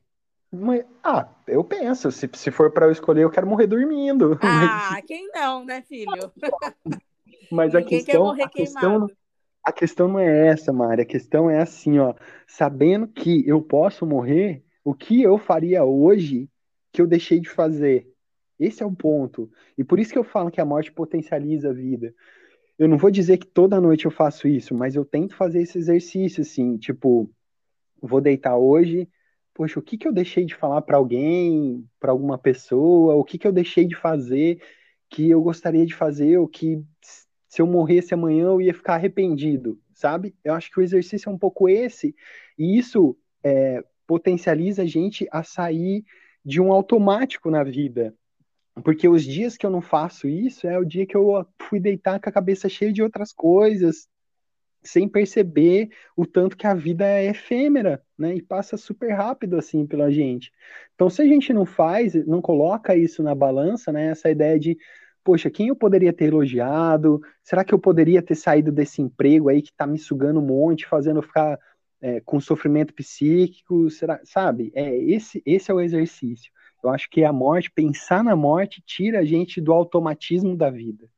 Mas, 0.51 0.85
ah, 1.03 1.29
eu 1.47 1.63
penso. 1.63 2.11
Se, 2.11 2.29
se 2.33 2.51
for 2.51 2.71
para 2.71 2.87
eu 2.87 2.91
escolher, 2.91 3.23
eu 3.23 3.29
quero 3.29 3.47
morrer 3.47 3.67
dormindo. 3.67 4.37
Ah, 4.41 4.89
mas... 4.93 5.05
quem 5.05 5.29
não, 5.31 5.63
né, 5.63 5.81
filho? 5.83 6.31
Mas 7.49 7.73
a 7.73 7.81
questão, 7.81 8.29
a 8.31 8.49
questão, 8.49 9.07
a 9.63 9.71
questão 9.71 10.07
não 10.09 10.19
é 10.19 10.47
essa, 10.47 10.73
Mari. 10.73 11.03
A 11.03 11.05
questão 11.05 11.49
é 11.49 11.61
assim, 11.61 11.97
ó. 11.97 12.13
Sabendo 12.45 13.07
que 13.07 13.47
eu 13.47 13.61
posso 13.61 14.05
morrer, 14.05 14.65
o 14.83 14.93
que 14.93 15.21
eu 15.21 15.37
faria 15.37 15.85
hoje 15.85 16.49
que 16.91 17.01
eu 17.01 17.07
deixei 17.07 17.39
de 17.39 17.49
fazer? 17.49 18.11
Esse 18.59 18.83
é 18.83 18.85
o 18.85 18.95
ponto. 18.95 19.49
E 19.77 19.83
por 19.83 19.99
isso 19.99 20.11
que 20.11 20.17
eu 20.17 20.23
falo 20.23 20.51
que 20.51 20.61
a 20.61 20.65
morte 20.65 20.91
potencializa 20.91 21.69
a 21.69 21.73
vida. 21.73 22.13
Eu 22.77 22.87
não 22.87 22.97
vou 22.97 23.09
dizer 23.09 23.37
que 23.37 23.47
toda 23.47 23.81
noite 23.81 24.05
eu 24.05 24.11
faço 24.11 24.47
isso, 24.47 24.75
mas 24.75 24.95
eu 24.95 25.03
tento 25.03 25.35
fazer 25.35 25.61
esse 25.61 25.77
exercício, 25.77 26.41
assim, 26.41 26.77
tipo, 26.77 27.29
vou 28.01 28.21
deitar 28.21 28.57
hoje, 28.57 29.09
poxa, 29.53 29.79
o 29.79 29.81
que 29.81 29.97
que 29.97 30.07
eu 30.07 30.13
deixei 30.13 30.45
de 30.45 30.53
falar 30.53 30.81
para 30.83 30.97
alguém, 30.97 31.83
para 31.99 32.11
alguma 32.11 32.37
pessoa, 32.37 33.15
o 33.15 33.23
que 33.23 33.37
que 33.37 33.47
eu 33.47 33.51
deixei 33.51 33.85
de 33.87 33.95
fazer 33.95 34.61
que 35.09 35.29
eu 35.29 35.41
gostaria 35.41 35.85
de 35.85 35.95
fazer, 35.95 36.37
ou 36.37 36.47
que 36.47 36.83
se 37.47 37.61
eu 37.61 37.67
morresse 37.67 38.13
amanhã 38.13 38.45
eu 38.45 38.61
ia 38.61 38.73
ficar 38.73 38.95
arrependido, 38.95 39.79
sabe? 39.93 40.35
Eu 40.43 40.53
acho 40.53 40.69
que 40.69 40.79
o 40.79 40.83
exercício 40.83 41.29
é 41.29 41.33
um 41.33 41.37
pouco 41.37 41.69
esse, 41.69 42.13
e 42.57 42.77
isso 42.77 43.17
é, 43.43 43.83
potencializa 44.05 44.83
a 44.83 44.85
gente 44.85 45.27
a 45.31 45.43
sair 45.43 46.03
de 46.43 46.61
um 46.61 46.71
automático 46.71 47.49
na 47.49 47.63
vida. 47.63 48.13
Porque 48.83 49.07
os 49.07 49.23
dias 49.23 49.57
que 49.57 49.65
eu 49.65 49.69
não 49.69 49.81
faço 49.81 50.27
isso 50.27 50.67
é 50.67 50.77
o 50.77 50.85
dia 50.85 51.05
que 51.05 51.15
eu 51.15 51.45
fui 51.63 51.79
deitar 51.79 52.19
com 52.19 52.29
a 52.29 52.31
cabeça 52.31 52.69
cheia 52.69 52.91
de 52.91 53.01
outras 53.01 53.33
coisas, 53.33 54.07
sem 54.83 55.07
perceber 55.07 55.89
o 56.15 56.25
tanto 56.25 56.55
que 56.55 56.67
a 56.67 56.73
vida 56.73 57.05
é 57.05 57.27
efêmera, 57.27 58.01
né? 58.17 58.35
E 58.35 58.41
passa 58.41 58.77
super 58.77 59.11
rápido 59.11 59.57
assim 59.57 59.85
pela 59.85 60.11
gente. 60.11 60.51
Então, 60.95 61.09
se 61.09 61.21
a 61.21 61.25
gente 61.25 61.53
não 61.53 61.65
faz, 61.65 62.13
não 62.25 62.41
coloca 62.41 62.95
isso 62.95 63.21
na 63.21 63.35
balança, 63.35 63.91
né? 63.91 64.07
Essa 64.07 64.29
ideia 64.29 64.59
de, 64.59 64.77
poxa, 65.23 65.49
quem 65.49 65.67
eu 65.67 65.75
poderia 65.75 66.13
ter 66.13 66.25
elogiado? 66.25 67.21
Será 67.43 67.63
que 67.63 67.73
eu 67.73 67.79
poderia 67.79 68.21
ter 68.21 68.35
saído 68.35 68.71
desse 68.71 69.01
emprego 69.01 69.49
aí 69.49 69.61
que 69.61 69.73
tá 69.73 69.85
me 69.85 69.97
sugando 69.97 70.39
um 70.39 70.45
monte, 70.45 70.87
fazendo 70.87 71.21
ficar 71.21 71.59
é, 72.01 72.21
com 72.21 72.39
sofrimento 72.39 72.93
psíquico? 72.93 73.89
Será, 73.89 74.21
sabe? 74.23 74.71
É 74.73 74.95
esse, 74.95 75.41
esse 75.45 75.69
é 75.71 75.73
o 75.73 75.81
exercício. 75.81 76.51
Eu 76.83 76.89
acho 76.89 77.09
que 77.09 77.23
a 77.23 77.33
morte, 77.33 77.71
pensar 77.71 78.23
na 78.23 78.35
morte, 78.35 78.81
tira 78.81 79.19
a 79.19 79.25
gente 79.25 79.59
do 79.59 79.73
automatismo 79.73 80.55
da 80.55 80.69
vida. 80.69 81.09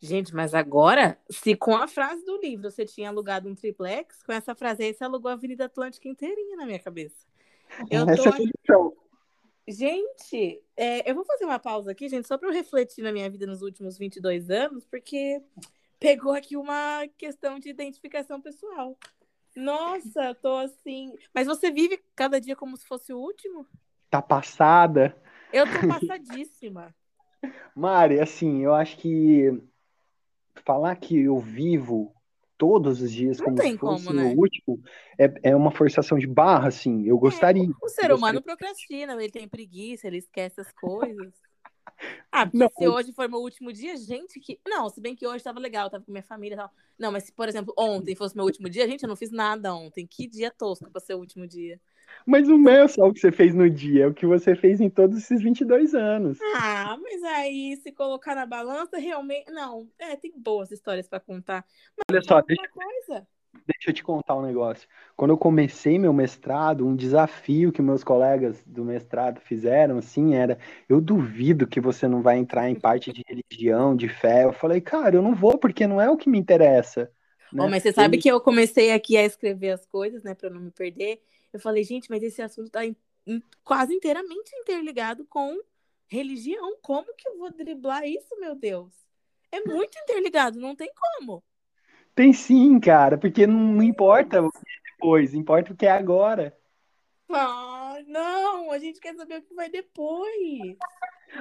Gente, 0.00 0.34
mas 0.34 0.52
agora, 0.52 1.16
se 1.30 1.54
com 1.54 1.76
a 1.76 1.86
frase 1.86 2.24
do 2.24 2.36
livro 2.38 2.68
você 2.68 2.84
tinha 2.84 3.08
alugado 3.08 3.48
um 3.48 3.54
triplex, 3.54 4.22
com 4.24 4.32
essa 4.32 4.54
frase 4.54 4.82
aí 4.82 4.92
você 4.92 5.04
alugou 5.04 5.30
a 5.30 5.34
Avenida 5.34 5.66
Atlântica 5.66 6.08
inteirinha 6.08 6.56
na 6.56 6.66
minha 6.66 6.80
cabeça. 6.80 7.24
Eu 7.88 8.08
essa 8.10 8.32
tô... 8.66 8.88
é 8.98 9.02
Gente, 9.68 10.60
é, 10.76 11.08
eu 11.08 11.14
vou 11.14 11.24
fazer 11.24 11.44
uma 11.44 11.58
pausa 11.58 11.92
aqui, 11.92 12.08
gente, 12.08 12.26
só 12.26 12.36
para 12.36 12.48
eu 12.48 12.52
refletir 12.52 13.00
na 13.00 13.12
minha 13.12 13.30
vida 13.30 13.46
nos 13.46 13.62
últimos 13.62 13.96
22 13.96 14.50
anos, 14.50 14.84
porque 14.84 15.40
pegou 16.00 16.32
aqui 16.32 16.56
uma 16.56 17.06
questão 17.16 17.60
de 17.60 17.70
identificação 17.70 18.40
pessoal. 18.40 18.98
Nossa, 19.54 20.34
tô 20.34 20.56
assim. 20.56 21.14
Mas 21.34 21.46
você 21.46 21.70
vive 21.70 22.02
cada 22.14 22.40
dia 22.40 22.56
como 22.56 22.76
se 22.76 22.86
fosse 22.86 23.12
o 23.12 23.18
último? 23.18 23.66
Tá 24.10 24.22
passada? 24.22 25.16
Eu 25.52 25.66
tô 25.66 25.88
passadíssima. 25.88 26.94
Mari, 27.74 28.20
assim, 28.20 28.62
eu 28.62 28.74
acho 28.74 28.96
que 28.98 29.62
falar 30.64 30.96
que 30.96 31.18
eu 31.18 31.38
vivo 31.38 32.14
todos 32.56 33.00
os 33.00 33.10
dias 33.10 33.38
Não 33.38 33.46
como 33.46 33.56
se 33.62 33.76
fosse 33.76 34.04
como, 34.06 34.16
né? 34.16 34.34
o 34.34 34.38
último 34.38 34.80
é, 35.18 35.50
é 35.50 35.56
uma 35.56 35.70
forçação 35.70 36.18
de 36.18 36.26
barra, 36.26 36.68
assim. 36.68 37.04
Eu 37.04 37.18
gostaria. 37.18 37.64
É, 37.64 37.66
o 37.82 37.88
ser 37.88 38.12
humano 38.12 38.40
gostaria... 38.40 38.42
procrastina, 38.42 39.14
ele 39.14 39.32
tem 39.32 39.48
preguiça, 39.48 40.06
ele 40.06 40.18
esquece 40.18 40.60
as 40.60 40.72
coisas. 40.72 41.34
Ah, 42.30 42.50
Não, 42.52 42.68
se 42.68 42.88
hoje 42.88 43.12
for 43.12 43.28
meu 43.28 43.40
último 43.40 43.72
dia, 43.72 43.96
gente, 43.96 44.40
que. 44.40 44.58
Não, 44.66 44.88
se 44.88 45.00
bem 45.00 45.14
que 45.14 45.26
hoje 45.26 45.44
tava 45.44 45.60
legal, 45.60 45.90
tava 45.90 46.04
com 46.04 46.12
minha 46.12 46.22
família 46.22 46.54
e 46.54 46.58
tal. 46.58 46.70
Não, 46.98 47.12
mas 47.12 47.24
se, 47.24 47.32
por 47.32 47.48
exemplo, 47.48 47.74
ontem 47.78 48.14
fosse 48.14 48.34
meu 48.34 48.44
último 48.44 48.68
dia, 48.68 48.86
gente, 48.86 49.02
eu 49.02 49.08
não 49.08 49.16
fiz 49.16 49.30
nada 49.30 49.74
ontem. 49.74 50.06
Que 50.06 50.26
dia 50.26 50.50
tosco 50.50 50.90
pra 50.90 51.00
ser 51.00 51.14
o 51.14 51.18
último 51.18 51.46
dia. 51.46 51.80
Mas 52.26 52.46
não 52.46 52.68
é 52.68 52.86
só 52.86 53.06
o 53.06 53.12
que 53.12 53.20
você 53.20 53.32
fez 53.32 53.54
no 53.54 53.68
dia, 53.68 54.04
é 54.04 54.06
o 54.06 54.14
que 54.14 54.26
você 54.26 54.54
fez 54.54 54.80
em 54.80 54.88
todos 54.90 55.18
esses 55.18 55.42
22 55.42 55.94
anos. 55.94 56.38
Ah, 56.54 56.96
mas 57.00 57.22
aí, 57.22 57.76
se 57.82 57.90
colocar 57.92 58.34
na 58.34 58.46
balança, 58.46 58.98
realmente. 58.98 59.50
Não, 59.50 59.88
é, 59.98 60.16
tem 60.16 60.32
boas 60.36 60.70
histórias 60.70 61.08
pra 61.08 61.20
contar. 61.20 61.64
Mas 61.96 62.04
Olha 62.10 62.22
só, 62.22 62.40
deixa, 62.42 62.68
coisa. 62.68 63.26
Deixa 63.66 63.90
eu 63.90 63.92
te 63.94 64.02
contar 64.02 64.36
um 64.36 64.42
negócio. 64.42 64.88
Quando 65.16 65.30
eu 65.30 65.38
comecei 65.38 65.98
meu 65.98 66.12
mestrado, 66.12 66.86
um 66.86 66.96
desafio 66.96 67.72
que 67.72 67.82
meus 67.82 68.02
colegas 68.02 68.62
do 68.64 68.84
mestrado 68.84 69.40
fizeram, 69.40 69.98
assim, 69.98 70.34
era: 70.34 70.58
eu 70.88 71.00
duvido 71.00 71.66
que 71.66 71.80
você 71.80 72.08
não 72.08 72.22
vai 72.22 72.38
entrar 72.38 72.68
em 72.68 72.74
parte 72.78 73.12
de 73.12 73.22
religião, 73.26 73.94
de 73.94 74.08
fé. 74.08 74.44
Eu 74.44 74.52
falei, 74.52 74.80
cara, 74.80 75.16
eu 75.16 75.22
não 75.22 75.34
vou, 75.34 75.58
porque 75.58 75.86
não 75.86 76.00
é 76.00 76.10
o 76.10 76.16
que 76.16 76.28
me 76.28 76.38
interessa. 76.38 77.10
Né? 77.52 77.66
mas 77.68 77.82
você 77.82 77.92
sabe 77.92 78.16
Ele- 78.16 78.22
que 78.22 78.30
eu 78.30 78.40
comecei 78.40 78.92
aqui 78.92 79.14
a 79.16 79.24
escrever 79.24 79.72
as 79.72 79.84
coisas, 79.84 80.22
né, 80.22 80.34
pra 80.34 80.48
eu 80.48 80.54
não 80.54 80.60
me 80.60 80.70
perder. 80.70 81.20
Eu 81.52 81.60
falei, 81.60 81.84
gente, 81.84 82.08
mas 82.08 82.22
esse 82.22 82.40
assunto 82.40 82.70
tá 82.70 82.82
in- 82.86 82.96
quase 83.62 83.92
inteiramente 83.94 84.50
interligado 84.56 85.26
com 85.26 85.60
religião. 86.08 86.76
Como 86.80 87.14
que 87.14 87.28
eu 87.28 87.36
vou 87.38 87.50
driblar 87.52 88.06
isso, 88.06 88.38
meu 88.40 88.54
Deus? 88.54 88.90
É 89.50 89.60
muito 89.60 89.98
interligado, 89.98 90.58
não 90.58 90.74
tem 90.74 90.90
como. 91.18 91.44
Tem 92.14 92.32
sim, 92.32 92.78
cara, 92.80 93.16
porque 93.18 93.46
não, 93.46 93.58
não 93.74 93.82
importa 93.82 94.42
o 94.42 94.50
que 94.52 94.58
é 94.58 94.92
depois, 94.92 95.34
importa 95.34 95.72
o 95.72 95.76
que 95.76 95.86
é 95.86 95.90
agora. 95.90 96.56
Ah, 97.30 97.98
não, 98.06 98.70
a 98.70 98.78
gente 98.78 99.00
quer 99.00 99.14
saber 99.16 99.38
o 99.38 99.42
que 99.42 99.54
vai 99.54 99.68
depois. 99.70 100.78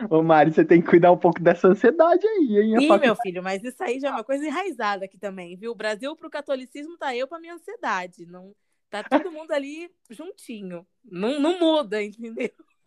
Ô, 0.09 0.21
Mari, 0.23 0.51
você 0.53 0.63
tem 0.65 0.81
que 0.81 0.87
cuidar 0.89 1.11
um 1.11 1.17
pouco 1.17 1.41
dessa 1.41 1.67
ansiedade 1.67 2.25
aí, 2.25 2.57
hein? 2.75 2.87
Facu- 2.87 3.05
meu 3.07 3.15
filho, 3.15 3.43
mas 3.43 3.63
isso 3.63 3.83
aí 3.83 3.99
já 3.99 4.09
é 4.09 4.11
uma 4.11 4.23
coisa 4.23 4.45
enraizada 4.45 5.05
aqui 5.05 5.17
também, 5.17 5.57
viu? 5.57 5.71
O 5.71 5.75
Brasil 5.75 6.15
pro 6.15 6.29
catolicismo 6.29 6.97
tá 6.97 7.15
eu 7.15 7.27
pra 7.27 7.39
minha 7.39 7.55
ansiedade. 7.55 8.25
Não, 8.25 8.55
tá 8.89 9.03
todo 9.03 9.31
mundo 9.31 9.51
ali 9.51 9.91
juntinho. 10.09 10.87
Não, 11.03 11.39
não 11.39 11.59
muda, 11.59 12.01
entendeu? 12.01 12.49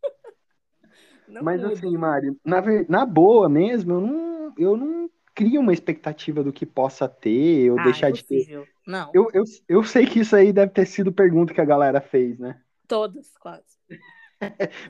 Não 1.27 1.43
Mas 1.43 1.63
muda. 1.63 1.75
assim, 1.79 1.97
Mari, 1.97 2.37
na, 2.45 2.63
na 2.89 3.07
boa 3.07 3.49
mesmo, 3.49 3.93
eu 3.95 4.01
não, 4.01 4.55
eu 4.59 4.77
não 4.77 5.11
crio 5.35 5.61
uma 5.61 5.73
expectativa 5.73 6.43
do 6.43 6.53
que 6.53 6.65
possa 6.67 7.09
ter 7.09 7.71
ou 7.71 7.79
Ah, 7.79 7.85
deixar 7.85 8.11
de 8.13 8.25
ter. 8.25 8.69
Não, 8.87 9.11
Eu, 9.15 9.29
eu, 9.33 9.45
eu 9.69 9.85
sei 9.85 10.07
que 10.07 10.21
isso 10.21 10.37
aí 10.37 10.53
deve 10.53 10.73
ter 10.73 10.87
sido 10.87 11.13
pergunta 11.13 11.53
que 11.55 11.61
a 11.61 11.65
galera 11.65 12.01
fez, 12.01 12.39
né? 12.39 12.61
todas, 12.87 13.37
quase. 13.39 13.65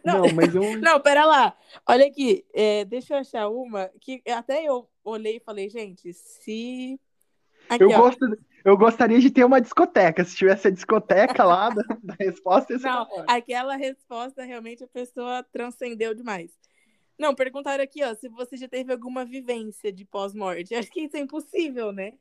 Não, 0.05 0.22
Não. 0.28 0.34
mas 0.34 0.55
eu. 0.55 0.62
Não, 0.80 1.01
pera 1.01 1.24
lá. 1.24 1.57
Olha 1.88 2.07
aqui, 2.07 2.45
é, 2.53 2.84
deixa 2.84 3.14
eu 3.14 3.18
achar 3.18 3.49
uma 3.49 3.88
que 4.01 4.22
até 4.28 4.64
eu 4.64 4.88
olhei 5.05 5.36
e 5.36 5.40
falei, 5.40 5.68
gente, 5.70 6.12
se. 6.12 6.99
Aqui, 7.68 7.82
Eu, 7.84 7.90
ó. 7.90 7.97
gosto, 7.97 8.26
eu 8.64 8.76
gostaria 8.76 9.20
de 9.20 9.30
ter 9.30 9.45
uma 9.45 9.61
discoteca. 9.61 10.24
Se 10.24 10.36
tivesse 10.36 10.68
a 10.68 10.70
discoteca 10.70 11.45
lá 11.45 11.68
da, 11.70 11.82
da 12.03 12.14
resposta, 12.18 12.76
Não, 12.78 13.07
aquela 13.28 13.76
resposta 13.76 14.42
realmente 14.45 14.84
a 14.84 14.88
pessoa 14.88 15.42
transcendeu 15.53 16.14
demais. 16.14 16.51
Não, 17.19 17.35
perguntaram 17.35 17.83
aqui, 17.85 18.03
ó, 18.05 18.15
se 18.15 18.29
você 18.29 18.57
já 18.57 18.69
teve 18.69 18.93
alguma 18.93 19.25
vivência 19.25 19.93
de 19.93 20.05
pós-morte. 20.05 20.75
Acho 20.75 20.91
que 20.91 21.03
isso 21.03 21.17
é 21.17 21.21
impossível, 21.21 21.93
né? 21.93 22.12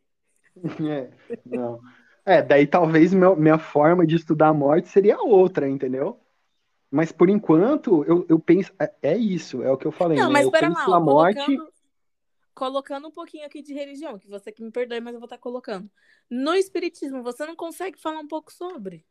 É, 0.90 1.10
não. 1.46 1.82
É, 2.26 2.42
daí 2.42 2.66
talvez 2.68 3.14
meu- 3.14 3.36
minha 3.36 3.58
forma 3.58 4.06
de 4.06 4.16
estudar 4.16 4.50
a 4.50 4.54
morte 4.54 4.88
seria 4.88 5.22
outra, 5.22 5.68
entendeu? 5.68 6.20
Mas 6.92 7.12
por 7.12 7.30
enquanto, 7.30 8.04
eu, 8.06 8.26
eu 8.30 8.40
penso. 8.40 8.74
É, 8.80 8.94
é 9.14 9.18
isso, 9.18 9.64
é 9.64 9.72
o 9.72 9.78
que 9.78 9.88
eu 9.88 9.92
falei, 9.94 10.20
Não, 10.20 10.30
né? 10.30 10.34
mas 10.34 10.46
Eu 10.46 10.52
pera 10.52 10.70
penso 10.70 10.90
lá, 10.90 11.00
morte. 11.00 11.40
colocando, 11.46 11.74
colocando 12.56 13.08
um 13.10 13.12
pouquinho 13.12 13.46
aqui 13.46 13.62
de 13.62 13.74
religião, 13.74 14.20
que 14.20 14.28
você 14.30 14.52
que 14.52 14.64
me 14.64 14.72
perdoe, 14.72 15.02
mas 15.02 15.14
eu 15.14 15.20
vou 15.20 15.28
estar 15.28 15.38
colocando. 15.40 15.90
No 16.30 16.54
espiritismo, 16.56 17.24
você 17.24 17.46
não 17.46 17.56
consegue 17.56 18.00
falar 18.00 18.20
um 18.20 18.28
pouco 18.28 18.52
sobre? 18.54 19.06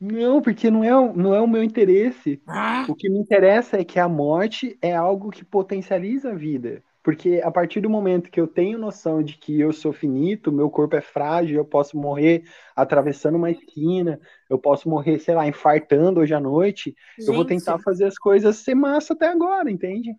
Não, 0.00 0.42
porque 0.42 0.70
não 0.70 0.84
é, 0.84 0.96
o- 0.96 1.14
não 1.14 1.34
é 1.34 1.40
o 1.40 1.46
meu 1.48 1.62
interesse. 1.62 2.42
Ah, 2.46 2.88
O 2.88 2.94
que 2.94 3.08
me 3.08 3.18
interessa 3.18 3.78
é 3.78 3.84
que 3.84 3.98
a 3.98 4.08
morte 4.08 4.78
é 4.82 4.94
algo 4.94 5.30
que 5.30 5.44
potencializa 5.44 6.30
a 6.32 6.34
vida. 6.34 6.82
Porque 7.02 7.40
a 7.42 7.50
partir 7.50 7.80
do 7.80 7.88
momento 7.90 8.30
que 8.30 8.40
eu 8.40 8.46
tenho 8.46 8.78
noção 8.78 9.22
de 9.22 9.36
que 9.38 9.58
eu 9.60 9.72
sou 9.72 9.92
finito, 9.92 10.50
meu 10.52 10.70
corpo 10.70 10.96
é 10.96 11.00
frágil, 11.00 11.56
eu 11.58 11.64
posso 11.64 11.96
morrer 11.98 12.44
atravessando 12.74 13.36
uma 13.36 13.50
esquina, 13.50 14.18
eu 14.48 14.58
posso 14.58 14.88
morrer, 14.88 15.18
sei 15.18 15.34
lá, 15.34 15.46
infartando 15.46 16.20
hoje 16.20 16.34
à 16.34 16.40
noite, 16.40 16.94
eu 17.26 17.34
vou 17.34 17.44
gente. 17.44 17.44
tentar 17.44 17.78
fazer 17.78 18.04
as 18.06 18.18
coisas 18.18 18.56
ser 18.56 18.74
massa 18.74 19.12
até 19.14 19.26
agora, 19.28 19.70
entende? 19.70 20.14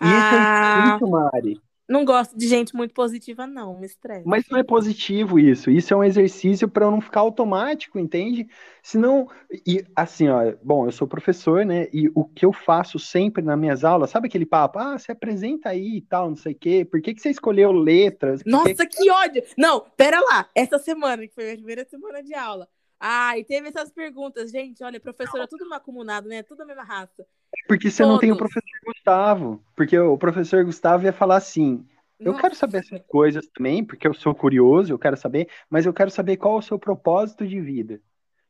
E 0.00 0.12
esse 0.14 0.34
é 0.34 0.38
o 0.38 0.40
Ah, 0.40 1.00
instinto, 1.00 1.08
Mari. 1.08 1.62
Não 1.88 2.04
gosto 2.04 2.36
de 2.36 2.46
gente 2.46 2.76
muito 2.76 2.92
positiva, 2.92 3.46
não, 3.46 3.78
me 3.78 3.86
estressa. 3.86 4.24
Mas 4.26 4.44
não 4.50 4.58
é 4.58 4.62
positivo 4.62 5.38
isso. 5.38 5.70
Isso 5.70 5.94
é 5.94 5.96
um 5.96 6.04
exercício 6.04 6.68
para 6.68 6.84
eu 6.84 6.90
não 6.90 7.00
ficar 7.00 7.20
automático, 7.20 7.98
entende? 7.98 8.46
Senão, 8.82 9.26
e 9.66 9.82
assim, 9.96 10.28
ó, 10.28 10.52
bom, 10.62 10.86
eu 10.86 10.92
sou 10.92 11.08
professor, 11.08 11.64
né? 11.64 11.88
E 11.90 12.10
o 12.14 12.24
que 12.24 12.44
eu 12.44 12.52
faço 12.52 12.98
sempre 12.98 13.42
nas 13.42 13.58
minhas 13.58 13.84
aulas, 13.84 14.10
sabe 14.10 14.28
aquele 14.28 14.44
papo? 14.44 14.78
Ah, 14.78 14.98
você 14.98 15.12
apresenta 15.12 15.70
aí 15.70 15.96
e 15.96 16.02
tal, 16.02 16.28
não 16.28 16.36
sei 16.36 16.52
o 16.52 16.58
quê. 16.58 16.84
Por 16.84 17.00
que, 17.00 17.14
que 17.14 17.22
você 17.22 17.30
escolheu 17.30 17.72
letras? 17.72 18.42
Nossa, 18.44 18.86
que 18.86 19.10
ódio! 19.10 19.42
Não, 19.56 19.86
pera 19.96 20.20
lá. 20.20 20.46
Essa 20.54 20.78
semana, 20.78 21.26
que 21.26 21.34
foi 21.34 21.52
a 21.52 21.56
primeira 21.56 21.86
semana 21.86 22.22
de 22.22 22.34
aula. 22.34 22.68
Ah, 23.00 23.38
e 23.38 23.44
teve 23.44 23.68
essas 23.68 23.90
perguntas. 23.90 24.50
Gente, 24.50 24.82
olha, 24.82 24.98
professora, 24.98 25.46
tudo 25.46 25.68
macumunado, 25.68 26.28
né? 26.28 26.42
Tudo 26.42 26.62
a 26.62 26.66
mesma 26.66 26.82
raça. 26.82 27.24
Porque 27.66 27.90
você 27.90 28.02
Todos. 28.02 28.12
não 28.12 28.20
tem 28.20 28.32
o 28.32 28.36
professor 28.36 28.62
Gustavo. 28.84 29.62
Porque 29.76 29.98
o 29.98 30.18
professor 30.18 30.64
Gustavo 30.64 31.04
ia 31.04 31.12
falar 31.12 31.36
assim: 31.36 31.86
eu 32.18 32.32
Nossa. 32.32 32.42
quero 32.42 32.54
saber 32.56 32.78
essas 32.78 33.00
coisas 33.06 33.46
também, 33.48 33.84
porque 33.84 34.06
eu 34.06 34.12
sou 34.12 34.34
curioso, 34.34 34.92
eu 34.92 34.98
quero 34.98 35.16
saber, 35.16 35.48
mas 35.70 35.86
eu 35.86 35.92
quero 35.92 36.10
saber 36.10 36.36
qual 36.36 36.56
é 36.56 36.58
o 36.58 36.62
seu 36.62 36.78
propósito 36.78 37.46
de 37.46 37.60
vida. 37.60 38.00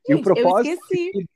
Gente, 0.09 0.19
e 0.19 0.21
o 0.21 0.23
propósito, 0.23 0.81
de, 0.91 1.27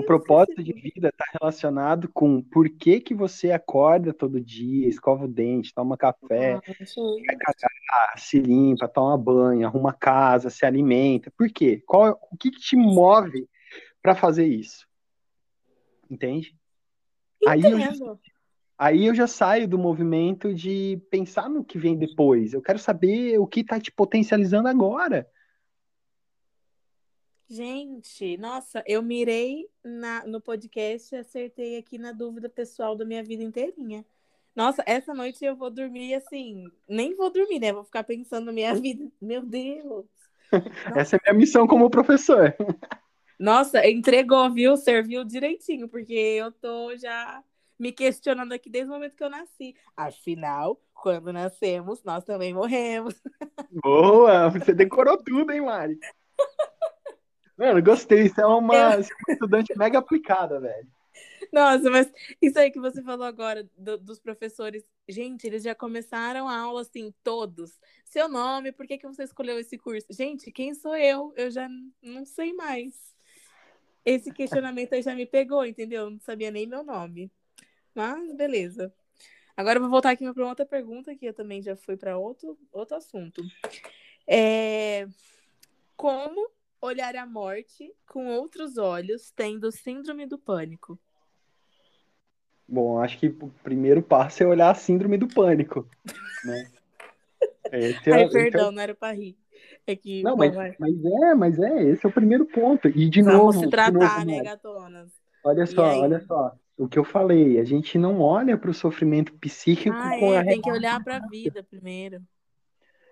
o 0.00 0.06
propósito 0.06 0.62
de 0.62 0.72
vida 0.72 1.08
está 1.08 1.24
relacionado 1.40 2.08
com 2.12 2.42
por 2.42 2.68
que, 2.68 3.00
que 3.00 3.14
você 3.14 3.52
acorda 3.52 4.12
todo 4.12 4.40
dia, 4.40 4.88
escova 4.88 5.24
o 5.24 5.28
dente, 5.28 5.74
toma 5.74 5.96
café, 5.96 6.54
ah, 6.54 6.60
vai 6.64 7.36
cagar, 7.36 8.18
se 8.18 8.38
limpa, 8.38 8.88
toma 8.88 9.16
banho, 9.16 9.66
arruma 9.66 9.92
casa, 9.92 10.50
se 10.50 10.66
alimenta. 10.66 11.30
Por 11.36 11.50
quê? 11.50 11.82
Qual, 11.86 12.18
o 12.30 12.36
que, 12.36 12.50
que 12.50 12.60
te 12.60 12.76
move 12.76 13.48
para 14.02 14.14
fazer 14.14 14.46
isso? 14.46 14.86
Entende? 16.10 16.56
Aí 17.46 17.62
eu, 17.62 17.78
já, 17.78 17.92
aí 18.78 19.06
eu 19.06 19.14
já 19.14 19.26
saio 19.26 19.68
do 19.68 19.78
movimento 19.78 20.52
de 20.52 21.00
pensar 21.10 21.48
no 21.48 21.64
que 21.64 21.78
vem 21.78 21.96
depois. 21.96 22.52
Eu 22.52 22.60
quero 22.60 22.78
saber 22.78 23.38
o 23.38 23.46
que 23.46 23.60
está 23.60 23.80
te 23.80 23.90
potencializando 23.90 24.68
agora. 24.68 25.26
Gente, 27.50 28.36
nossa, 28.36 28.80
eu 28.86 29.02
mirei 29.02 29.68
na, 29.82 30.24
no 30.24 30.40
podcast 30.40 31.12
e 31.12 31.18
acertei 31.18 31.78
aqui 31.78 31.98
na 31.98 32.12
dúvida 32.12 32.48
pessoal 32.48 32.94
da 32.94 33.04
minha 33.04 33.24
vida 33.24 33.42
inteirinha. 33.42 34.06
Nossa, 34.54 34.84
essa 34.86 35.12
noite 35.12 35.44
eu 35.44 35.56
vou 35.56 35.68
dormir 35.68 36.14
assim, 36.14 36.70
nem 36.88 37.16
vou 37.16 37.28
dormir, 37.28 37.58
né? 37.58 37.72
Vou 37.72 37.82
ficar 37.82 38.04
pensando 38.04 38.46
na 38.46 38.52
minha 38.52 38.72
vida. 38.80 39.10
Meu 39.20 39.42
Deus. 39.42 40.06
Essa 40.96 41.16
é 41.16 41.18
a 41.18 41.32
minha 41.32 41.40
missão 41.40 41.66
como 41.66 41.90
professor. 41.90 42.54
Nossa, 43.36 43.84
entregou, 43.84 44.48
viu? 44.52 44.76
Serviu 44.76 45.24
direitinho, 45.24 45.88
porque 45.88 46.14
eu 46.14 46.52
tô 46.52 46.96
já 46.96 47.42
me 47.76 47.90
questionando 47.90 48.52
aqui 48.52 48.70
desde 48.70 48.90
o 48.90 48.94
momento 48.94 49.16
que 49.16 49.24
eu 49.24 49.30
nasci. 49.30 49.74
Afinal, 49.96 50.80
quando 50.94 51.32
nascemos, 51.32 52.04
nós 52.04 52.22
também 52.22 52.54
morremos. 52.54 53.20
Boa! 53.82 54.50
Você 54.50 54.72
decorou 54.72 55.16
tudo, 55.16 55.50
hein, 55.50 55.62
Mari? 55.62 55.98
Mano, 57.60 57.82
gostei. 57.82 58.26
Você 58.26 58.40
é 58.40 58.46
uma, 58.46 58.74
eu... 58.74 58.80
É 58.80 58.96
uma 59.28 59.34
estudante 59.34 59.76
mega 59.76 59.98
aplicada, 59.98 60.58
velho. 60.58 60.88
Nossa, 61.52 61.90
mas 61.90 62.10
isso 62.40 62.58
aí 62.58 62.70
que 62.70 62.80
você 62.80 63.02
falou 63.02 63.26
agora 63.26 63.68
do, 63.76 63.98
dos 63.98 64.18
professores, 64.18 64.82
gente, 65.06 65.46
eles 65.46 65.62
já 65.62 65.74
começaram 65.74 66.48
a 66.48 66.56
aula 66.56 66.80
assim, 66.80 67.12
todos. 67.22 67.78
Seu 68.06 68.30
nome, 68.30 68.72
por 68.72 68.86
que, 68.86 68.96
que 68.96 69.06
você 69.06 69.24
escolheu 69.24 69.58
esse 69.58 69.76
curso? 69.76 70.06
Gente, 70.08 70.50
quem 70.50 70.72
sou 70.72 70.96
eu? 70.96 71.34
Eu 71.36 71.50
já 71.50 71.68
não 72.02 72.24
sei 72.24 72.54
mais 72.54 72.94
esse 74.06 74.32
questionamento 74.32 74.94
aí 74.94 75.02
já 75.02 75.14
me 75.14 75.26
pegou, 75.26 75.66
entendeu? 75.66 76.08
Não 76.08 76.20
sabia 76.20 76.50
nem 76.50 76.66
meu 76.66 76.82
nome. 76.82 77.30
Mas 77.94 78.32
beleza. 78.32 78.90
Agora 79.54 79.76
eu 79.76 79.82
vou 79.82 79.90
voltar 79.90 80.12
aqui 80.12 80.32
para 80.32 80.48
outra 80.48 80.64
pergunta, 80.64 81.14
que 81.14 81.26
eu 81.26 81.34
também 81.34 81.60
já 81.60 81.76
fui 81.76 81.94
para 81.94 82.16
outro, 82.16 82.58
outro 82.72 82.96
assunto. 82.96 83.42
É... 84.26 85.06
Como 85.94 86.50
olhar 86.80 87.14
a 87.16 87.26
morte 87.26 87.92
com 88.06 88.26
outros 88.26 88.78
olhos, 88.78 89.30
tendo 89.30 89.70
síndrome 89.70 90.26
do 90.26 90.38
pânico? 90.38 90.98
Bom, 92.66 93.00
acho 93.00 93.18
que 93.18 93.26
o 93.26 93.50
primeiro 93.62 94.00
passo 94.00 94.42
é 94.42 94.46
olhar 94.46 94.70
a 94.70 94.74
síndrome 94.74 95.18
do 95.18 95.26
pânico, 95.26 95.88
né? 96.44 96.70
Esse 97.72 98.10
é, 98.10 98.14
Ai, 98.14 98.28
perdão, 98.28 98.68
é... 98.68 98.72
não 98.72 98.82
era 98.82 98.94
para 98.94 99.12
rir. 99.12 99.36
É 99.86 99.96
que, 99.96 100.22
não, 100.22 100.36
mas, 100.36 100.54
mas, 100.78 101.04
é, 101.04 101.34
mas 101.34 101.58
é, 101.58 101.82
esse 101.84 102.06
é 102.06 102.08
o 102.08 102.12
primeiro 102.12 102.46
ponto. 102.46 102.88
E 102.88 103.08
de 103.08 103.22
Vamos 103.22 103.56
novo. 103.56 103.64
se 103.64 103.70
tratar, 103.70 103.92
novo, 103.92 104.24
né, 104.24 104.42
gatonas? 104.42 105.10
Olha 105.44 105.66
só, 105.66 106.00
olha 106.00 106.20
só. 106.20 106.52
O 106.76 106.88
que 106.88 106.98
eu 106.98 107.04
falei, 107.04 107.58
a 107.58 107.64
gente 107.64 107.98
não 107.98 108.20
olha 108.20 108.56
para 108.56 108.70
o 108.70 108.74
sofrimento 108.74 109.34
psíquico 109.34 109.96
ah, 109.96 110.18
com 110.18 110.32
é, 110.32 110.38
a 110.38 110.44
tem 110.44 110.60
que 110.60 110.70
olhar 110.70 111.02
para 111.02 111.16
a 111.16 111.26
vida 111.28 111.62
primeiro. 111.62 112.22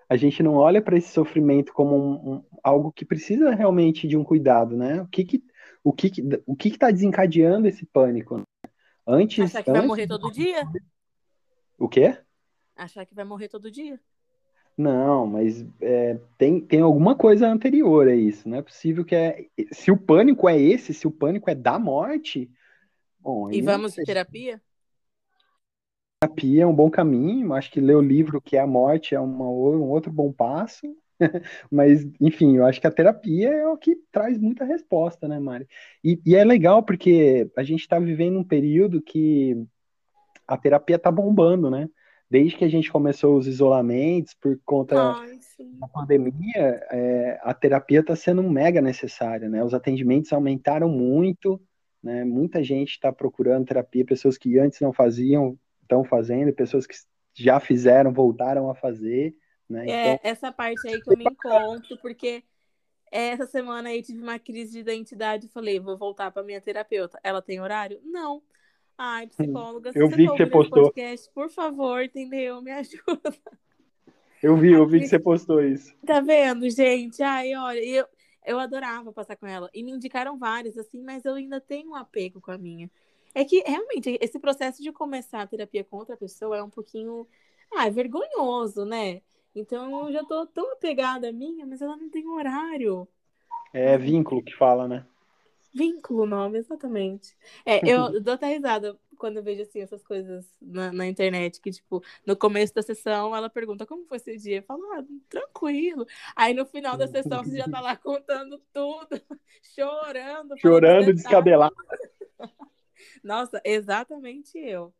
A 0.08 0.16
gente 0.16 0.42
não 0.42 0.54
olha 0.54 0.80
para 0.80 0.96
esse 0.96 1.10
sofrimento 1.10 1.72
como 1.72 1.96
um, 1.96 2.32
um, 2.32 2.44
algo 2.62 2.90
que 2.90 3.04
precisa 3.04 3.54
realmente 3.54 4.08
de 4.08 4.16
um 4.16 4.24
cuidado, 4.24 4.76
né? 4.76 5.02
O 5.02 5.06
que 5.06 5.24
que 5.24 5.44
o 5.84 5.92
que 5.92 6.10
que, 6.10 6.22
o 6.46 6.56
que 6.56 6.68
está 6.68 6.90
desencadeando 6.90 7.68
esse 7.68 7.86
pânico? 7.86 8.42
Antes, 9.06 9.44
Achar 9.44 9.62
que 9.62 9.70
antes... 9.70 9.80
vai 9.80 9.88
morrer 9.88 10.06
todo 10.06 10.30
dia? 10.30 10.62
O 11.78 11.88
quê? 11.88 12.18
Achar 12.76 13.06
que 13.06 13.14
vai 13.14 13.24
morrer 13.24 13.48
todo 13.48 13.70
dia. 13.70 13.98
Não, 14.76 15.26
mas 15.26 15.66
é, 15.80 16.20
tem, 16.36 16.60
tem 16.60 16.80
alguma 16.80 17.16
coisa 17.16 17.48
anterior 17.48 18.06
a 18.06 18.14
isso. 18.14 18.48
Não 18.48 18.58
é 18.58 18.62
possível 18.62 19.04
que 19.04 19.14
é. 19.14 19.46
Se 19.72 19.90
o 19.90 19.96
pânico 19.96 20.48
é 20.48 20.56
esse, 20.60 20.94
se 20.94 21.06
o 21.06 21.10
pânico 21.10 21.50
é 21.50 21.54
da 21.54 21.78
morte. 21.78 22.48
Bom, 23.18 23.50
e 23.50 23.60
vamos 23.60 23.94
de 23.94 24.04
terapia? 24.04 24.62
Terapia 26.20 26.62
é 26.62 26.66
um 26.66 26.74
bom 26.74 26.90
caminho. 26.90 27.52
Acho 27.52 27.70
que 27.70 27.80
ler 27.80 27.96
o 27.96 28.02
livro 28.02 28.40
que 28.40 28.56
é 28.56 28.60
a 28.60 28.66
morte 28.66 29.14
é 29.14 29.20
uma, 29.20 29.44
um 29.44 29.90
outro 29.90 30.12
bom 30.12 30.32
passo. 30.32 30.86
Mas, 31.70 32.06
enfim, 32.20 32.56
eu 32.56 32.66
acho 32.66 32.80
que 32.80 32.86
a 32.86 32.92
terapia 32.92 33.50
é 33.50 33.66
o 33.66 33.76
que 33.76 33.96
traz 34.10 34.38
muita 34.38 34.64
resposta, 34.64 35.26
né, 35.26 35.38
Mari? 35.38 35.66
E, 36.02 36.20
e 36.24 36.36
é 36.36 36.44
legal 36.44 36.82
porque 36.82 37.50
a 37.56 37.62
gente 37.62 37.80
está 37.80 37.98
vivendo 37.98 38.38
um 38.38 38.44
período 38.44 39.02
que 39.02 39.56
a 40.46 40.56
terapia 40.56 40.96
está 40.96 41.10
bombando, 41.10 41.70
né? 41.70 41.88
desde 42.30 42.56
que 42.56 42.64
a 42.64 42.68
gente 42.68 42.92
começou 42.92 43.36
os 43.36 43.46
isolamentos 43.46 44.34
por 44.34 44.58
conta 44.64 45.12
Ai, 45.12 45.38
da 45.80 45.88
pandemia, 45.88 46.80
é, 46.90 47.40
a 47.42 47.54
terapia 47.54 48.00
está 48.00 48.14
sendo 48.14 48.42
mega 48.42 48.80
necessária, 48.80 49.48
né? 49.48 49.64
Os 49.64 49.72
atendimentos 49.72 50.32
aumentaram 50.32 50.88
muito, 50.88 51.60
né? 52.02 52.24
Muita 52.24 52.62
gente 52.62 52.90
está 52.90 53.10
procurando 53.10 53.66
terapia, 53.66 54.04
pessoas 54.04 54.36
que 54.36 54.58
antes 54.58 54.80
não 54.80 54.92
faziam 54.92 55.58
estão 55.88 56.04
fazendo, 56.04 56.52
pessoas 56.52 56.86
que 56.86 56.94
já 57.34 57.58
fizeram 57.58 58.12
voltaram 58.12 58.70
a 58.70 58.74
fazer, 58.74 59.34
né? 59.68 59.88
É 59.88 60.12
então, 60.12 60.30
essa 60.30 60.52
parte 60.52 60.86
aí 60.86 61.00
que 61.00 61.10
eu 61.10 61.16
me 61.16 61.24
encontro, 61.24 61.96
porque 61.98 62.44
essa 63.10 63.46
semana 63.46 63.88
aí 63.88 64.02
tive 64.02 64.22
uma 64.22 64.38
crise 64.38 64.72
de 64.72 64.78
identidade 64.80 65.46
e 65.46 65.50
falei, 65.50 65.80
vou 65.80 65.96
voltar 65.96 66.30
para 66.30 66.42
minha 66.42 66.60
terapeuta. 66.60 67.18
Ela 67.24 67.40
tem 67.40 67.60
horário? 67.60 68.00
Não. 68.04 68.42
Ai, 68.96 69.28
psicóloga, 69.28 69.92
se 69.92 69.98
eu 69.98 70.08
vi 70.08 70.26
tá 70.26 70.32
que 70.32 70.38
você 70.38 70.46
postou. 70.46 70.82
podcast, 70.84 71.30
por 71.32 71.48
favor, 71.48 72.02
entendeu? 72.02 72.60
Me 72.60 72.72
ajuda. 72.72 73.34
Eu 74.42 74.56
vi, 74.56 74.72
eu 74.72 74.86
vi 74.86 75.00
que 75.00 75.08
você 75.08 75.18
postou 75.18 75.62
isso. 75.62 75.94
Tá 76.04 76.20
vendo, 76.20 76.68
gente? 76.70 77.22
Ai, 77.22 77.54
olha, 77.54 77.84
eu, 77.84 78.06
eu 78.44 78.58
adorava 78.58 79.12
passar 79.12 79.36
com 79.36 79.46
ela. 79.46 79.70
E 79.72 79.82
me 79.82 79.92
indicaram 79.92 80.38
várias, 80.38 80.76
assim, 80.76 81.02
mas 81.02 81.24
eu 81.24 81.34
ainda 81.34 81.60
tenho 81.60 81.90
um 81.90 81.94
apego 81.94 82.40
com 82.40 82.50
a 82.50 82.58
minha. 82.58 82.90
É 83.38 83.44
que, 83.44 83.62
realmente, 83.64 84.18
esse 84.20 84.36
processo 84.36 84.82
de 84.82 84.90
começar 84.90 85.42
a 85.42 85.46
terapia 85.46 85.84
com 85.84 85.96
outra 85.96 86.16
pessoa 86.16 86.56
é 86.56 86.62
um 86.62 86.68
pouquinho. 86.68 87.24
Ah, 87.72 87.86
é 87.86 87.90
vergonhoso, 87.90 88.84
né? 88.84 89.22
Então 89.54 90.06
eu 90.08 90.12
já 90.12 90.24
tô 90.24 90.44
tão 90.44 90.72
apegada 90.72 91.28
à 91.28 91.32
minha, 91.32 91.64
mas 91.64 91.80
ela 91.80 91.96
não 91.96 92.10
tem 92.10 92.26
horário. 92.26 93.06
É 93.72 93.96
vínculo 93.96 94.42
que 94.42 94.52
fala, 94.56 94.88
né? 94.88 95.06
Vínculo, 95.72 96.26
nome, 96.26 96.58
exatamente. 96.58 97.36
É, 97.64 97.88
eu 97.88 98.20
dou 98.20 98.34
até 98.34 98.48
risada 98.48 98.98
quando 99.16 99.36
eu 99.36 99.42
vejo 99.44 99.62
assim 99.62 99.82
essas 99.82 100.02
coisas 100.02 100.44
na, 100.60 100.90
na, 100.90 101.06
internet, 101.06 101.60
que, 101.60 101.70
tipo, 101.70 102.02
no 102.26 102.34
começo 102.34 102.74
da 102.74 102.82
sessão 102.82 103.36
ela 103.36 103.48
pergunta 103.48 103.86
como 103.86 104.04
foi 104.04 104.16
esse 104.16 104.36
dia? 104.36 104.56
Eu 104.56 104.62
falo, 104.64 104.82
ah, 104.94 105.04
tranquilo. 105.28 106.04
Aí 106.34 106.52
no 106.54 106.66
final 106.66 106.96
da 106.96 107.06
sessão 107.06 107.44
você 107.44 107.56
já 107.56 107.68
tá 107.68 107.80
lá 107.80 107.94
contando 107.96 108.60
tudo, 108.72 109.08
chorando. 109.76 110.58
Chorando, 110.58 111.14
descabelado. 111.14 111.76
Nossa, 113.22 113.60
exatamente 113.64 114.58
eu. 114.58 114.92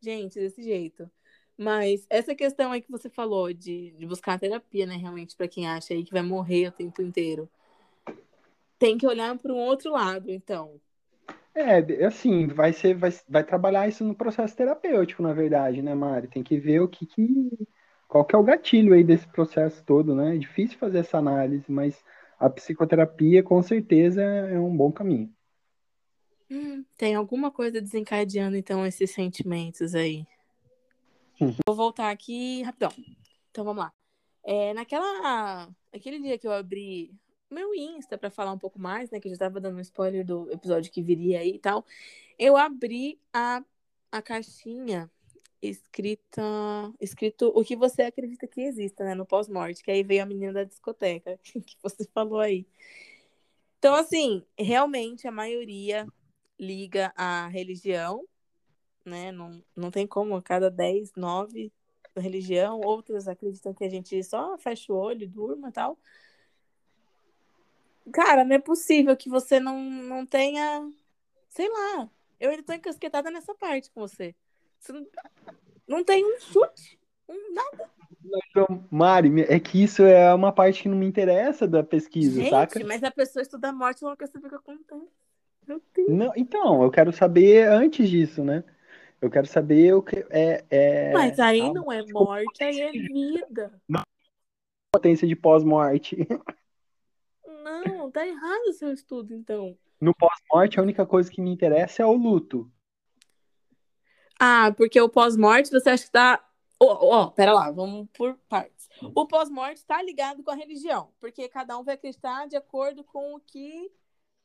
Gente, 0.00 0.38
desse 0.38 0.62
jeito. 0.62 1.10
Mas 1.56 2.06
essa 2.10 2.34
questão 2.34 2.72
aí 2.72 2.80
que 2.80 2.90
você 2.90 3.08
falou 3.08 3.52
de, 3.52 3.92
de 3.92 4.06
buscar 4.06 4.38
terapia, 4.38 4.86
né, 4.86 4.96
realmente, 4.96 5.36
para 5.36 5.48
quem 5.48 5.68
acha 5.68 5.94
aí 5.94 6.04
que 6.04 6.12
vai 6.12 6.22
morrer 6.22 6.68
o 6.68 6.72
tempo 6.72 7.02
inteiro 7.02 7.48
tem 8.82 8.98
que 8.98 9.06
olhar 9.06 9.38
para 9.38 9.52
um 9.52 9.58
outro 9.58 9.92
lado, 9.92 10.28
então. 10.28 10.80
É, 11.54 12.04
assim, 12.04 12.48
vai 12.48 12.72
ser, 12.72 12.94
vai, 12.96 13.12
vai 13.28 13.44
trabalhar 13.44 13.86
isso 13.86 14.02
no 14.02 14.12
processo 14.12 14.56
terapêutico, 14.56 15.22
na 15.22 15.32
verdade, 15.32 15.80
né, 15.80 15.94
Mari? 15.94 16.26
Tem 16.26 16.42
que 16.42 16.58
ver 16.58 16.80
o 16.80 16.88
que, 16.88 17.06
que 17.06 17.50
qual 18.08 18.24
que 18.24 18.34
é 18.34 18.38
o 18.38 18.42
gatilho 18.42 18.92
aí 18.92 19.04
desse 19.04 19.28
processo 19.28 19.84
todo, 19.84 20.16
né? 20.16 20.34
É 20.34 20.38
difícil 20.38 20.76
fazer 20.78 20.98
essa 20.98 21.18
análise, 21.18 21.70
mas 21.70 22.02
a 22.40 22.50
psicoterapia 22.50 23.40
com 23.40 23.62
certeza 23.62 24.20
é 24.20 24.58
um 24.58 24.76
bom 24.76 24.90
caminho. 24.90 25.32
Hum, 26.52 26.84
tem 26.98 27.14
alguma 27.14 27.50
coisa 27.50 27.80
desencadeando 27.80 28.58
então 28.58 28.84
esses 28.84 29.10
sentimentos 29.10 29.94
aí? 29.94 30.26
Vou 31.66 31.74
voltar 31.74 32.10
aqui 32.10 32.60
rapidão. 32.60 32.92
Então 33.50 33.64
vamos 33.64 33.82
lá. 33.82 33.92
É, 34.44 34.74
naquela. 34.74 35.70
Aquele 35.90 36.20
dia 36.20 36.36
que 36.36 36.46
eu 36.46 36.52
abri 36.52 37.14
meu 37.50 37.74
Insta 37.74 38.18
para 38.18 38.30
falar 38.30 38.52
um 38.52 38.58
pouco 38.58 38.78
mais, 38.78 39.10
né? 39.10 39.18
Que 39.18 39.28
eu 39.28 39.30
já 39.30 39.36
estava 39.36 39.60
dando 39.62 39.78
um 39.78 39.80
spoiler 39.80 40.26
do 40.26 40.50
episódio 40.52 40.92
que 40.92 41.00
viria 41.00 41.40
aí 41.40 41.54
e 41.54 41.58
tal. 41.58 41.86
Eu 42.38 42.54
abri 42.54 43.18
a, 43.32 43.64
a 44.10 44.20
caixinha 44.20 45.10
escrita, 45.62 46.42
escrito 47.00 47.50
o 47.54 47.64
que 47.64 47.76
você 47.76 48.02
acredita 48.02 48.46
que 48.46 48.60
exista, 48.60 49.04
né? 49.04 49.14
No 49.14 49.24
pós-morte, 49.24 49.82
que 49.82 49.90
aí 49.90 50.02
veio 50.02 50.22
a 50.22 50.26
menina 50.26 50.52
da 50.52 50.64
discoteca, 50.64 51.38
que 51.42 51.78
você 51.82 52.06
falou 52.12 52.40
aí. 52.40 52.66
Então, 53.78 53.94
assim, 53.94 54.44
realmente 54.58 55.26
a 55.26 55.32
maioria 55.32 56.06
liga 56.62 57.12
à 57.16 57.48
religião, 57.48 58.24
né? 59.04 59.32
Não, 59.32 59.62
não 59.74 59.90
tem 59.90 60.06
como, 60.06 60.36
a 60.36 60.42
cada 60.42 60.70
10, 60.70 61.12
9 61.16 61.72
religião, 62.16 62.80
outras 62.80 63.26
acreditam 63.26 63.72
que 63.72 63.84
a 63.84 63.88
gente 63.88 64.22
só 64.22 64.56
fecha 64.58 64.92
o 64.92 64.96
olho, 64.96 65.28
durma 65.28 65.70
e 65.70 65.72
tal. 65.72 65.98
Cara, 68.12 68.44
não 68.44 68.54
é 68.54 68.58
possível 68.58 69.16
que 69.16 69.28
você 69.28 69.58
não, 69.58 69.78
não 69.80 70.26
tenha. 70.26 70.88
Sei 71.48 71.68
lá. 71.68 72.08
Eu 72.38 72.50
ainda 72.50 72.62
tô 72.62 72.72
encasquetada 72.72 73.30
nessa 73.30 73.54
parte 73.54 73.90
com 73.90 74.00
você. 74.00 74.34
Você 74.78 74.92
não, 74.92 75.06
não 75.86 76.04
tem 76.04 76.24
um 76.24 76.40
chute, 76.40 76.98
um 77.28 77.54
nada. 77.54 77.90
Então, 78.50 78.86
Mari, 78.90 79.42
é 79.42 79.58
que 79.58 79.82
isso 79.82 80.02
é 80.02 80.32
uma 80.34 80.52
parte 80.52 80.82
que 80.82 80.88
não 80.88 80.96
me 80.96 81.06
interessa 81.06 81.66
da 81.66 81.82
pesquisa, 81.82 82.40
Gente, 82.40 82.50
saca? 82.50 82.84
mas 82.84 83.02
a 83.02 83.10
pessoa 83.10 83.42
estuda 83.42 83.68
a 83.68 83.72
morte 83.72 84.00
e 84.00 84.04
não 84.04 84.16
quer 84.16 84.28
saber 84.28 84.46
o 84.46 84.50
que 84.50 84.56
acontece. 84.56 85.21
Não, 86.08 86.32
então, 86.36 86.82
eu 86.82 86.90
quero 86.90 87.12
saber 87.12 87.68
antes 87.68 88.08
disso, 88.08 88.42
né? 88.42 88.64
Eu 89.20 89.30
quero 89.30 89.46
saber 89.46 89.94
o 89.94 90.02
que 90.02 90.26
é. 90.30 90.64
é... 90.68 91.12
Mas 91.12 91.38
aí 91.38 91.72
não 91.72 91.92
é 91.92 92.02
morte, 92.10 92.64
aí 92.64 92.80
é 92.80 92.90
vida. 92.90 93.72
Não. 93.88 94.02
Potência 94.92 95.26
de 95.28 95.36
pós-morte. 95.36 96.16
Não, 97.46 98.10
tá 98.10 98.26
errado 98.26 98.66
o 98.68 98.72
seu 98.72 98.92
estudo, 98.92 99.32
então. 99.32 99.78
No 100.00 100.12
pós-morte, 100.14 100.80
a 100.80 100.82
única 100.82 101.06
coisa 101.06 101.30
que 101.30 101.40
me 101.40 101.50
interessa 101.50 102.02
é 102.02 102.06
o 102.06 102.12
luto. 102.12 102.68
Ah, 104.38 104.74
porque 104.76 105.00
o 105.00 105.08
pós-morte 105.08 105.70
você 105.70 105.90
acha 105.90 106.04
que 106.04 106.10
tá. 106.10 106.44
Ó, 106.80 106.86
oh, 106.86 107.22
oh, 107.22 107.30
pera 107.30 107.52
lá, 107.52 107.70
vamos 107.70 108.08
por 108.12 108.36
partes. 108.48 108.88
O 109.14 109.26
pós-morte 109.26 109.76
está 109.76 110.02
ligado 110.02 110.42
com 110.42 110.50
a 110.50 110.56
religião, 110.56 111.12
porque 111.20 111.48
cada 111.48 111.78
um 111.78 111.84
vai 111.84 111.94
acreditar 111.94 112.48
de 112.48 112.56
acordo 112.56 113.04
com 113.04 113.36
o 113.36 113.40
que 113.40 113.90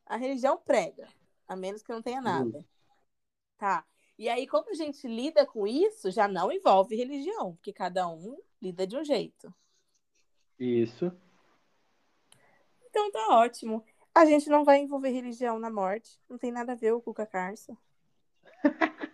a 0.05 0.15
religião 0.15 0.57
prega, 0.57 1.07
a 1.47 1.55
menos 1.55 1.81
que 1.81 1.91
não 1.91 2.01
tenha 2.01 2.21
nada. 2.21 2.65
Tá. 3.57 3.85
E 4.17 4.27
aí, 4.27 4.47
como 4.47 4.69
a 4.69 4.73
gente 4.73 5.07
lida 5.07 5.45
com 5.45 5.67
isso, 5.67 6.09
já 6.11 6.27
não 6.27 6.51
envolve 6.51 6.95
religião, 6.95 7.55
porque 7.55 7.71
cada 7.71 8.07
um 8.07 8.37
lida 8.61 8.85
de 8.87 8.97
um 8.97 9.03
jeito. 9.03 9.53
Isso. 10.59 11.11
Então 12.89 13.11
tá 13.11 13.37
ótimo. 13.37 13.83
A 14.13 14.25
gente 14.25 14.49
não 14.49 14.65
vai 14.65 14.79
envolver 14.79 15.09
religião 15.09 15.59
na 15.59 15.69
morte. 15.69 16.19
Não 16.27 16.37
tem 16.37 16.51
nada 16.51 16.71
a 16.71 16.75
ver 16.75 16.93
o 16.93 17.01
Cuca 17.01 17.25
Carça. 17.25 17.77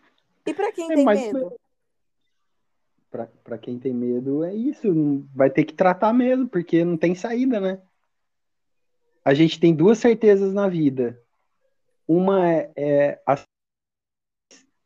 E 0.45 0.53
para 0.53 0.73
quem 0.73 0.91
é, 0.91 0.95
tem 0.95 1.05
medo? 1.05 1.59
Para 3.43 3.57
quem 3.57 3.79
tem 3.79 3.93
medo, 3.93 4.43
é 4.43 4.53
isso. 4.53 5.25
Vai 5.33 5.49
ter 5.49 5.63
que 5.63 5.73
tratar 5.73 6.11
mesmo, 6.11 6.49
porque 6.49 6.83
não 6.83 6.97
tem 6.97 7.15
saída, 7.15 7.61
né? 7.61 7.81
A 9.23 9.33
gente 9.33 9.57
tem 9.57 9.73
duas 9.73 9.99
certezas 9.99 10.53
na 10.53 10.67
vida. 10.67 11.17
Uma 12.07 12.47
é, 12.49 12.71
é 12.75 13.21
as 13.25 13.45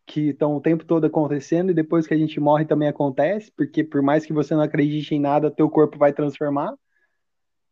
que 0.05 0.30
estão 0.30 0.55
o 0.55 0.61
tempo 0.61 0.86
todo 0.86 1.05
acontecendo 1.05 1.70
e 1.70 1.74
depois 1.74 2.07
que 2.07 2.13
a 2.13 2.18
gente 2.18 2.39
morre 2.39 2.65
também 2.65 2.88
acontece, 2.88 3.51
porque 3.51 3.84
por 3.84 4.01
mais 4.01 4.26
que 4.26 4.32
você 4.32 4.55
não 4.55 4.61
acredite 4.61 5.13
em 5.13 5.20
nada, 5.20 5.51
teu 5.51 5.70
corpo 5.70 5.97
vai 5.97 6.13
transformar. 6.13 6.74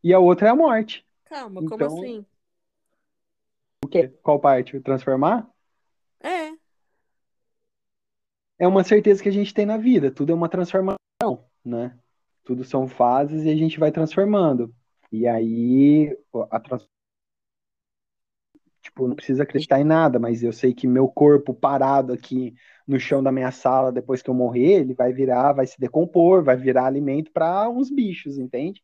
E 0.03 0.13
a 0.13 0.19
outra 0.19 0.49
é 0.49 0.51
a 0.51 0.55
morte. 0.55 1.05
Calma, 1.23 1.61
então, 1.63 1.77
como 1.77 1.85
assim? 1.85 2.25
O 3.83 3.87
quê? 3.87 4.09
Qual 4.21 4.39
parte? 4.39 4.79
Transformar? 4.81 5.49
É. 6.21 6.51
É 8.59 8.67
uma 8.67 8.83
certeza 8.83 9.23
que 9.23 9.29
a 9.29 9.33
gente 9.33 9.53
tem 9.53 9.65
na 9.65 9.77
vida. 9.77 10.11
Tudo 10.11 10.31
é 10.31 10.35
uma 10.35 10.49
transformação, 10.49 11.45
né? 11.63 11.97
Tudo 12.43 12.63
são 12.63 12.87
fases 12.87 13.43
e 13.43 13.49
a 13.49 13.55
gente 13.55 13.79
vai 13.79 13.91
transformando. 13.91 14.73
E 15.11 15.25
aí, 15.25 16.15
a 16.51 16.59
transformação 16.59 16.94
tipo, 18.85 19.07
não 19.07 19.15
precisa 19.15 19.43
acreditar 19.43 19.79
em 19.79 19.83
nada, 19.83 20.19
mas 20.19 20.43
eu 20.43 20.53
sei 20.53 20.71
que 20.71 20.85
meu 20.85 21.07
corpo 21.07 21.53
parado 21.53 22.13
aqui 22.13 22.53
no 22.87 22.99
chão 22.99 23.21
da 23.21 23.31
minha 23.31 23.51
sala 23.51 23.91
depois 23.91 24.21
que 24.21 24.29
eu 24.29 24.33
morrer, 24.33 24.81
ele 24.81 24.93
vai 24.93 25.11
virar, 25.11 25.53
vai 25.53 25.65
se 25.65 25.79
decompor, 25.79 26.43
vai 26.43 26.55
virar 26.55 26.85
alimento 26.85 27.31
para 27.31 27.67
uns 27.67 27.89
bichos, 27.89 28.37
entende? 28.37 28.83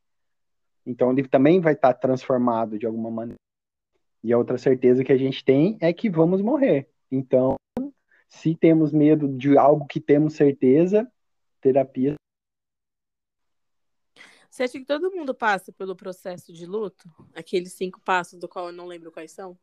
Então 0.86 1.12
ele 1.12 1.28
também 1.28 1.62
vai 1.62 1.74
estar 1.74 1.94
tá 1.94 2.00
transformado 2.00 2.80
de 2.80 2.88
alguma 2.88 3.12
maneira. 3.12 3.40
E 4.24 4.34
a 4.34 4.38
outra 4.38 4.58
certeza 4.58 5.04
que 5.04 5.12
a 5.12 5.18
gente 5.18 5.46
tem 5.46 5.78
é 5.80 5.94
que 5.94 6.10
vamos 6.10 6.42
morrer. 6.42 6.90
Então, 7.12 7.56
se 8.28 8.56
temos 8.56 8.92
medo 8.92 9.28
de 9.28 9.56
algo 9.56 9.86
que 9.86 10.00
temos 10.00 10.34
certeza, 10.34 11.08
terapia. 11.60 12.16
Você 14.50 14.64
acha 14.64 14.80
que 14.80 14.86
todo 14.86 15.12
mundo 15.12 15.34
passa 15.34 15.72
pelo 15.72 15.96
processo 15.96 16.52
de 16.52 16.66
luto? 16.66 17.08
Aqueles 17.36 17.74
cinco 17.74 18.02
passos 18.02 18.40
do 18.40 18.48
qual 18.48 18.68
eu 18.68 18.74
não 18.74 18.88
lembro 18.88 19.12
quais 19.12 19.32
são? 19.32 19.58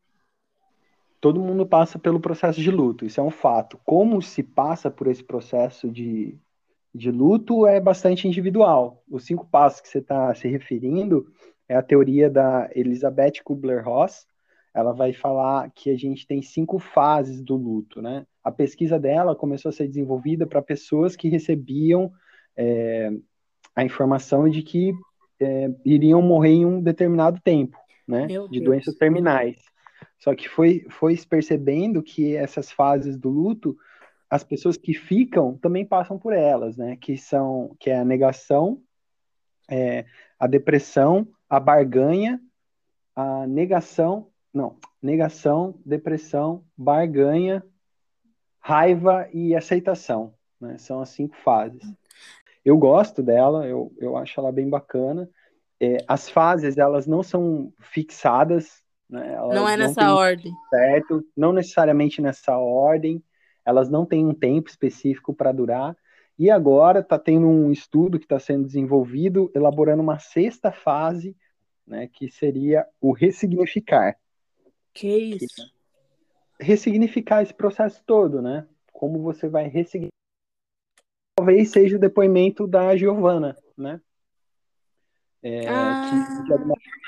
Todo 1.21 1.41
mundo 1.41 1.65
passa 1.65 1.99
pelo 1.99 2.19
processo 2.19 2.61
de 2.61 2.71
luto, 2.71 3.05
isso 3.05 3.19
é 3.19 3.23
um 3.23 3.31
fato. 3.31 3.79
Como 3.83 4.21
se 4.21 4.41
passa 4.41 4.89
por 4.89 5.07
esse 5.07 5.23
processo 5.23 5.89
de 5.89 6.39
de 6.93 7.11
luto 7.11 7.67
é 7.67 7.79
bastante 7.79 8.27
individual. 8.27 9.03
Os 9.09 9.23
cinco 9.25 9.45
passos 9.45 9.81
que 9.81 9.87
você 9.87 9.99
está 9.99 10.33
se 10.33 10.47
referindo 10.47 11.27
é 11.67 11.75
a 11.75 11.83
teoria 11.83 12.29
da 12.29 12.69
Elizabeth 12.73 13.43
Kubler-Ross. 13.43 14.25
Ela 14.73 14.91
vai 14.91 15.13
falar 15.13 15.69
que 15.71 15.89
a 15.89 15.97
gente 15.97 16.25
tem 16.25 16.41
cinco 16.41 16.79
fases 16.79 17.41
do 17.41 17.55
luto, 17.55 18.01
né? 18.01 18.25
A 18.43 18.51
pesquisa 18.51 18.99
dela 18.99 19.35
começou 19.35 19.69
a 19.69 19.71
ser 19.71 19.87
desenvolvida 19.87 20.47
para 20.47 20.61
pessoas 20.61 21.15
que 21.15 21.29
recebiam 21.29 22.11
é, 22.55 23.11
a 23.75 23.83
informação 23.83 24.49
de 24.49 24.61
que 24.61 24.93
é, 25.39 25.69
iriam 25.85 26.21
morrer 26.21 26.53
em 26.53 26.65
um 26.65 26.81
determinado 26.81 27.39
tempo, 27.41 27.77
né? 28.07 28.27
de 28.49 28.59
doenças 28.61 28.95
terminais. 28.95 29.57
Só 30.17 30.35
que 30.35 30.49
foi, 30.49 30.85
foi 30.89 31.17
percebendo 31.17 32.03
que 32.03 32.35
essas 32.35 32.71
fases 32.71 33.17
do 33.17 33.29
luto 33.29 33.77
as 34.29 34.43
pessoas 34.43 34.77
que 34.77 34.93
ficam 34.93 35.57
também 35.57 35.83
passam 35.85 36.19
por 36.19 36.33
elas, 36.33 36.77
né? 36.77 36.95
Que 36.97 37.17
são, 37.17 37.75
que 37.79 37.89
é 37.89 37.97
a 37.97 38.05
negação, 38.05 38.81
é, 39.67 40.05
a 40.39 40.45
depressão, 40.45 41.27
a 41.49 41.59
barganha, 41.59 42.39
a 43.15 43.47
negação, 43.47 44.29
não, 44.53 44.77
negação, 45.01 45.79
depressão, 45.83 46.63
barganha, 46.77 47.65
raiva 48.59 49.27
e 49.33 49.55
aceitação, 49.55 50.35
né? 50.61 50.77
São 50.77 51.01
as 51.01 51.09
cinco 51.09 51.35
fases. 51.37 51.81
Eu 52.63 52.77
gosto 52.77 53.23
dela, 53.23 53.65
eu, 53.65 53.91
eu 53.97 54.15
acho 54.15 54.39
ela 54.39 54.51
bem 54.51 54.69
bacana. 54.69 55.27
É, 55.79 55.97
as 56.07 56.29
fases, 56.29 56.77
elas 56.77 57.07
não 57.07 57.23
são 57.23 57.73
fixadas, 57.79 58.83
né? 59.09 59.35
Não 59.35 59.67
é 59.67 59.75
nessa 59.75 60.03
não 60.03 60.15
ordem. 60.15 60.53
Certo, 60.69 61.25
não 61.35 61.51
necessariamente 61.51 62.21
nessa 62.21 62.57
ordem 62.57 63.23
elas 63.69 63.89
não 63.89 64.05
têm 64.05 64.25
um 64.25 64.33
tempo 64.33 64.69
específico 64.69 65.33
para 65.33 65.51
durar. 65.51 65.95
E 66.37 66.49
agora 66.49 67.01
está 67.01 67.19
tendo 67.19 67.47
um 67.47 67.71
estudo 67.71 68.17
que 68.17 68.25
está 68.25 68.39
sendo 68.39 68.65
desenvolvido, 68.65 69.51
elaborando 69.53 70.01
uma 70.01 70.17
sexta 70.17 70.71
fase, 70.71 71.35
né, 71.85 72.07
que 72.07 72.31
seria 72.31 72.87
o 72.99 73.11
ressignificar. 73.11 74.15
Que 74.93 75.07
isso? 75.07 75.45
Que, 76.57 76.65
ressignificar 76.65 77.43
esse 77.43 77.53
processo 77.53 78.01
todo, 78.05 78.41
né? 78.41 78.65
Como 78.91 79.21
você 79.21 79.47
vai 79.47 79.67
ressignificar. 79.67 80.09
Talvez 81.35 81.71
seja 81.71 81.95
o 81.95 81.99
depoimento 81.99 82.65
da 82.65 82.95
Giovana, 82.95 83.55
né? 83.77 84.01
É, 85.41 85.67
ah. 85.69 86.43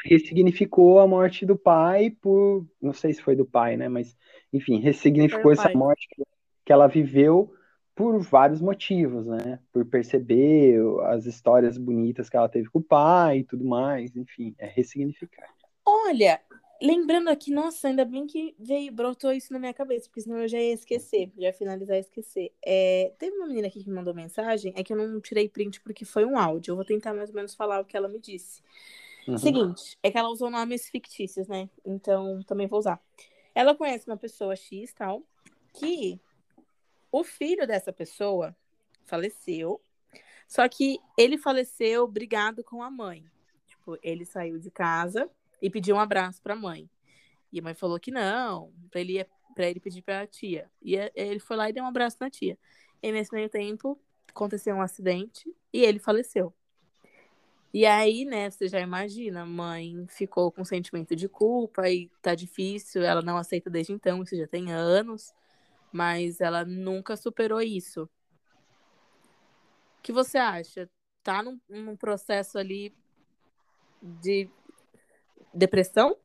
que 0.03 0.09
ressignificou 0.13 0.99
a 0.99 1.07
morte 1.07 1.45
do 1.45 1.57
pai 1.57 2.09
por, 2.09 2.65
não 2.81 2.93
sei 2.93 3.13
se 3.13 3.21
foi 3.21 3.35
do 3.35 3.45
pai, 3.45 3.75
né, 3.75 3.89
mas 3.89 4.15
enfim, 4.53 4.79
ressignificou 4.79 5.51
essa 5.51 5.69
morte 5.73 6.07
que 6.09 6.23
que 6.65 6.73
ela 6.73 6.87
viveu 6.87 7.53
por 7.93 8.19
vários 8.19 8.61
motivos, 8.61 9.25
né? 9.27 9.59
Por 9.71 9.85
perceber 9.85 10.79
as 11.07 11.25
histórias 11.25 11.77
bonitas 11.77 12.29
que 12.29 12.37
ela 12.37 12.49
teve 12.49 12.69
com 12.69 12.79
o 12.79 12.83
pai 12.83 13.39
e 13.39 13.43
tudo 13.43 13.65
mais, 13.65 14.15
enfim, 14.15 14.55
é 14.57 14.67
ressignificar. 14.67 15.49
Olha, 15.85 16.39
lembrando 16.81 17.29
aqui, 17.29 17.51
nossa, 17.51 17.87
ainda 17.87 18.03
bem 18.03 18.25
que 18.25 18.55
veio, 18.59 18.91
brotou 18.91 19.31
isso 19.31 19.53
na 19.53 19.59
minha 19.59 19.73
cabeça, 19.73 20.07
porque 20.07 20.21
senão 20.21 20.39
eu 20.39 20.47
já 20.47 20.59
ia 20.59 20.73
esquecer, 20.73 21.31
já 21.37 21.47
ia 21.47 21.53
finalizar 21.53 21.97
e 21.97 21.99
esquecer. 21.99 22.51
É, 22.65 23.13
teve 23.19 23.35
uma 23.37 23.47
menina 23.47 23.67
aqui 23.67 23.83
que 23.83 23.89
me 23.89 23.95
mandou 23.95 24.13
mensagem, 24.13 24.73
é 24.75 24.83
que 24.83 24.91
eu 24.91 24.97
não 24.97 25.21
tirei 25.21 25.47
print 25.47 25.79
porque 25.81 26.03
foi 26.03 26.25
um 26.25 26.37
áudio, 26.37 26.71
eu 26.71 26.75
vou 26.75 26.85
tentar 26.85 27.13
mais 27.13 27.29
ou 27.29 27.35
menos 27.35 27.53
falar 27.53 27.79
o 27.79 27.85
que 27.85 27.95
ela 27.95 28.07
me 28.07 28.19
disse. 28.19 28.61
Uhum. 29.27 29.37
Seguinte, 29.37 29.97
é 30.01 30.09
que 30.09 30.17
ela 30.17 30.29
usou 30.29 30.49
nomes 30.49 30.89
fictícios, 30.89 31.47
né? 31.47 31.69
Então 31.85 32.41
também 32.43 32.67
vou 32.67 32.79
usar. 32.79 32.99
Ela 33.53 33.75
conhece 33.75 34.07
uma 34.07 34.17
pessoa 34.17 34.55
X 34.55 34.93
tal, 34.93 35.21
que 35.73 36.19
o 37.11 37.23
filho 37.23 37.67
dessa 37.67 37.93
pessoa 37.93 38.55
faleceu. 39.05 39.79
Só 40.47 40.67
que 40.67 40.99
ele 41.17 41.37
faleceu 41.37 42.07
brigado 42.07 42.63
com 42.63 42.81
a 42.81 42.89
mãe. 42.89 43.23
Tipo, 43.67 43.97
ele 44.01 44.25
saiu 44.25 44.57
de 44.57 44.71
casa 44.71 45.29
e 45.61 45.69
pediu 45.69 45.95
um 45.95 45.99
abraço 45.99 46.41
para 46.41 46.53
a 46.53 46.57
mãe. 46.57 46.89
E 47.51 47.59
a 47.59 47.61
mãe 47.61 47.73
falou 47.73 47.99
que 47.99 48.11
não, 48.11 48.73
para 48.89 49.01
ele, 49.01 49.25
ele 49.57 49.79
pedir 49.79 50.01
para 50.01 50.21
a 50.21 50.27
tia. 50.27 50.69
E 50.81 50.95
ele 51.15 51.39
foi 51.39 51.57
lá 51.57 51.69
e 51.69 51.73
deu 51.73 51.83
um 51.83 51.87
abraço 51.87 52.17
na 52.19 52.29
tia. 52.29 52.57
E 53.01 53.11
nesse 53.11 53.33
meio 53.33 53.49
tempo, 53.49 53.99
aconteceu 54.29 54.75
um 54.75 54.81
acidente 54.81 55.53
e 55.73 55.83
ele 55.83 55.99
faleceu. 55.99 56.53
E 57.73 57.85
aí, 57.85 58.25
né, 58.25 58.49
você 58.49 58.67
já 58.67 58.81
imagina, 58.81 59.43
a 59.43 59.45
mãe 59.45 60.05
ficou 60.09 60.51
com 60.51 60.65
sentimento 60.65 61.15
de 61.15 61.29
culpa 61.29 61.89
e 61.89 62.09
tá 62.21 62.35
difícil, 62.35 63.01
ela 63.01 63.21
não 63.21 63.37
aceita 63.37 63.69
desde 63.69 63.93
então, 63.93 64.21
isso 64.21 64.35
já 64.35 64.45
tem 64.45 64.73
anos, 64.73 65.33
mas 65.91 66.41
ela 66.41 66.65
nunca 66.65 67.15
superou 67.15 67.61
isso. 67.61 68.03
O 68.03 70.01
que 70.01 70.11
você 70.11 70.37
acha? 70.37 70.89
Tá 71.23 71.41
num, 71.41 71.61
num 71.69 71.95
processo 71.95 72.57
ali 72.57 72.93
de 74.01 74.49
depressão? 75.53 76.15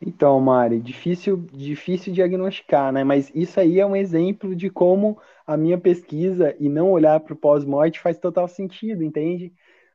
Então, 0.00 0.40
Mari, 0.40 0.80
difícil, 0.80 1.36
difícil 1.52 2.12
diagnosticar, 2.12 2.90
né? 2.90 3.04
Mas 3.04 3.30
isso 3.34 3.60
aí 3.60 3.78
é 3.78 3.84
um 3.84 3.94
exemplo 3.94 4.56
de 4.56 4.70
como 4.70 5.18
a 5.46 5.56
minha 5.56 5.76
pesquisa 5.76 6.56
e 6.58 6.70
não 6.70 6.90
olhar 6.90 7.20
para 7.20 7.34
o 7.34 7.36
pós-morte 7.36 8.00
faz 8.00 8.18
total 8.18 8.48
sentido, 8.48 9.04
entende? 9.04 9.52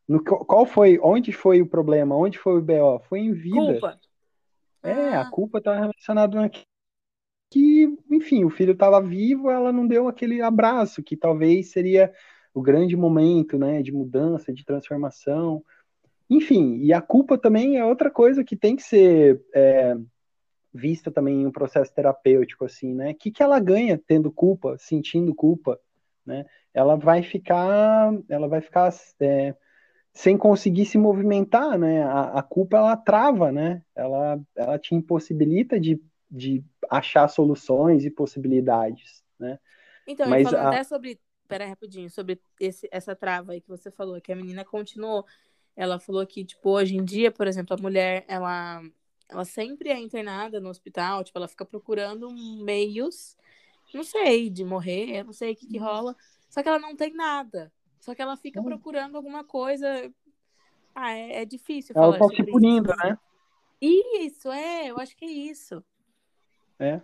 No, 0.07 0.23
qual 0.23 0.65
foi, 0.67 0.99
onde 1.01 1.31
foi 1.31 1.61
o 1.61 1.67
problema? 1.67 2.15
Onde 2.15 2.37
foi 2.37 2.59
o 2.59 2.61
BO? 2.61 2.99
Foi 3.09 3.19
em 3.19 3.33
vida. 3.33 3.55
Culpa. 3.55 3.99
É, 4.83 5.15
ah. 5.15 5.21
a 5.21 5.29
culpa 5.31 5.57
está 5.57 5.73
relacionada 5.79 6.51
que, 7.49 7.97
enfim, 8.11 8.43
o 8.43 8.49
filho 8.51 8.73
estava 8.73 9.01
vivo, 9.01 9.49
ela 9.49 9.71
não 9.71 9.87
deu 9.87 10.07
aquele 10.07 10.41
abraço 10.41 11.01
que 11.01 11.17
talvez 11.17 11.71
seria 11.71 12.13
o 12.53 12.61
grande 12.61 12.95
momento, 12.95 13.57
né, 13.57 13.81
de 13.81 13.91
mudança, 13.91 14.53
de 14.53 14.63
transformação. 14.63 15.63
Enfim, 16.29 16.77
e 16.77 16.91
a 16.91 17.01
culpa 17.01 17.37
também 17.37 17.77
é 17.77 17.85
outra 17.85 18.09
coisa 18.09 18.43
que 18.43 18.55
tem 18.55 18.75
que 18.75 18.83
ser 18.83 19.43
é, 19.53 19.95
vista 20.73 21.11
também 21.11 21.41
em 21.41 21.45
um 21.45 21.51
processo 21.51 21.93
terapêutico, 21.93 22.65
assim, 22.65 22.93
né? 22.93 23.11
O 23.11 23.15
que, 23.15 23.31
que 23.31 23.43
ela 23.43 23.59
ganha 23.59 24.01
tendo 24.07 24.31
culpa, 24.31 24.75
sentindo 24.77 25.33
culpa, 25.33 25.79
né? 26.25 26.45
Ela 26.73 26.95
vai 26.95 27.23
ficar, 27.23 28.11
ela 28.27 28.47
vai 28.47 28.59
ficar 28.59 28.93
é, 29.19 29.55
sem 30.13 30.37
conseguir 30.37 30.85
se 30.85 30.97
movimentar, 30.97 31.77
né? 31.77 32.03
A, 32.03 32.39
a, 32.39 32.43
culpa 32.43 32.77
ela 32.77 32.97
trava, 32.97 33.51
né? 33.51 33.83
Ela, 33.95 34.39
ela 34.55 34.79
te 34.79 34.95
impossibilita 34.95 35.79
de, 35.79 36.01
de 36.29 36.63
achar 36.89 37.27
soluções 37.27 38.03
e 38.03 38.09
possibilidades, 38.09 39.23
né? 39.39 39.59
Então, 40.07 40.27
Mas 40.29 40.43
falando 40.49 40.65
a... 40.65 40.69
até 40.69 40.83
sobre, 40.83 41.19
pera 41.47 41.67
rapidinho, 41.67 42.09
sobre 42.09 42.39
esse, 42.59 42.87
essa 42.91 43.15
trava 43.15 43.53
aí 43.53 43.61
que 43.61 43.69
você 43.69 43.91
falou, 43.91 44.19
que 44.19 44.31
a 44.31 44.35
menina 44.35 44.65
continuou 44.65 45.25
ela 45.75 45.99
falou 45.99 46.25
que, 46.25 46.45
tipo, 46.45 46.69
hoje 46.69 46.95
em 46.95 47.03
dia, 47.03 47.31
por 47.31 47.47
exemplo, 47.47 47.75
a 47.77 47.81
mulher, 47.81 48.23
ela, 48.27 48.81
ela 49.29 49.45
sempre 49.45 49.89
é 49.89 49.99
internada 49.99 50.59
no 50.59 50.69
hospital, 50.69 51.23
tipo, 51.23 51.37
ela 51.37 51.47
fica 51.47 51.65
procurando 51.65 52.31
meios, 52.63 53.35
não 53.93 54.03
sei, 54.03 54.49
de 54.49 54.63
morrer, 54.63 55.23
não 55.23 55.33
sei 55.33 55.53
o 55.53 55.55
que, 55.55 55.67
que 55.67 55.77
rola. 55.77 56.15
Só 56.49 56.63
que 56.63 56.69
ela 56.69 56.79
não 56.79 56.95
tem 56.95 57.13
nada. 57.13 57.71
Só 57.99 58.15
que 58.15 58.21
ela 58.21 58.37
fica 58.37 58.59
uhum. 58.59 58.65
procurando 58.65 59.15
alguma 59.15 59.43
coisa. 59.43 60.11
Ah, 60.93 61.11
é, 61.11 61.41
é 61.41 61.45
difícil 61.45 61.93
ela 61.95 62.13
falar. 62.13 62.29
Tá 62.29 62.35
se 62.35 62.43
punindo, 62.43 62.91
isso. 62.91 63.03
né? 63.03 63.17
Isso, 63.81 64.51
é, 64.51 64.87
eu 64.87 64.97
acho 64.99 65.15
que 65.15 65.25
é 65.25 65.31
isso. 65.31 65.83
É. 66.79 67.01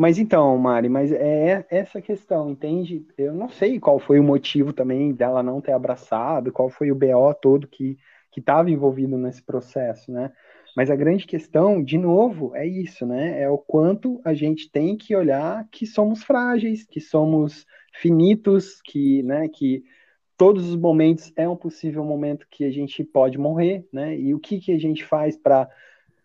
Mas 0.00 0.18
então, 0.18 0.56
Mari, 0.56 0.88
mas 0.88 1.12
é 1.12 1.66
essa 1.68 2.00
questão, 2.00 2.48
entende? 2.52 3.06
Eu 3.18 3.34
não 3.34 3.50
sei 3.50 3.78
qual 3.78 3.98
foi 3.98 4.18
o 4.18 4.24
motivo 4.24 4.72
também 4.72 5.12
dela 5.12 5.42
não 5.42 5.60
ter 5.60 5.72
abraçado, 5.72 6.50
qual 6.50 6.70
foi 6.70 6.90
o 6.90 6.94
BO 6.94 7.34
todo 7.34 7.68
que 7.68 7.98
que 8.32 8.40
estava 8.40 8.70
envolvido 8.70 9.18
nesse 9.18 9.42
processo, 9.42 10.10
né? 10.10 10.32
Mas 10.74 10.90
a 10.90 10.96
grande 10.96 11.26
questão, 11.26 11.82
de 11.82 11.98
novo, 11.98 12.56
é 12.56 12.66
isso, 12.66 13.04
né? 13.04 13.42
É 13.42 13.50
o 13.50 13.58
quanto 13.58 14.22
a 14.24 14.32
gente 14.32 14.70
tem 14.70 14.96
que 14.96 15.14
olhar 15.14 15.68
que 15.70 15.84
somos 15.84 16.22
frágeis, 16.22 16.86
que 16.86 17.00
somos 17.00 17.66
finitos, 17.92 18.80
que, 18.82 19.22
né, 19.22 19.48
que 19.48 19.84
todos 20.34 20.66
os 20.70 20.76
momentos 20.76 21.30
é 21.36 21.46
um 21.46 21.56
possível 21.56 22.02
momento 22.04 22.46
que 22.50 22.64
a 22.64 22.70
gente 22.70 23.04
pode 23.04 23.36
morrer, 23.36 23.86
né? 23.92 24.18
E 24.18 24.32
o 24.32 24.40
que 24.40 24.60
que 24.60 24.72
a 24.72 24.78
gente 24.78 25.04
faz 25.04 25.36
para 25.36 25.68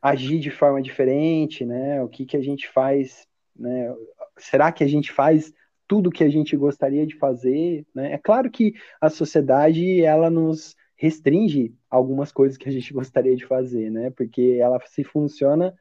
agir 0.02 0.40
de 0.40 0.50
forma 0.50 0.82
diferente, 0.82 1.66
né? 1.66 2.02
O 2.02 2.08
que 2.08 2.26
que 2.26 2.38
a 2.38 2.42
gente 2.42 2.70
faz 2.70 3.28
né? 3.56 3.94
Será 4.38 4.72
que 4.72 4.84
a 4.84 4.88
gente 4.88 5.12
faz 5.12 5.54
tudo 5.88 6.08
o 6.08 6.12
que 6.12 6.24
a 6.24 6.30
gente 6.30 6.56
gostaria 6.58 7.06
de 7.06 7.16
fazer? 7.16 7.86
Né? 7.94 8.14
É 8.14 8.18
claro 8.18 8.50
que 8.50 8.74
a 9.00 9.10
sociedade 9.10 10.02
ela 10.02 10.30
nos 10.30 10.76
restringe 10.96 11.76
algumas 11.90 12.32
coisas 12.32 12.58
que 12.58 12.68
a 12.68 12.72
gente 12.72 12.92
gostaria 12.94 13.36
de 13.36 13.46
fazer, 13.46 13.90
né? 13.90 14.10
Porque 14.12 14.58
ela 14.60 14.80
se 14.86 15.04
funciona, 15.04 15.74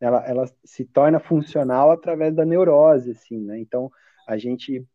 ela, 0.00 0.24
ela 0.26 0.50
se 0.64 0.84
torna 0.84 1.20
funcional 1.20 1.90
através 1.90 2.34
da 2.34 2.44
neurose, 2.44 3.12
assim, 3.12 3.38
né? 3.38 3.58
Então 3.58 3.90
a 4.26 4.36
gente 4.36 4.86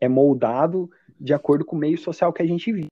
é 0.00 0.08
moldado 0.08 0.90
de 1.18 1.34
acordo 1.34 1.64
com 1.64 1.76
o 1.76 1.78
meio 1.78 1.98
social 1.98 2.32
que 2.32 2.42
a 2.42 2.46
gente 2.46 2.72
vive. 2.72 2.88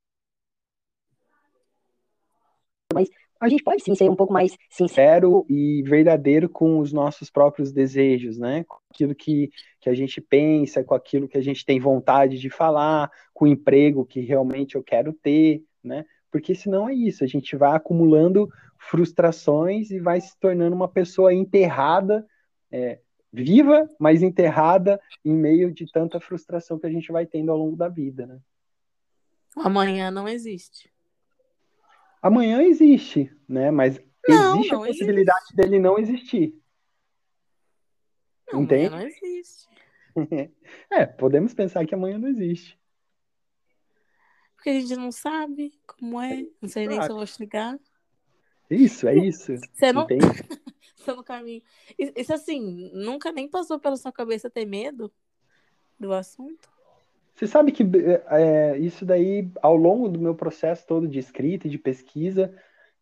Mas 2.93 3.09
a 3.41 3.49
gente 3.49 3.63
pode 3.63 3.83
sim 3.83 3.95
ser 3.95 4.11
um 4.11 4.17
pouco 4.17 4.33
mais 4.33 4.57
sincero 4.71 5.45
e 5.49 5.83
verdadeiro 5.85 6.49
com 6.49 6.79
os 6.79 6.93
nossos 6.93 7.31
próprios 7.31 7.73
desejos, 7.73 8.39
né? 8.39 8.65
Com 8.65 8.79
aquilo 8.91 9.15
que, 9.15 9.51
que 9.81 9.91
a 9.91 9.95
gente 9.95 10.21
pensa, 10.21 10.83
com 10.83 10.95
aquilo 10.95 11.29
que 11.29 11.37
a 11.37 11.43
gente 11.43 11.65
tem 11.65 11.79
vontade 11.79 12.39
de 12.39 12.49
falar, 12.49 13.11
com 13.35 13.45
o 13.45 13.49
emprego 13.49 14.07
que 14.07 14.21
realmente 14.21 14.75
eu 14.75 14.83
quero 14.83 15.13
ter, 15.13 15.63
né? 15.83 16.05
Porque 16.31 16.55
senão 16.55 16.89
é 16.89 16.95
isso, 16.95 17.25
a 17.25 17.27
gente 17.27 17.57
vai 17.57 17.77
acumulando 17.77 18.49
frustrações 18.79 19.91
e 19.91 19.99
vai 19.99 20.21
se 20.21 20.39
tornando 20.39 20.75
uma 20.75 20.89
pessoa 20.89 21.33
enterrada, 21.33 22.27
é, 22.71 23.01
viva, 23.33 23.89
mas 23.99 24.23
enterrada 24.23 25.01
em 25.25 25.33
meio 25.33 25.73
de 25.73 25.91
tanta 25.91 26.21
frustração 26.21 26.79
que 26.79 26.87
a 26.87 26.91
gente 26.91 27.13
vai 27.13 27.27
tendo 27.27 27.51
ao 27.51 27.59
longo 27.59 27.77
da 27.77 27.89
vida, 27.89 28.27
né? 28.27 28.39
Amanhã 29.57 30.11
não 30.11 30.29
existe. 30.29 30.91
Amanhã 32.27 32.61
existe, 32.61 33.33
né? 33.49 33.71
Mas 33.71 34.01
não, 34.29 34.57
existe 34.57 34.73
não 34.73 34.83
a 34.83 34.87
possibilidade 34.89 35.39
existe. 35.39 35.57
dele 35.57 35.79
não 35.79 35.97
existir. 35.97 36.61
Não, 38.53 38.63
Entende? 38.63 38.87
Amanhã 38.87 39.03
não 39.03 39.07
existe. 39.07 39.69
é, 40.91 41.07
podemos 41.07 41.55
pensar 41.55 41.87
que 41.87 41.95
amanhã 41.95 42.19
não 42.19 42.27
existe. 42.27 42.77
Porque 44.57 44.71
a 44.71 44.81
gente 44.81 44.97
não 44.97 45.13
sabe 45.13 45.71
como 45.87 46.21
é. 46.21 46.45
Não 46.61 46.69
sei 46.69 46.89
nem 46.89 47.01
se 47.01 47.09
eu 47.09 47.15
vou 47.15 47.23
explicar. 47.23 47.79
Isso, 48.69 49.07
é 49.07 49.15
isso. 49.15 49.55
Você 49.73 49.93
não. 49.93 50.09
Você 50.09 51.15
no 51.15 51.23
caminho. 51.23 51.63
Isso 51.97 52.35
assim, 52.35 52.91
nunca 52.93 53.31
nem 53.31 53.49
passou 53.49 53.79
pela 53.79 53.97
sua 53.97 54.11
cabeça 54.11 54.51
ter 54.51 54.67
medo 54.67 55.15
do 55.97 56.13
assunto? 56.13 56.76
Você 57.37 57.47
sabe 57.47 57.71
que 57.71 57.87
é, 58.31 58.79
isso 58.79 59.05
daí, 59.05 59.51
ao 59.61 59.77
longo 59.77 60.09
do 60.09 60.19
meu 60.19 60.35
processo 60.35 60.87
todo 60.87 61.07
de 61.07 61.19
escrita 61.19 61.67
e 61.67 61.71
de 61.71 61.77
pesquisa, 61.77 62.51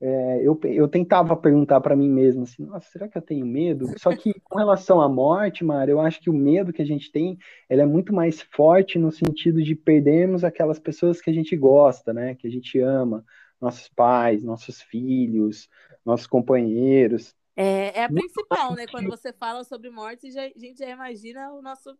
é, 0.00 0.40
eu, 0.42 0.58
eu 0.64 0.88
tentava 0.88 1.36
perguntar 1.36 1.80
para 1.80 1.94
mim 1.94 2.10
mesmo 2.10 2.42
assim, 2.42 2.64
nossa, 2.64 2.90
será 2.90 3.08
que 3.08 3.16
eu 3.16 3.22
tenho 3.22 3.46
medo? 3.46 3.86
Só 3.96 4.14
que 4.14 4.34
com 4.40 4.58
relação 4.58 5.00
à 5.00 5.08
morte, 5.08 5.64
Mara, 5.64 5.88
eu 5.88 6.00
acho 6.00 6.20
que 6.20 6.28
o 6.28 6.34
medo 6.34 6.72
que 6.72 6.82
a 6.82 6.84
gente 6.84 7.12
tem, 7.12 7.38
ele 7.70 7.80
é 7.80 7.86
muito 7.86 8.12
mais 8.12 8.42
forte 8.42 8.98
no 8.98 9.12
sentido 9.12 9.62
de 9.62 9.76
perdermos 9.76 10.42
aquelas 10.42 10.80
pessoas 10.80 11.20
que 11.20 11.30
a 11.30 11.32
gente 11.32 11.56
gosta, 11.56 12.12
né? 12.12 12.34
Que 12.34 12.48
a 12.48 12.50
gente 12.50 12.76
ama, 12.80 13.24
nossos 13.60 13.88
pais, 13.88 14.42
nossos 14.42 14.82
filhos, 14.82 15.68
nossos 16.04 16.26
companheiros. 16.26 17.32
É, 17.56 18.00
é 18.00 18.04
a 18.04 18.08
principal, 18.08 18.74
né? 18.74 18.84
Quando 18.90 19.08
você 19.08 19.32
fala 19.32 19.62
sobre 19.62 19.90
morte, 19.90 20.32
já, 20.32 20.42
a 20.42 20.58
gente 20.58 20.80
já 20.80 20.90
imagina 20.90 21.52
o 21.52 21.62
nosso 21.62 21.96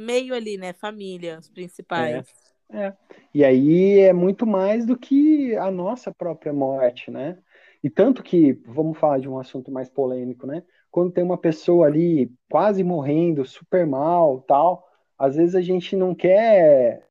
meio 0.00 0.34
ali, 0.34 0.56
né? 0.56 0.72
Família, 0.72 1.38
os 1.38 1.48
principais. 1.48 2.26
É, 2.70 2.86
é. 2.86 2.96
E 3.34 3.44
aí 3.44 4.00
é 4.00 4.12
muito 4.12 4.46
mais 4.46 4.86
do 4.86 4.96
que 4.96 5.54
a 5.56 5.70
nossa 5.70 6.12
própria 6.12 6.52
morte, 6.52 7.10
né? 7.10 7.38
E 7.82 7.88
tanto 7.88 8.22
que, 8.22 8.52
vamos 8.66 8.98
falar 8.98 9.18
de 9.18 9.28
um 9.28 9.38
assunto 9.38 9.70
mais 9.70 9.88
polêmico, 9.88 10.46
né? 10.46 10.62
Quando 10.90 11.12
tem 11.12 11.24
uma 11.24 11.38
pessoa 11.38 11.86
ali 11.86 12.32
quase 12.50 12.82
morrendo, 12.82 13.44
super 13.44 13.86
mal, 13.86 14.40
tal, 14.42 14.86
às 15.18 15.36
vezes 15.36 15.54
a 15.54 15.60
gente 15.60 15.94
não 15.96 16.14
quer 16.14 17.06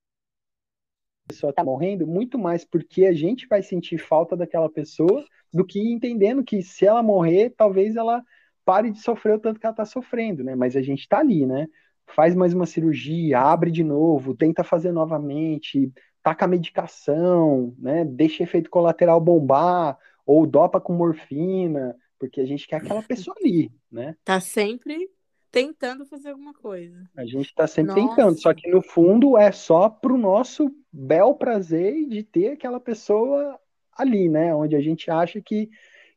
a 1.26 1.30
pessoa 1.30 1.54
tá 1.54 1.64
morrendo, 1.64 2.08
muito 2.08 2.40
mais 2.40 2.66
porque 2.66 3.06
a 3.06 3.14
gente 3.14 3.48
vai 3.48 3.62
sentir 3.62 4.00
falta 4.00 4.36
daquela 4.36 4.68
pessoa 4.68 5.24
do 5.54 5.64
que 5.64 5.80
entendendo 5.80 6.44
que 6.44 6.62
se 6.64 6.86
ela 6.88 7.04
morrer, 7.04 7.52
talvez 7.56 7.96
ela 7.96 8.24
pare 8.66 8.92
de 8.92 9.00
sofrer 9.00 9.36
o 9.36 9.40
tanto 9.40 9.60
que 9.60 9.66
ela 9.66 9.76
tá 9.76 9.86
sofrendo, 9.86 10.44
né? 10.44 10.56
Mas 10.56 10.76
a 10.76 10.82
gente 10.82 11.08
tá 11.08 11.20
ali, 11.20 11.46
né? 11.46 11.68
Faz 12.16 12.36
mais 12.36 12.54
uma 12.54 12.66
cirurgia, 12.66 13.40
abre 13.40 13.72
de 13.72 13.84
novo, 13.84 14.36
tenta 14.36 14.64
fazer 14.64 14.92
novamente, 14.92 15.92
taca 16.24 16.46
a 16.46 16.48
medicação, 16.48 17.74
né? 17.78 18.06
Deixa 18.06 18.44
efeito 18.44 18.70
colateral 18.70 19.20
bombar, 19.20 19.98
ou 20.26 20.46
dopa 20.46 20.80
com 20.80 20.94
morfina, 20.94 21.96
porque 22.20 22.42
a 22.42 22.46
gente 22.46 22.68
quer 22.68 22.78
aquela 22.78 23.02
pessoa 23.02 23.36
ali, 23.40 23.72
né? 23.92 24.16
Tá 24.24 24.40
sempre 24.40 25.10
tentando 25.52 26.06
fazer 26.06 26.30
alguma 26.30 26.54
coisa. 26.54 27.10
A 27.18 27.26
gente 27.26 27.54
tá 27.56 27.66
sempre 27.66 27.96
Nossa. 27.96 28.16
tentando, 28.16 28.40
só 28.40 28.54
que 28.54 28.70
no 28.70 28.82
fundo 28.82 29.38
é 29.38 29.52
só 29.52 29.90
pro 29.90 30.18
nosso 30.18 30.72
bel 30.92 31.34
prazer 31.34 32.08
de 32.08 32.24
ter 32.24 32.52
aquela 32.52 32.80
pessoa 32.80 33.60
ali, 33.98 34.30
né? 34.30 34.54
Onde 34.54 34.76
a 34.76 34.82
gente 34.82 35.10
acha 35.10 35.42
que, 35.42 35.70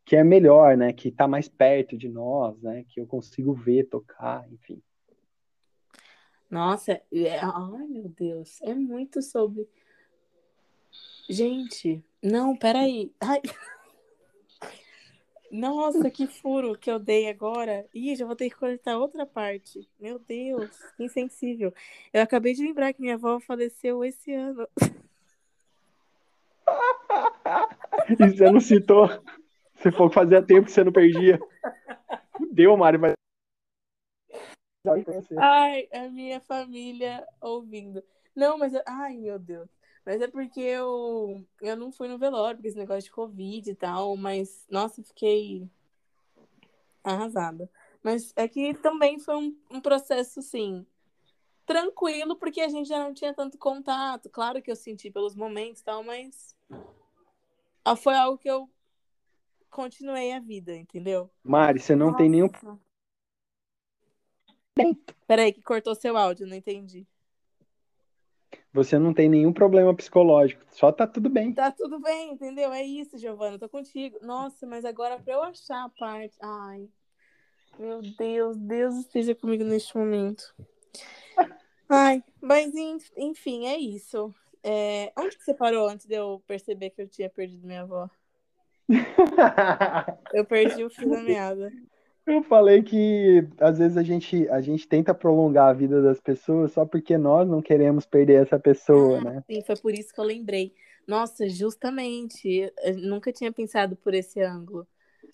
que 0.05 0.17
é 0.17 0.23
melhor, 0.23 0.77
né? 0.77 0.93
Que 0.93 1.11
tá 1.11 1.27
mais 1.27 1.49
perto 1.49 1.97
de 1.97 2.09
nós, 2.09 2.61
né? 2.61 2.85
Que 2.89 3.01
eu 3.01 3.07
consigo 3.07 3.55
ver, 3.55 3.85
tocar, 3.85 4.47
enfim. 4.53 4.83
Nossa, 6.53 7.01
é... 7.11 7.39
ai 7.39 7.87
meu 7.89 8.11
Deus, 8.11 8.61
é 8.61 8.75
muito 8.75 9.23
sobre. 9.23 9.67
Gente, 11.27 12.05
não, 12.23 12.55
peraí. 12.55 13.11
Ai. 13.19 13.41
Nossa, 15.51 16.11
que 16.11 16.27
furo 16.27 16.77
que 16.77 16.91
eu 16.91 16.99
dei 16.99 17.31
agora. 17.31 17.87
Ih, 17.95 18.15
já 18.15 18.27
vou 18.27 18.37
ter 18.37 18.51
que 18.51 18.57
cortar 18.57 18.99
outra 18.99 19.25
parte. 19.25 19.89
Meu 19.99 20.19
Deus, 20.19 20.71
insensível. 20.99 21.73
Eu 22.13 22.21
acabei 22.21 22.53
de 22.53 22.63
lembrar 22.63 22.93
que 22.93 23.01
minha 23.01 23.15
avó 23.15 23.41
faleceu 23.41 24.05
esse 24.05 24.35
ano. 24.35 24.69
E 28.11 28.15
você 28.15 28.51
não 28.51 28.61
citou. 28.61 29.09
Você 29.75 29.91
que 29.91 30.11
fazia 30.11 30.43
tempo 30.43 30.67
que 30.67 30.73
você 30.73 30.85
não 30.85 30.93
perdia. 30.93 31.41
Deu, 32.53 32.77
Mari, 32.77 32.99
mas. 32.99 33.22
Ai, 35.39 35.89
a 35.93 36.09
minha 36.09 36.41
família 36.41 37.27
ouvindo. 37.41 38.03
Não, 38.35 38.59
mas. 38.59 38.75
eu- 38.75 38.83
Ai, 38.87 39.17
meu 39.17 39.39
Deus. 39.39 39.69
Mas 40.05 40.21
é 40.21 40.27
porque 40.27 40.61
eu, 40.61 41.45
eu 41.61 41.77
não 41.77 41.93
fui 41.93 42.09
no 42.09 42.19
velório, 42.19 42.57
porque 42.57 42.69
esse 42.69 42.77
negócio 42.77 43.05
de 43.05 43.11
Covid 43.13 43.71
e 43.71 43.75
tal. 43.75 44.17
Mas, 44.17 44.67
nossa, 44.69 45.03
fiquei 45.03 45.69
arrasada. 47.05 47.71
Mas 48.03 48.33
é 48.37 48.49
que 48.49 48.75
também 48.75 49.19
foi 49.19 49.37
um, 49.37 49.57
um 49.71 49.81
processo, 49.81 50.41
assim, 50.41 50.85
tranquilo, 51.65 52.35
porque 52.37 52.61
a 52.61 52.69
gente 52.69 52.89
já 52.89 52.99
não 52.99 53.15
tinha 53.15 53.33
tanto 53.33 53.57
contato. 53.59 54.29
Claro 54.29 54.61
que 54.61 54.71
eu 54.71 54.77
senti 54.77 55.11
pelos 55.11 55.37
momentos 55.37 55.81
e 55.81 55.85
tal, 55.85 56.03
mas 56.03 56.57
ah, 57.85 57.95
foi 57.95 58.15
algo 58.17 58.39
que 58.39 58.51
eu 58.51 58.69
continuei 59.71 60.33
a 60.33 60.41
vida, 60.41 60.75
entendeu? 60.75 61.31
Mari, 61.45 61.79
você 61.81 61.95
não 61.95 62.13
tem 62.15 62.29
nenhum. 62.29 62.49
Nossa. 64.77 64.97
Peraí, 65.27 65.53
que 65.53 65.63
cortou 65.63 65.95
seu 65.95 66.17
áudio, 66.17 66.47
não 66.47 66.57
entendi. 66.57 67.07
Você 68.73 68.99
não 68.99 69.13
tem 69.13 69.29
nenhum 69.29 69.53
problema 69.53 69.95
psicológico. 69.95 70.65
Só 70.71 70.91
tá 70.91 71.07
tudo 71.07 71.29
bem. 71.29 71.53
Tá 71.53 71.71
tudo 71.71 72.01
bem, 72.01 72.33
entendeu? 72.33 72.73
É 72.73 72.83
isso, 72.83 73.19
Giovana, 73.19 73.59
tô 73.59 73.69
contigo. 73.69 74.19
Nossa, 74.23 74.67
mas 74.67 74.85
agora 74.85 75.19
pra 75.19 75.35
eu 75.35 75.43
achar 75.43 75.85
a 75.85 75.89
parte. 75.91 76.37
Ai, 76.41 76.89
meu 77.79 78.01
Deus, 78.01 78.57
Deus 78.57 78.95
esteja 78.97 79.35
comigo 79.35 79.63
neste 79.65 79.97
momento. 79.97 80.55
Ai, 81.89 82.25
mas 82.41 82.75
en- 82.75 82.99
enfim, 83.19 83.67
é 83.67 83.77
isso. 83.77 84.35
É, 84.63 85.13
Onde 85.19 85.37
que 85.37 85.45
você 85.45 85.53
parou 85.53 85.89
antes 85.89 86.07
de 86.07 86.15
eu 86.15 86.43
perceber 86.47 86.91
que 86.91 87.03
eu 87.03 87.09
tinha 87.09 87.29
perdido 87.29 87.67
minha 87.67 87.83
avó? 87.83 88.09
Eu 90.33 90.45
perdi 90.47 90.85
o 90.85 90.91
fio 90.91 91.09
da 91.11 91.21
meada. 91.23 91.71
Eu 92.27 92.43
falei 92.45 92.83
que 92.83 93.47
às 93.59 93.79
vezes 93.79 93.97
a 93.97 94.03
gente, 94.03 94.49
a 94.49 94.61
gente 94.61 94.87
tenta 94.87 95.13
prolongar 95.13 95.69
a 95.69 95.73
vida 95.73 96.01
das 96.01 96.21
pessoas 96.21 96.73
só 96.73 96.87
porque 96.87 97.19
nós 97.19 97.49
não 97.49 97.61
queremos 97.61 98.07
perder 98.07 98.43
essa 98.43 98.59
pessoa, 98.59 99.21
né? 99.21 99.43
Sim, 99.51 99.63
foi 99.63 99.77
por 99.77 99.93
isso 99.93 100.15
que 100.15 100.21
eu 100.21 100.25
lembrei. 100.25 100.73
Nossa, 101.07 101.49
justamente, 101.49 102.73
eu 102.85 102.97
nunca 102.99 103.33
tinha 103.33 103.53
pensado 103.53 103.97
por 103.97 104.15
esse 104.15 104.41
ângulo. 104.41 104.87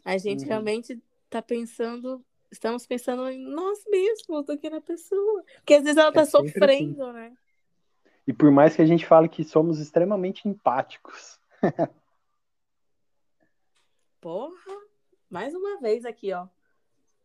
A 0.05 0.16
gente 0.16 0.43
Uhum. 0.43 0.49
realmente 0.49 1.03
tá 1.28 1.43
pensando, 1.43 2.24
estamos 2.51 2.86
pensando 2.86 3.28
em 3.28 3.39
nós 3.39 3.78
mesmos 3.86 4.47
do 4.47 4.57
que 4.57 4.70
na 4.70 4.80
pessoa. 4.80 5.45
Porque 5.57 5.74
às 5.74 5.82
vezes 5.82 5.99
ela 5.99 6.11
tá 6.11 6.22
É 6.22 6.24
sempre 6.24 6.49
sofrendo, 6.49 7.12
né? 7.12 7.32
E 8.26 8.32
por 8.32 8.51
mais 8.51 8.74
que 8.74 8.82
a 8.82 8.86
gente 8.86 9.05
fale 9.07 9.28
que 9.28 9.45
somos 9.45 9.78
extremamente 9.78 10.49
empáticos, 10.49 11.39
Porra, 14.20 14.74
mais 15.30 15.55
uma 15.55 15.80
vez 15.80 16.05
aqui, 16.05 16.32
ó. 16.32 16.49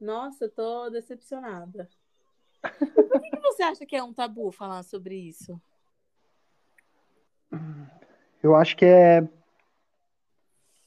Nossa, 0.03 0.45
eu 0.45 0.51
tô 0.51 0.89
decepcionada. 0.89 1.89
Por 2.61 3.21
que, 3.21 3.29
que 3.29 3.39
você 3.39 3.63
acha 3.63 3.85
que 3.85 3.95
é 3.95 4.03
um 4.03 4.13
tabu 4.13 4.51
falar 4.51 4.83
sobre 4.83 5.15
isso? 5.15 5.59
eu 8.41 8.53
acho 8.53 8.75
que 8.75 8.83
é. 8.83 9.25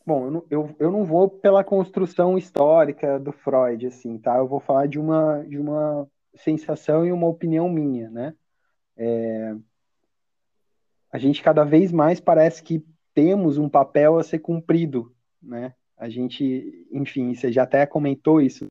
Bom, 0.05 0.27
eu 0.27 0.31
não, 0.31 0.45
eu, 0.51 0.77
eu 0.79 0.91
não 0.91 1.03
vou 1.03 1.31
pela 1.31 1.65
construção 1.65 2.37
histórica 2.37 3.19
do 3.19 3.33
Freud, 3.33 3.87
assim, 3.87 4.19
tá? 4.19 4.37
Eu 4.37 4.47
vou 4.47 4.61
falar 4.61 4.87
de 4.87 4.99
uma, 4.99 5.43
de 5.45 5.59
uma 5.59 6.07
sensação 6.35 7.07
e 7.07 7.11
uma 7.11 7.27
opinião 7.27 7.71
minha, 7.71 8.11
né? 8.11 8.35
É, 8.99 9.57
a 11.11 11.19
gente 11.19 11.43
cada 11.43 11.65
vez 11.65 11.91
mais 11.91 12.21
parece 12.21 12.63
que 12.63 12.85
temos 13.15 13.57
um 13.57 13.69
papel 13.69 14.19
a 14.19 14.23
ser 14.23 14.41
cumprido, 14.41 15.11
né? 15.43 15.75
A 15.97 16.11
gente, 16.11 16.87
enfim, 16.93 17.35
você 17.35 17.51
já 17.51 17.63
até 17.63 17.87
comentou 17.87 18.43
isso. 18.43 18.67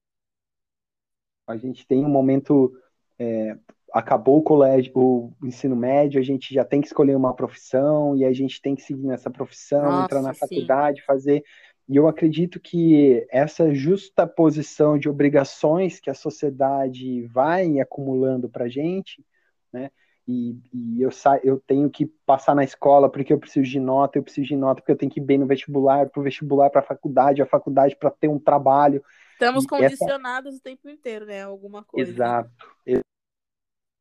A 1.48 1.58
gente 1.58 1.86
tem 1.88 2.04
um 2.04 2.10
momento, 2.10 2.74
é, 3.20 3.58
acabou 3.93 4.39
o 4.39 4.43
colégio, 4.43 4.91
o 4.96 5.34
ensino 5.43 5.76
médio, 5.76 6.20
a 6.20 6.24
gente 6.24 6.54
já 6.54 6.66
tem 6.66 6.82
que 6.82 6.88
escolher 6.88 7.16
uma 7.16 7.34
profissão 7.34 8.16
e 8.16 8.26
a 8.26 8.34
gente 8.34 8.62
tem 8.62 8.76
que 8.76 8.82
seguir 8.82 9.06
nessa 9.06 9.30
profissão, 9.30 9.84
Nossa, 9.84 10.06
entrar 10.06 10.22
na 10.22 10.34
sim. 10.34 10.39
faculdade, 10.39 11.04
fazer. 11.04 11.43
E 11.88 11.96
eu 11.96 12.08
acredito 12.08 12.60
que 12.60 13.26
essa 13.30 13.74
justa 13.74 14.26
posição 14.26 14.98
de 14.98 15.08
obrigações 15.08 16.00
que 16.00 16.10
a 16.10 16.16
sociedade 16.16 17.22
vai 17.28 17.80
acumulando 17.80 18.50
para 18.50 18.66
a 18.66 18.70
gente, 18.70 19.24
né? 19.72 19.91
E, 20.28 20.58
e 20.74 21.02
eu, 21.04 21.12
sa 21.12 21.39
eu 21.43 21.62
tenho 21.68 21.88
que 21.88 22.08
passar 22.26 22.56
na 22.56 22.64
escola 22.64 23.08
porque 23.08 23.32
eu 23.32 23.38
preciso 23.38 23.70
de 23.70 23.80
nota, 23.80 24.18
eu 24.18 24.24
preciso 24.24 24.48
de 24.48 24.56
nota 24.56 24.82
porque 24.82 24.91
eu 24.91 24.98
tenho 24.98 25.12
que 25.12 25.20
ir 25.20 25.24
bem 25.24 25.38
no 25.38 25.46
vestibular, 25.46 26.10
para 26.10 26.20
o 26.20 26.24
vestibular 26.24 26.72
para 26.72 26.82
a 26.82 26.84
faculdade, 26.84 27.43
a 27.43 27.46
faculdade 27.46 27.96
para 27.96 28.10
ter 28.10 28.28
um 28.28 28.39
trabalho. 28.39 29.04
Estamos 29.36 29.63
E 29.63 29.67
essa- 29.67 29.75
condicionados 29.77 30.55
o 30.55 30.61
tempo 30.61 30.89
inteiro, 30.89 31.25
né? 31.25 31.43
Alguma 31.43 31.83
coisa. 31.83 32.09
Exato. 32.09 32.49
Eu 32.86 33.01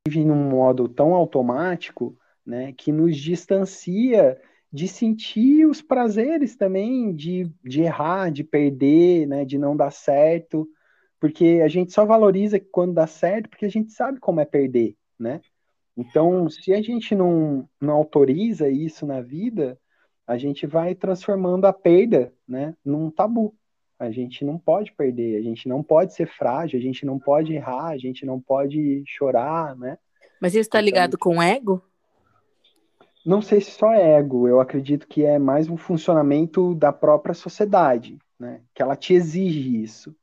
vive 0.07 0.23
num 0.23 0.49
modo 0.49 0.87
tão 0.87 1.13
automático, 1.13 2.17
né, 2.45 2.73
que 2.73 2.91
nos 2.91 3.17
distancia 3.17 4.39
de 4.71 4.87
sentir 4.87 5.65
os 5.65 5.81
prazeres 5.81 6.55
também, 6.55 7.13
de, 7.13 7.51
de 7.63 7.81
errar, 7.81 8.31
de 8.31 8.43
perder, 8.43 9.25
né, 9.27 9.43
de 9.45 9.57
não 9.57 9.75
dar 9.75 9.91
certo, 9.91 10.67
porque 11.19 11.61
a 11.63 11.67
gente 11.67 11.91
só 11.91 12.05
valoriza 12.05 12.59
quando 12.59 12.93
dá 12.93 13.07
certo, 13.07 13.49
porque 13.49 13.65
a 13.65 13.69
gente 13.69 13.91
sabe 13.91 14.19
como 14.19 14.39
é 14.39 14.45
perder, 14.45 14.95
né? 15.17 15.41
Então, 15.97 16.49
se 16.49 16.73
a 16.73 16.81
gente 16.81 17.15
não, 17.15 17.67
não 17.81 17.93
autoriza 17.93 18.69
isso 18.69 19.05
na 19.05 19.21
vida, 19.21 19.79
a 20.27 20.37
gente 20.37 20.67
vai 20.67 20.93
transformando 20.93 21.65
a 21.65 21.73
perda, 21.73 22.33
né, 22.47 22.75
num 22.83 23.09
tabu. 23.09 23.55
A 23.97 24.11
gente 24.11 24.43
não 24.43 24.57
pode 24.57 24.91
perder, 24.91 25.37
a 25.37 25.41
gente 25.41 25.67
não 25.69 25.81
pode 25.81 26.13
ser 26.13 26.27
frágil, 26.27 26.77
a 26.77 26.81
gente 26.81 27.05
não 27.05 27.17
pode 27.17 27.53
errar, 27.53 27.87
a 27.89 27.97
gente 27.97 28.25
não 28.25 28.39
pode 28.41 29.03
chorar, 29.07 29.75
né? 29.77 29.97
Mas 30.41 30.53
isso 30.53 30.69
tá 30.69 30.79
Então- 30.79 30.85
ligado 30.85 31.17
com 31.17 31.37
o 31.37 31.41
ego? 31.41 31.81
Não 33.25 33.41
sei 33.41 33.59
se 33.59 33.71
só 33.71 33.91
é 33.91 34.17
ego, 34.19 34.47
eu 34.47 34.59
acredito 34.59 35.07
que 35.07 35.23
é 35.23 35.39
mais 35.39 35.67
um 35.67 35.77
funcionamento 35.77 36.75
da 36.75 36.91
própria 36.93 37.33
sociedade, 37.33 38.19
né? 38.39 38.61
Que 38.73 38.81
ela 38.81 38.95
te 38.95 39.13
exige 39.13 39.81
isso. 39.81 40.15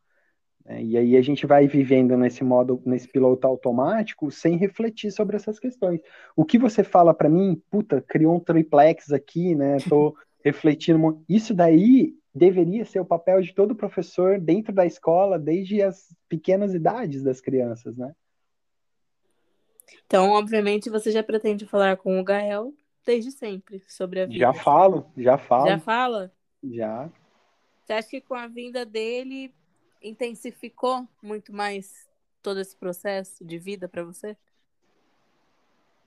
né? 0.65 0.81
E 0.81 0.97
aí 0.97 1.17
a 1.17 1.23
gente 1.23 1.45
vai 1.45 1.67
vivendo 1.67 2.17
nesse 2.17 2.45
modo, 2.45 2.81
nesse 2.87 3.09
piloto 3.09 3.45
automático, 3.49 4.31
sem 4.31 4.57
refletir 4.57 5.11
sobre 5.11 5.35
essas 5.35 5.59
questões. 5.59 6.01
O 6.37 6.45
que 6.45 6.57
você 6.57 6.85
fala 6.85 7.13
para 7.13 7.29
mim, 7.29 7.61
puta, 7.69 8.01
criou 8.01 8.37
um 8.37 8.41
triplex 8.41 9.11
aqui, 9.11 9.57
né? 9.57 9.79
Tô 9.89 10.15
refletindo. 10.45 11.21
Isso 11.29 11.53
daí 11.53 12.15
deveria 12.35 12.85
ser 12.85 13.01
o 13.01 13.05
papel 13.05 13.41
de 13.43 13.55
todo 13.55 13.75
professor 13.75 14.41
dentro 14.41 14.73
da 14.73 14.87
escola, 14.87 15.39
desde 15.39 15.83
as 15.83 16.15
pequenas 16.29 16.75
idades 16.75 17.23
das 17.23 17.41
crianças, 17.41 17.97
né? 17.97 18.15
Então, 20.07 20.31
obviamente, 20.31 20.91
você 20.91 21.11
já 21.11 21.23
pretende 21.23 21.67
falar 21.67 21.97
com 21.97 22.19
o 22.19 22.25
Gael 22.25 22.73
desde 23.05 23.31
sempre 23.31 23.83
sobre 23.89 24.21
a 24.21 24.27
vida. 24.27 24.39
Já 24.39 24.53
falo, 24.53 25.11
já 25.17 25.37
falo, 25.37 25.67
Já 25.67 25.79
fala? 25.79 26.33
já. 26.63 27.11
Você 27.85 27.93
acha 27.93 28.09
que 28.09 28.21
com 28.21 28.35
a 28.35 28.47
vinda 28.47 28.87
dele 28.87 29.53
intensificou 30.01 31.07
muito 31.23 31.53
mais 31.53 32.09
todo 32.43 32.61
esse 32.61 32.77
processo 32.77 33.45
de 33.45 33.59
vida 33.59 33.89
para 33.89 34.05
você? 34.05 34.37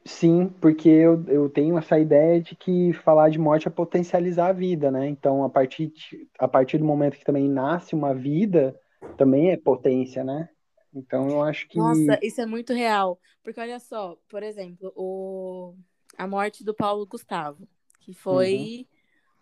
Sim, 0.08 0.50
porque 0.62 0.88
eu, 0.88 1.24
eu 1.28 1.50
tenho 1.50 1.78
essa 1.78 1.98
ideia 2.00 2.40
de 2.40 2.56
que 2.56 2.94
falar 2.94 3.30
de 3.30 3.40
morte 3.40 3.68
é 3.68 3.72
potencializar 3.72 4.50
a 4.50 4.54
vida, 4.54 4.92
né? 4.92 5.08
Então, 5.08 5.44
a 5.44 5.50
partir, 5.50 5.88
de- 5.88 6.30
a 6.38 6.48
partir 6.48 6.78
do 6.78 6.86
momento 6.86 7.18
que 7.18 7.26
também 7.26 7.50
nasce 7.50 7.96
uma 7.96 8.14
vida, 8.14 8.80
também 9.18 9.50
é 9.52 9.58
potência, 9.58 10.24
né? 10.24 10.50
Então, 10.94 11.28
eu 11.30 11.42
acho 11.42 11.68
que. 11.68 11.80
Nossa, 11.80 12.20
isso 12.24 12.40
é 12.42 12.46
muito 12.46 12.74
real. 12.74 13.20
Porque 13.44 13.60
olha 13.60 13.80
só, 13.80 14.16
por 14.30 14.44
exemplo, 14.44 14.92
o... 14.96 15.76
a 16.18 16.28
morte 16.28 16.64
do 16.64 16.74
Paulo 16.74 17.06
Gustavo, 17.06 17.68
que 18.00 18.14
foi 18.14 18.88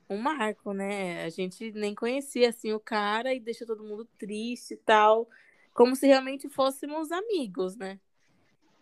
um 0.10 0.18
marco, 0.18 0.74
né? 0.74 1.24
A 1.26 1.30
gente 1.30 1.72
nem 1.74 1.96
conhecia 1.96 2.50
assim 2.50 2.74
o 2.74 2.80
cara 2.80 3.34
e 3.34 3.40
deixou 3.40 3.68
todo 3.68 3.84
mundo 3.84 4.06
triste 4.20 4.76
e 4.76 4.78
tal. 4.78 5.30
como 5.74 5.96
se 5.96 6.08
realmente 6.08 6.50
fôssemos 6.50 7.12
amigos, 7.12 7.76
né? 7.78 8.00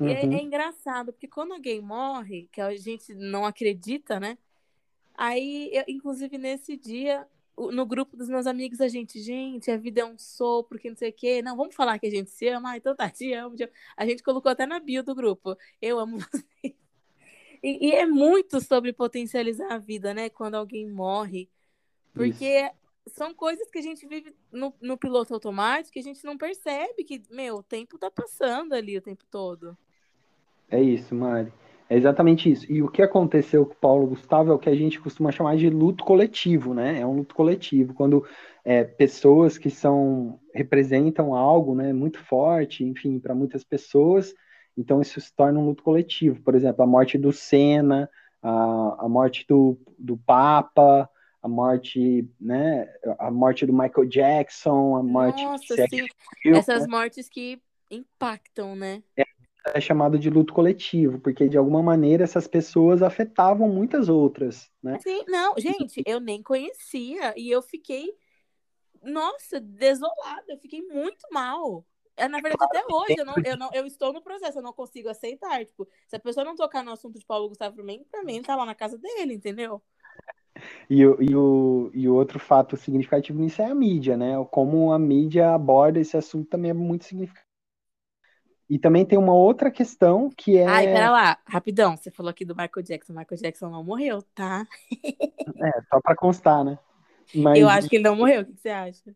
E 0.08 0.12
é, 0.12 0.26
Uhum. 0.26 0.34
é 0.34 0.41
engraçado, 0.41 1.14
porque 1.14 1.28
quando 1.28 1.54
alguém 1.54 1.82
morre, 1.82 2.47
que 2.52 2.62
a 2.62 2.76
gente 2.76 3.14
não 3.14 3.45
acredita, 3.45 4.20
né? 4.20 4.38
Aí, 5.16 5.70
eu, 5.74 5.84
inclusive, 5.88 6.38
nesse 6.38 6.76
dia, 6.78 7.28
no 7.58 7.86
grupo 7.86 8.18
dos 8.18 8.28
meus 8.30 8.47
amigos, 8.47 8.82
a 8.82 8.88
gente, 8.88 9.20
gente, 9.22 9.70
a 9.70 9.78
vida 9.78 10.02
é 10.02 10.06
um 10.06 10.18
sopro, 10.18 10.80
que 10.80 10.89
não 10.89 10.95
sei 10.97 11.10
o 11.10 11.14
quê. 11.14 11.41
Não, 11.41 11.56
vamos 11.56 11.76
falar 11.76 11.99
que 11.99 12.08
a 12.08 12.10
gente 12.10 12.32
se 12.32 12.47
ama. 12.47 12.72
Ah, 12.72 12.78
então 12.78 12.95
tá, 12.95 13.10
te 13.10 13.32
amo, 13.34 13.56
te 13.56 13.64
amo. 13.64 13.74
A 13.95 14.06
gente 14.06 14.24
colocou 14.24 14.52
até 14.52 14.66
na 14.66 14.80
bio 14.80 15.04
do 15.04 15.14
grupo. 15.14 15.56
Eu 15.82 15.99
amo 15.99 16.18
você. 16.32 16.76
E, 17.64 17.89
e 17.89 17.91
é 17.91 18.06
muito 18.06 18.60
sobre 18.62 18.91
potencializar 18.93 19.72
a 19.72 19.78
vida, 19.78 20.14
né? 20.14 20.30
Quando 20.30 20.56
alguém 20.56 20.89
morre. 20.89 21.49
Porque 22.14 22.70
são 23.08 23.34
coisas 23.34 23.70
que 23.70 23.80
a 23.80 23.82
gente 23.82 24.08
vive 24.08 24.36
no, 24.52 24.74
no 24.82 24.97
piloto 24.97 25.34
automático 25.34 25.93
que 25.93 25.99
a 25.99 26.04
gente 26.04 26.24
não 26.26 26.38
percebe 26.38 27.04
que, 27.04 27.22
meu, 27.30 27.58
o 27.58 27.64
tempo 27.64 27.97
tá 27.97 28.10
passando 28.10 28.74
ali 28.74 28.97
o 28.97 29.02
tempo 29.02 29.24
todo. 29.30 29.78
É 30.72 30.82
isso, 30.82 31.13
Mari. 31.13 31.51
É 31.89 31.97
exatamente 31.97 32.49
isso. 32.49 32.72
E 32.72 32.82
o 32.82 32.88
que 32.88 33.01
aconteceu 33.01 33.65
com 33.65 33.74
o 33.74 33.78
Paulo 33.78 34.07
Gustavo 34.07 34.51
é 34.51 34.53
o 34.53 34.59
que 34.59 34.69
a 34.69 34.76
gente 34.76 34.99
costuma 34.99 35.32
chamar 35.32 35.57
de 35.57 35.69
luto 35.69 36.05
coletivo, 36.05 36.74
né? 36.74 37.01
É 37.01 37.05
um 37.05 37.17
luto 37.17 37.36
coletivo, 37.36 37.93
quando 37.93 38.26
é, 38.63 38.84
pessoas 38.84 39.57
que 39.57 39.69
são 39.69 40.39
representam 40.53 41.36
algo, 41.36 41.76
né, 41.76 41.91
muito 41.93 42.19
forte, 42.19 42.84
enfim, 42.84 43.19
para 43.19 43.34
muitas 43.34 43.63
pessoas, 43.63 44.34
então 44.78 45.01
isso 45.01 45.19
se 45.19 45.36
torna 45.36 45.59
um 45.59 45.65
luto 45.65 45.84
coletivo. 45.84 46.41
Por 46.41 46.55
exemplo, 46.55 46.84
a 46.84 46.88
morte 46.88 47.17
do 47.17 47.32
Senna, 47.32 48.09
a, 48.41 49.05
a 49.05 49.09
morte 49.09 49.45
do, 49.47 49.78
do 49.97 50.17
Papa, 50.17 51.09
a 51.41 51.47
morte, 51.47 52.30
né, 52.39 52.88
a 53.19 53.32
morte 53.32 53.65
do 53.65 53.74
Michael 53.74 54.07
Jackson, 54.07 54.95
a 54.95 55.03
morte 55.03 55.43
Nossa, 55.43 55.76
de 55.76 55.88
sim. 55.89 56.07
Hill, 56.45 56.55
Essas 56.55 56.88
mortes 56.88 57.28
que 57.28 57.59
impactam, 57.89 58.76
né? 58.76 59.03
é 59.17 59.26
chamado 59.80 60.18
de 60.18 60.30
luto 60.30 60.53
coletivo, 60.53 61.20
porque 61.20 61.47
de 61.47 61.57
alguma 61.57 61.82
maneira 61.84 62.24
essas 62.24 62.47
pessoas 62.47 63.01
afetavam 63.01 63.70
muitas 63.70 64.09
outras, 64.09 64.72
né? 64.82 64.95
Assim, 64.95 65.24
não, 65.28 65.53
gente, 65.57 66.01
eu 66.05 66.20
nem 66.20 66.41
conhecia 66.41 67.34
e 67.38 67.49
eu 67.49 67.62
fiquei, 67.62 68.12
nossa, 69.03 69.59
desolada, 69.59 70.45
eu 70.49 70.57
fiquei 70.57 70.82
muito 70.82 71.28
mal. 71.32 71.86
É, 72.18 72.28
na 72.28 72.39
verdade, 72.39 72.64
até 72.64 72.84
hoje, 72.91 73.16
eu, 73.18 73.26
não, 73.26 73.36
eu, 73.43 73.57
não, 73.57 73.70
eu 73.74 73.86
estou 73.86 74.12
no 74.12 74.22
processo, 74.22 74.59
eu 74.59 74.64
não 74.64 74.74
consigo 74.74 75.09
aceitar. 75.09 75.64
Tipo, 75.66 75.88
se 76.07 76.16
a 76.16 76.20
pessoa 76.20 76.43
não 76.43 76.55
tocar 76.55 76.84
no 76.84 76.91
assunto 76.91 77.18
de 77.18 77.26
Paulo 77.26 77.49
Gustavo 77.49 77.76
pra 77.76 77.84
mim, 77.84 78.03
pra 78.12 78.24
mim, 78.24 78.41
tá 78.41 78.55
lá 78.55 78.66
na 78.66 78.76
casa 78.76 78.97
dele, 78.97 79.34
entendeu? 79.34 79.82
E, 80.89 80.99
e, 81.01 81.36
o, 81.36 81.89
e 81.93 82.07
o 82.07 82.14
outro 82.14 82.38
fato 82.38 82.76
significativo 82.76 83.39
nisso 83.39 83.62
é 83.62 83.66
a 83.66 83.76
mídia, 83.76 84.18
né? 84.18 84.34
Como 84.51 84.91
a 84.91 84.99
mídia 84.99 85.53
aborda 85.53 85.99
esse 85.99 86.18
assunto 86.18 86.49
também 86.49 86.72
é 86.72 86.74
muito 86.74 87.05
significativo. 87.05 87.51
E 88.72 88.80
também 88.80 89.05
tem 89.05 89.19
uma 89.19 89.34
outra 89.34 89.69
questão 89.69 90.30
que 90.30 90.57
é. 90.57 90.65
Ai, 90.65 90.86
pera 90.86 91.11
lá, 91.11 91.38
rapidão, 91.45 91.97
você 91.97 92.09
falou 92.09 92.30
aqui 92.30 92.45
do 92.45 92.55
Michael 92.55 92.82
Jackson, 92.82 93.11
Michael 93.11 93.41
Jackson 93.41 93.69
não 93.69 93.84
morreu, 93.84 94.22
tá? 94.34 94.65
É, 95.61 95.82
só 95.89 95.99
para 95.99 96.15
constar, 96.15 96.63
né? 96.63 96.80
Mas, 97.36 97.59
Eu 97.59 97.67
acho 97.67 97.89
que 97.89 97.97
ele 97.97 98.05
não 98.05 98.15
morreu, 98.15 98.43
o 98.43 98.45
que 98.45 98.55
você 98.55 98.69
acha? 98.69 99.13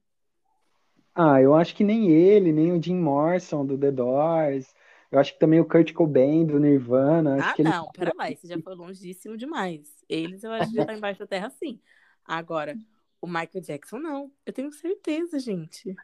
Ah, 1.15 1.41
eu 1.41 1.55
acho 1.55 1.73
que 1.73 1.85
nem 1.85 2.11
ele, 2.11 2.51
nem 2.51 2.73
o 2.73 2.83
Jim 2.83 2.97
Morrison 2.97 3.65
do 3.65 3.77
The 3.77 3.91
Doors. 3.91 4.75
Eu 5.09 5.19
acho 5.19 5.31
que 5.31 5.39
também 5.39 5.61
o 5.61 5.65
Kurt 5.65 5.93
Cobain 5.93 6.45
do 6.45 6.59
Nirvana. 6.59 7.37
Ah, 7.41 7.55
eles 7.57 7.71
não, 7.71 7.89
pera 7.93 8.11
lá, 8.13 8.29
esse 8.29 8.45
já 8.49 8.59
foi 8.59 8.75
longíssimo 8.75 9.37
demais. 9.37 9.87
Eles 10.09 10.43
eu 10.43 10.51
acho 10.51 10.69
que 10.69 10.75
já 10.75 10.85
tá 10.85 10.93
embaixo 10.93 11.21
da 11.21 11.27
terra, 11.27 11.49
sim. 11.49 11.79
Agora, 12.25 12.75
o 13.21 13.25
Michael 13.25 13.61
Jackson, 13.61 13.99
não. 13.99 14.29
Eu 14.45 14.51
tenho 14.51 14.69
certeza, 14.73 15.39
gente. 15.39 15.95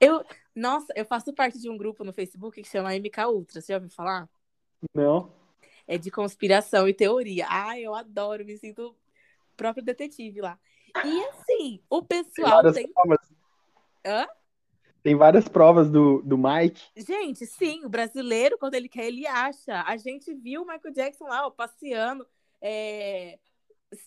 Eu, 0.00 0.24
nossa, 0.54 0.92
eu 0.94 1.04
faço 1.04 1.32
parte 1.32 1.58
de 1.58 1.70
um 1.70 1.76
grupo 1.76 2.04
no 2.04 2.12
Facebook 2.12 2.62
que 2.62 2.68
chama 2.68 2.94
MK 2.94 3.26
Ultra. 3.28 3.60
Você 3.60 3.72
já 3.72 3.76
ouviu 3.76 3.90
falar? 3.90 4.28
não. 4.94 5.32
É 5.88 5.96
de 5.96 6.10
conspiração 6.10 6.88
e 6.88 6.92
teoria. 6.92 7.46
Ai, 7.48 7.82
eu 7.82 7.94
adoro, 7.94 8.44
me 8.44 8.56
sinto 8.58 8.94
próprio 9.56 9.84
detetive 9.84 10.40
lá. 10.40 10.58
E 11.04 11.24
assim, 11.26 11.80
o 11.88 12.02
Tem 12.02 12.24
pessoal 12.24 12.50
várias 12.56 12.74
tem. 12.74 12.92
provas, 12.92 13.18
Hã? 14.04 14.26
tem 15.02 15.14
várias 15.14 15.46
provas 15.46 15.88
do, 15.88 16.20
do 16.22 16.36
Mike. 16.36 16.82
Gente, 16.96 17.46
sim, 17.46 17.84
o 17.84 17.88
brasileiro, 17.88 18.58
quando 18.58 18.74
ele 18.74 18.88
quer, 18.88 19.06
ele 19.06 19.26
acha. 19.26 19.82
A 19.82 19.96
gente 19.96 20.34
viu 20.34 20.62
o 20.62 20.66
Michael 20.66 20.92
Jackson 20.92 21.24
lá, 21.24 21.46
ó, 21.46 21.50
passeando, 21.50 22.26
é, 22.60 23.38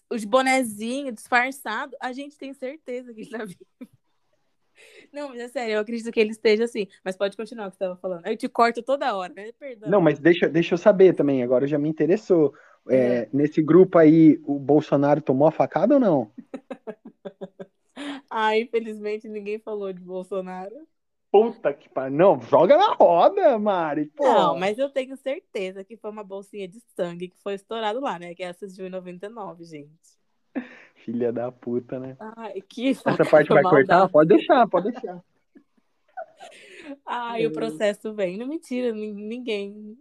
os 0.09 0.25
bonezinhos 0.25 1.13
disfarçado. 1.13 1.95
A 2.01 2.11
gente 2.11 2.37
tem 2.37 2.53
certeza 2.53 3.13
que 3.13 3.21
ele 3.21 3.29
tá 3.29 3.45
vivo. 3.45 3.65
Não, 5.11 5.29
mas 5.29 5.39
é 5.39 5.47
sério, 5.47 5.73
eu 5.73 5.79
acredito 5.79 6.11
que 6.11 6.19
ele 6.19 6.31
esteja 6.31 6.65
assim. 6.65 6.87
Mas 7.03 7.17
pode 7.17 7.35
continuar 7.35 7.67
o 7.67 7.71
que 7.71 7.77
você 7.77 7.83
estava 7.83 7.99
falando. 7.99 8.25
Eu 8.25 8.37
te 8.37 8.47
corto 8.47 8.81
toda 8.81 9.15
hora, 9.15 9.33
né? 9.33 9.51
Perdão. 9.59 9.89
Não, 9.89 10.01
mas 10.01 10.19
deixa, 10.19 10.47
deixa 10.47 10.73
eu 10.73 10.77
saber 10.77 11.13
também, 11.13 11.43
agora 11.43 11.67
já 11.67 11.77
me 11.77 11.89
interessou. 11.89 12.53
É, 12.89 13.27
Nesse 13.31 13.61
grupo 13.61 13.97
aí, 13.97 14.39
o 14.45 14.57
Bolsonaro 14.57 15.21
tomou 15.21 15.47
a 15.47 15.51
facada 15.51 15.95
ou 15.95 15.99
não? 15.99 16.31
Ah, 18.29 18.55
infelizmente 18.57 19.27
ninguém 19.27 19.59
falou 19.59 19.91
de 19.91 19.99
Bolsonaro. 19.99 20.87
Puta 21.31 21.73
que 21.73 21.89
pariu. 21.89 22.17
Não, 22.17 22.41
joga 22.41 22.77
na 22.77 22.93
roda, 22.93 23.57
Mari. 23.59 24.07
Pô. 24.15 24.23
Não, 24.23 24.57
mas 24.57 24.79
eu 24.79 24.89
tenho 24.89 25.15
certeza 25.17 25.83
que 25.83 25.97
foi 25.97 26.09
uma 26.09 26.23
bolsinha 26.23 26.67
de 26.67 26.79
sangue 26.95 27.29
que 27.29 27.37
foi 27.37 27.53
estourado 27.53 27.99
lá, 27.99 28.17
né? 28.17 28.33
Que 28.33 28.43
é 28.43 28.47
essas 28.47 28.75
de 28.75 28.83
1,99, 28.83 29.63
gente. 29.63 30.18
Filha 31.05 31.31
da 31.31 31.51
puta, 31.51 31.99
né? 31.99 32.17
Ai, 32.37 32.61
que 32.61 32.89
Essa 32.89 33.25
parte 33.25 33.49
vai 33.49 33.63
cortar? 33.63 33.99
maldade. 33.99 34.11
Pode 34.11 34.29
deixar, 34.29 34.67
pode 34.67 34.91
deixar. 34.91 35.23
Ai, 37.05 37.45
o 37.45 37.51
processo 37.51 38.13
vem. 38.13 38.37
Não, 38.37 38.47
mentira, 38.47 38.91
nin- 38.91 39.13
ninguém. 39.13 39.97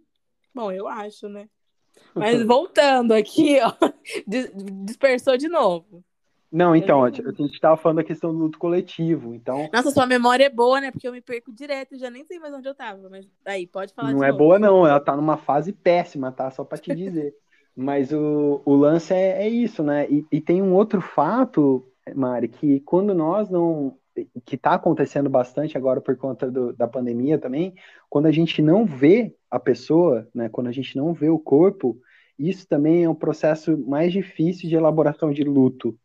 Bom, 0.53 0.71
eu 0.71 0.87
acho, 0.87 1.27
né? 1.29 1.47
Mas 2.15 2.43
voltando 2.45 3.13
aqui, 3.13 3.59
ó, 3.61 3.71
dis- 4.27 4.51
dispersou 4.85 5.37
de 5.37 5.47
novo. 5.47 6.03
Não, 6.51 6.75
então, 6.75 7.03
a 7.03 7.11
gente 7.11 7.53
estava 7.53 7.77
falando 7.77 7.97
da 7.97 8.03
questão 8.03 8.31
do 8.33 8.39
luto 8.39 8.57
coletivo. 8.57 9.35
Então, 9.35 9.69
Nossa, 9.71 9.91
sua 9.91 10.07
memória 10.07 10.45
é 10.45 10.49
boa, 10.49 10.81
né? 10.81 10.89
Porque 10.91 11.07
eu 11.07 11.11
me 11.11 11.21
perco 11.21 11.53
direto, 11.53 11.93
eu 11.93 11.99
já 11.99 12.09
nem 12.09 12.25
sei 12.25 12.39
mais 12.39 12.53
onde 12.53 12.67
eu 12.67 12.73
tava. 12.73 13.07
Mas 13.07 13.27
aí, 13.45 13.67
pode 13.67 13.93
falar 13.93 14.11
não 14.13 14.23
é 14.23 14.27
novo. 14.31 14.39
boa, 14.39 14.57
não. 14.57 14.87
Ela 14.87 14.99
tá 14.99 15.15
numa 15.15 15.37
fase 15.37 15.71
péssima, 15.71 16.31
tá? 16.31 16.49
Só 16.49 16.63
para 16.63 16.79
te 16.79 16.93
dizer. 16.95 17.35
Mas 17.81 18.11
o, 18.11 18.61
o 18.65 18.75
lance 18.75 19.13
é, 19.13 19.43
é 19.43 19.47
isso, 19.47 19.81
né? 19.81 20.05
E, 20.09 20.25
e 20.31 20.41
tem 20.41 20.61
um 20.61 20.73
outro 20.73 20.99
fato, 20.99 21.85
Mari, 22.13 22.49
que 22.49 22.81
quando 22.81 23.13
nós 23.13 23.49
não. 23.49 23.97
que 24.45 24.55
está 24.55 24.73
acontecendo 24.73 25.29
bastante 25.29 25.77
agora 25.77 26.01
por 26.01 26.17
conta 26.17 26.51
do- 26.51 26.73
da 26.73 26.87
pandemia 26.87 27.37
também, 27.39 27.73
quando 28.09 28.25
a 28.25 28.31
gente 28.31 28.61
não 28.61 28.85
vê 28.85 29.33
a 29.49 29.57
pessoa, 29.57 30.27
né? 30.35 30.49
Quando 30.49 30.67
a 30.67 30.71
gente 30.73 30.97
não 30.97 31.13
vê 31.13 31.29
o 31.29 31.39
corpo, 31.39 31.97
isso 32.37 32.67
também 32.67 33.05
é 33.05 33.09
um 33.09 33.15
processo 33.15 33.77
mais 33.77 34.11
difícil 34.11 34.67
de 34.67 34.75
elaboração 34.75 35.31
de 35.31 35.43
luto. 35.45 35.97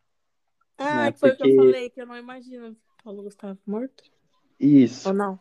Ah, 0.79 1.07
né? 1.07 1.13
foi 1.13 1.31
o 1.31 1.37
que 1.37 1.43
eu 1.43 1.47
Porque- 1.47 1.57
falei, 1.57 1.91
que 1.91 2.01
eu 2.01 2.07
não 2.07 2.17
imagino 2.17 2.77
Paulo 3.03 3.23
Gustavo 3.25 3.59
morto. 3.67 4.05
Isso. 4.61 5.09
Ou 5.09 5.15
não? 5.15 5.41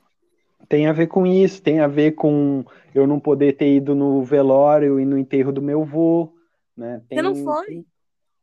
Tem 0.69 0.87
a 0.87 0.93
ver 0.93 1.07
com 1.07 1.25
isso, 1.25 1.61
tem 1.61 1.79
a 1.79 1.87
ver 1.87 2.13
com 2.13 2.63
eu 2.95 3.05
não 3.05 3.19
poder 3.19 3.53
ter 3.57 3.75
ido 3.75 3.93
no 3.93 4.23
velório 4.23 4.99
e 4.99 5.05
no 5.05 5.17
enterro 5.17 5.51
do 5.51 5.61
meu 5.61 5.81
avô, 5.81 6.33
né? 6.75 7.01
Você 7.07 7.21
não 7.21 7.33
Tem- 7.33 7.43
foi? 7.43 7.85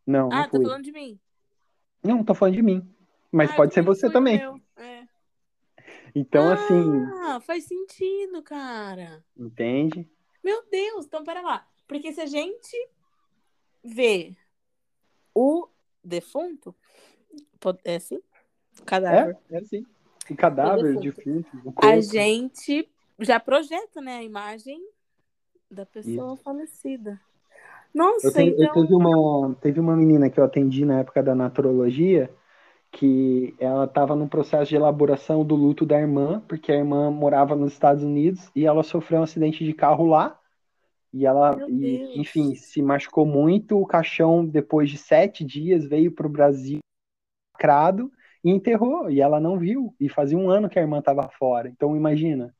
Não, 0.06 0.30
Ah, 0.32 0.36
não 0.36 0.42
tá 0.44 0.50
fui. 0.50 0.64
falando 0.64 0.84
de 0.84 0.92
mim. 0.92 1.20
Não, 2.02 2.24
tô 2.24 2.34
falando 2.34 2.54
de 2.54 2.62
mim. 2.62 2.94
Mas 3.32 3.50
Ah, 3.50 3.54
pode 3.54 3.74
ser 3.74 3.80
também 3.82 3.94
você 3.94 4.10
também. 4.10 4.62
É. 4.76 5.04
Então, 6.14 6.50
assim, 6.50 7.04
Ah, 7.22 7.40
faz 7.40 7.64
sentido, 7.64 8.42
cara. 8.42 9.24
entende? 9.36 10.08
Meu 10.42 10.62
Deus, 10.70 11.06
então 11.06 11.22
pera 11.24 11.40
lá. 11.42 11.66
Porque 11.86 12.12
se 12.12 12.20
a 12.20 12.26
gente 12.26 12.88
vê 13.84 14.34
o 15.34 15.68
defunto, 16.02 16.74
é 17.84 17.96
assim? 17.96 18.20
O 18.80 18.84
cadáver. 18.84 19.36
É, 19.50 19.56
é 19.56 19.58
assim. 19.58 19.84
O 20.30 20.36
cadáver 20.36 20.96
de 20.96 21.10
filho, 21.12 21.44
A 21.82 22.00
gente 22.00 22.88
já 23.18 23.38
projeta, 23.40 24.00
né, 24.00 24.18
a 24.18 24.22
imagem 24.22 24.80
da 25.70 25.84
pessoa 25.84 26.36
falecida. 26.36 27.20
Nossa, 27.94 28.40
Eu, 28.40 28.48
eu 28.48 28.62
então. 28.62 28.82
teve, 28.82 28.94
uma, 28.94 29.54
teve 29.60 29.80
uma 29.80 29.96
menina 29.96 30.30
que 30.30 30.38
eu 30.38 30.44
atendi 30.44 30.84
na 30.84 31.00
época 31.00 31.22
da 31.22 31.34
naturologia 31.34 32.30
que 32.92 33.54
ela 33.58 33.84
estava 33.84 34.16
no 34.16 34.28
processo 34.28 34.68
de 34.68 34.76
elaboração 34.76 35.44
do 35.44 35.54
luto 35.54 35.86
da 35.86 35.98
irmã, 35.98 36.42
porque 36.48 36.72
a 36.72 36.76
irmã 36.76 37.10
morava 37.10 37.54
nos 37.54 37.72
Estados 37.72 38.02
Unidos 38.02 38.50
e 38.54 38.66
ela 38.66 38.82
sofreu 38.82 39.20
um 39.20 39.22
acidente 39.22 39.64
de 39.64 39.72
carro 39.72 40.06
lá. 40.06 40.38
E 41.12 41.26
ela, 41.26 41.56
e, 41.68 42.20
enfim, 42.20 42.54
se 42.54 42.82
machucou 42.82 43.26
muito. 43.26 43.80
O 43.80 43.86
caixão, 43.86 44.44
depois 44.44 44.90
de 44.90 44.98
sete 44.98 45.44
dias, 45.44 45.84
veio 45.84 46.12
para 46.12 46.26
o 46.26 46.30
Brasil 46.30 46.78
lacrado 47.54 48.10
e 48.43 48.51
enterrou. 48.51 49.11
E 49.11 49.20
ela 49.20 49.41
não 49.41 49.59
viu. 49.59 49.95
E 49.99 50.09
fazia 50.09 50.38
um 50.38 50.51
ano 50.51 50.68
que 50.68 50.78
a 50.78 50.82
irmã 50.82 50.99
estava 50.99 51.28
fora. 51.30 51.68
Então, 51.68 51.97
imagina. 51.97 52.55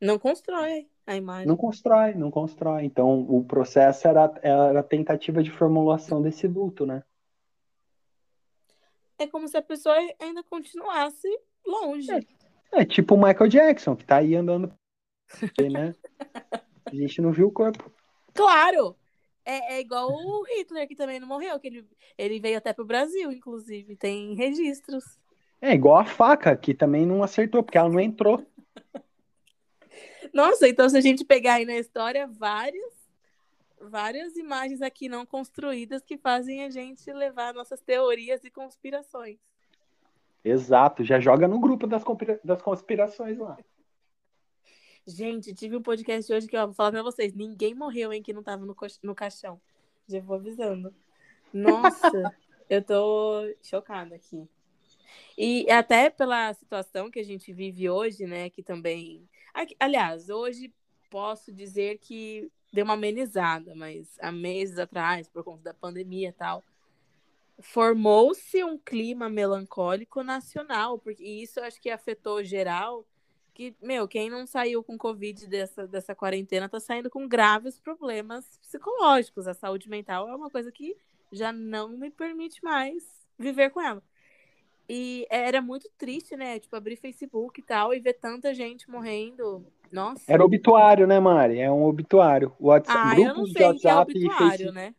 Não 0.00 0.18
constrói 0.18 0.88
a 1.06 1.16
imagem. 1.16 1.46
Não 1.46 1.56
constrói, 1.56 2.14
não 2.14 2.30
constrói. 2.30 2.84
Então, 2.84 3.20
o 3.20 3.44
processo 3.44 4.08
era, 4.08 4.32
era 4.42 4.80
a 4.80 4.82
tentativa 4.82 5.42
de 5.42 5.50
formulação 5.50 6.20
desse 6.20 6.46
luto, 6.46 6.84
né? 6.86 7.02
É 9.18 9.26
como 9.26 9.46
se 9.46 9.56
a 9.56 9.62
pessoa 9.62 9.94
ainda 10.20 10.42
continuasse 10.42 11.28
longe. 11.64 12.10
É 12.72 12.84
tipo 12.84 13.14
o 13.14 13.18
Michael 13.18 13.48
Jackson, 13.48 13.94
que 13.94 14.04
tá 14.04 14.16
aí 14.16 14.34
andando, 14.34 14.72
né? 15.70 15.94
A 16.86 16.94
gente 16.94 17.22
não 17.22 17.32
viu 17.32 17.48
o 17.48 17.52
corpo. 17.52 17.90
Claro! 18.34 18.96
É, 19.44 19.74
é 19.74 19.80
igual 19.80 20.10
o 20.10 20.42
Hitler, 20.44 20.88
que 20.88 20.96
também 20.96 21.20
não 21.20 21.28
morreu, 21.28 21.60
que 21.60 21.66
ele, 21.66 21.86
ele 22.16 22.40
veio 22.40 22.58
até 22.58 22.72
pro 22.72 22.84
Brasil, 22.84 23.30
inclusive, 23.30 23.94
tem 23.96 24.34
registros. 24.34 25.04
É 25.60 25.74
igual 25.74 25.98
a 25.98 26.04
faca, 26.04 26.56
que 26.56 26.74
também 26.74 27.06
não 27.06 27.22
acertou, 27.22 27.62
porque 27.62 27.78
ela 27.78 27.88
não 27.88 28.00
entrou. 28.00 28.44
Nossa, 30.32 30.66
então 30.68 30.88
se 30.88 30.96
a 30.96 31.00
gente 31.00 31.24
pegar 31.24 31.54
aí 31.54 31.64
na 31.64 31.76
história, 31.76 32.26
várias, 32.26 32.92
várias 33.80 34.36
imagens 34.36 34.82
aqui 34.82 35.08
não 35.08 35.24
construídas 35.24 36.02
que 36.02 36.16
fazem 36.16 36.64
a 36.64 36.70
gente 36.70 37.12
levar 37.12 37.54
nossas 37.54 37.80
teorias 37.80 38.42
e 38.44 38.50
conspirações. 38.50 39.38
Exato, 40.44 41.04
já 41.04 41.20
joga 41.20 41.46
no 41.46 41.58
grupo 41.58 41.86
das, 41.86 42.02
conspira 42.02 42.40
das 42.42 42.60
conspirações 42.60 43.38
lá. 43.38 43.56
Gente, 45.06 45.52
tive 45.52 45.76
um 45.76 45.82
podcast 45.82 46.32
hoje 46.32 46.48
que 46.48 46.56
eu 46.56 46.66
vou 46.66 46.74
falar 46.74 46.90
pra 46.90 47.02
vocês. 47.02 47.34
Ninguém 47.34 47.74
morreu, 47.74 48.10
hein, 48.10 48.22
que 48.22 48.32
não 48.32 48.42
tava 48.42 48.64
no, 48.64 48.74
no 49.02 49.14
caixão. 49.14 49.60
Já 50.08 50.18
vou 50.20 50.36
avisando. 50.36 50.94
Nossa, 51.52 52.10
eu 52.70 52.82
tô 52.82 53.54
chocada 53.62 54.14
aqui. 54.14 54.48
E 55.36 55.70
até 55.70 56.08
pela 56.08 56.54
situação 56.54 57.10
que 57.10 57.20
a 57.20 57.24
gente 57.24 57.52
vive 57.52 57.90
hoje, 57.90 58.24
né, 58.24 58.48
que 58.48 58.62
também... 58.62 59.28
Aliás, 59.78 60.30
hoje 60.30 60.72
posso 61.10 61.52
dizer 61.52 61.98
que 61.98 62.50
deu 62.72 62.84
uma 62.84 62.94
amenizada, 62.94 63.74
mas 63.74 64.18
há 64.20 64.32
meses 64.32 64.78
atrás, 64.78 65.28
por 65.28 65.44
conta 65.44 65.64
da 65.64 65.74
pandemia 65.74 66.30
e 66.30 66.32
tal, 66.32 66.64
formou-se 67.60 68.64
um 68.64 68.78
clima 68.78 69.28
melancólico 69.28 70.22
nacional, 70.22 70.98
porque 70.98 71.22
isso 71.22 71.60
eu 71.60 71.64
acho 71.64 71.80
que 71.80 71.90
afetou 71.90 72.42
geral, 72.42 73.06
que, 73.54 73.74
meu, 73.80 74.08
quem 74.08 74.28
não 74.28 74.46
saiu 74.46 74.82
com 74.82 74.98
Covid 74.98 75.46
dessa, 75.46 75.86
dessa 75.86 76.14
quarentena 76.14 76.68
tá 76.68 76.80
saindo 76.80 77.08
com 77.08 77.28
graves 77.28 77.78
problemas 77.78 78.58
psicológicos. 78.58 79.46
A 79.46 79.54
saúde 79.54 79.88
mental 79.88 80.28
é 80.28 80.34
uma 80.34 80.50
coisa 80.50 80.72
que 80.72 80.96
já 81.32 81.52
não 81.52 81.88
me 81.90 82.10
permite 82.10 82.62
mais 82.62 83.04
viver 83.38 83.70
com 83.70 83.80
ela. 83.80 84.02
E 84.88 85.26
era 85.30 85.62
muito 85.62 85.88
triste, 85.96 86.36
né? 86.36 86.58
Tipo, 86.58 86.76
abrir 86.76 86.96
Facebook 86.96 87.60
e 87.60 87.64
tal 87.64 87.94
e 87.94 88.00
ver 88.00 88.14
tanta 88.14 88.52
gente 88.52 88.90
morrendo. 88.90 89.64
Nossa. 89.90 90.24
Era 90.26 90.44
obituário, 90.44 91.06
né, 91.06 91.20
Mari? 91.20 91.60
É 91.60 91.70
um 91.70 91.84
obituário. 91.84 92.52
WhatsApp, 92.60 92.98
ah, 92.98 93.14
grupos 93.14 93.52
de 93.52 93.62
WhatsApp 93.62 94.12
que 94.12 94.18
é 94.18 94.20
obituário, 94.20 94.48
Facebook, 94.48 94.74
né? 94.74 94.94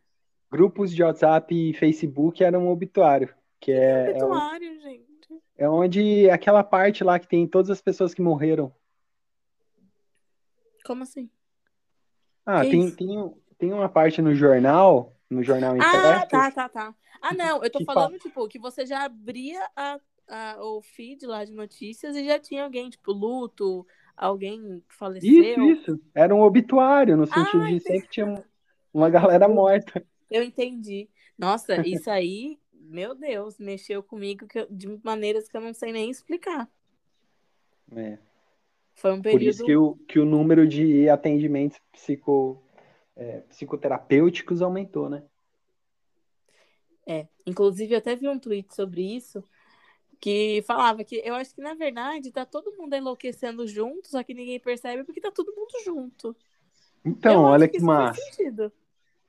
Grupos 0.50 0.94
de 0.94 1.02
WhatsApp 1.02 1.54
e 1.54 1.74
Facebook 1.74 2.42
eram 2.42 2.66
um 2.66 2.70
obituário. 2.70 3.32
Que 3.60 3.72
é, 3.72 4.12
é 4.12 4.24
obituário, 4.24 4.68
é, 4.68 4.80
gente. 4.80 5.05
É 5.58 5.68
onde 5.68 6.28
aquela 6.30 6.62
parte 6.62 7.02
lá 7.02 7.18
que 7.18 7.26
tem 7.26 7.46
todas 7.46 7.70
as 7.70 7.80
pessoas 7.80 8.12
que 8.12 8.20
morreram. 8.20 8.72
Como 10.84 11.02
assim? 11.02 11.30
Ah, 12.44 12.60
tem, 12.60 12.90
tem, 12.90 13.34
tem 13.58 13.72
uma 13.72 13.88
parte 13.88 14.22
no 14.22 14.34
jornal, 14.34 15.16
no 15.28 15.42
jornal 15.42 15.72
ah, 15.72 15.76
impresso. 15.76 16.06
Ah, 16.06 16.26
tá, 16.26 16.50
tá, 16.50 16.68
tá. 16.68 16.94
Ah, 17.20 17.34
não, 17.34 17.64
eu 17.64 17.70
tô 17.70 17.84
falando, 17.84 18.10
fala... 18.10 18.18
tipo, 18.18 18.46
que 18.48 18.58
você 18.58 18.86
já 18.86 19.04
abria 19.04 19.60
a, 19.74 19.98
a, 20.28 20.56
o 20.62 20.82
feed 20.82 21.26
lá 21.26 21.44
de 21.44 21.52
notícias 21.52 22.14
e 22.14 22.24
já 22.24 22.38
tinha 22.38 22.62
alguém, 22.62 22.88
tipo, 22.88 23.12
luto, 23.12 23.84
alguém 24.16 24.82
faleceu. 24.88 25.30
Isso, 25.30 25.62
isso. 25.62 26.00
Era 26.14 26.34
um 26.34 26.42
obituário, 26.42 27.16
no 27.16 27.26
sentido 27.26 27.64
ah, 27.64 27.70
de 27.70 27.80
sempre 27.80 28.08
tinha 28.08 28.44
uma 28.92 29.10
galera 29.10 29.48
morta. 29.48 30.04
Eu 30.30 30.42
entendi. 30.42 31.08
Nossa, 31.38 31.86
isso 31.86 32.10
aí 32.10 32.58
meu 32.88 33.14
Deus, 33.14 33.58
mexeu 33.58 34.02
comigo 34.02 34.46
eu, 34.54 34.66
de 34.70 35.00
maneiras 35.02 35.48
que 35.48 35.56
eu 35.56 35.60
não 35.60 35.74
sei 35.74 35.92
nem 35.92 36.10
explicar. 36.10 36.70
É. 37.94 38.18
Foi 38.94 39.12
um 39.12 39.20
período. 39.20 39.40
Por 39.40 39.48
isso 39.48 39.64
que 39.64 39.76
o, 39.76 39.96
que 40.08 40.18
o 40.18 40.24
número 40.24 40.66
de 40.66 41.08
atendimentos 41.08 41.78
psico, 41.92 42.62
é, 43.14 43.40
psicoterapêuticos 43.42 44.62
aumentou, 44.62 45.08
né? 45.08 45.22
É. 47.06 47.28
Inclusive, 47.46 47.94
eu 47.94 47.98
até 47.98 48.16
vi 48.16 48.28
um 48.28 48.38
tweet 48.38 48.74
sobre 48.74 49.02
isso 49.02 49.44
que 50.20 50.62
falava 50.66 51.04
que 51.04 51.22
eu 51.24 51.34
acho 51.34 51.54
que, 51.54 51.60
na 51.60 51.74
verdade, 51.74 52.32
tá 52.32 52.44
todo 52.44 52.74
mundo 52.76 52.94
enlouquecendo 52.94 53.66
junto, 53.66 54.08
só 54.08 54.22
que 54.22 54.34
ninguém 54.34 54.58
percebe 54.58 55.04
porque 55.04 55.20
tá 55.20 55.30
todo 55.30 55.54
mundo 55.54 55.70
junto. 55.84 56.34
Então, 57.04 57.42
olha 57.42 57.68
que, 57.68 57.78
que 57.78 57.84
massa. 57.84 58.20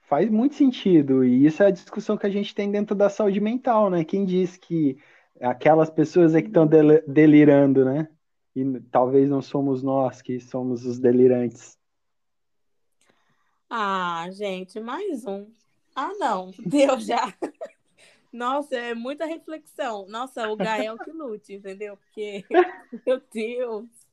Faz 0.07 0.29
muito 0.29 0.55
sentido, 0.55 1.21
e 1.25 1.45
isso 1.45 1.61
é 1.61 1.65
a 1.67 1.71
discussão 1.71 2.17
que 2.17 2.25
a 2.25 2.29
gente 2.29 2.55
tem 2.55 2.71
dentro 2.71 2.95
da 2.95 3.09
saúde 3.09 3.41
mental, 3.41 3.89
né? 3.89 4.05
Quem 4.05 4.23
diz 4.23 4.55
que 4.55 4.97
aquelas 5.41 5.89
pessoas 5.89 6.33
é 6.33 6.41
que 6.41 6.47
estão 6.47 6.65
delirando, 7.05 7.83
né? 7.83 8.07
E 8.55 8.79
talvez 8.89 9.29
não 9.29 9.41
somos 9.41 9.83
nós 9.83 10.21
que 10.21 10.39
somos 10.39 10.85
os 10.85 10.97
delirantes. 10.97 11.77
Ah, 13.69 14.29
gente, 14.31 14.79
mais 14.79 15.25
um. 15.25 15.45
Ah, 15.93 16.13
não, 16.17 16.51
deu 16.65 16.97
já. 17.01 17.33
Nossa, 18.31 18.77
é 18.77 18.93
muita 18.93 19.25
reflexão. 19.25 20.07
Nossa, 20.07 20.47
o 20.47 20.55
Gael 20.55 20.97
que 20.99 21.11
lute, 21.11 21.55
entendeu? 21.55 21.97
Porque, 21.97 22.45
meu 23.05 23.21
Deus. 23.33 24.06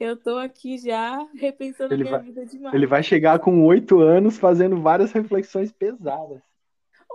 Eu 0.00 0.16
tô 0.16 0.38
aqui 0.38 0.78
já 0.78 1.28
repensando 1.34 1.92
ele 1.92 2.04
a 2.04 2.06
minha 2.06 2.16
vai, 2.16 2.26
vida 2.26 2.46
demais. 2.46 2.74
Ele 2.74 2.86
vai 2.86 3.02
chegar 3.02 3.38
com 3.38 3.66
oito 3.66 4.00
anos 4.00 4.38
fazendo 4.38 4.80
várias 4.80 5.12
reflexões 5.12 5.70
pesadas. 5.70 6.40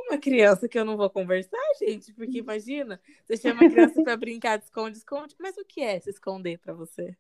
Uma 0.07 0.19
criança 0.19 0.69
que 0.69 0.77
eu 0.77 0.86
não 0.86 0.95
vou 0.95 1.09
conversar, 1.09 1.57
gente, 1.79 2.13
porque 2.13 2.38
imagina, 2.38 3.01
você 3.25 3.38
chama 3.38 3.65
a 3.65 3.69
criança 3.71 4.03
para 4.03 4.15
brincar 4.15 4.57
de 4.57 4.65
esconde-esconde, 4.65 5.36
mas 5.39 5.57
o 5.57 5.65
que 5.65 5.81
é 5.81 5.99
se 5.99 6.11
esconder 6.11 6.59
para 6.59 6.75
você? 6.75 7.17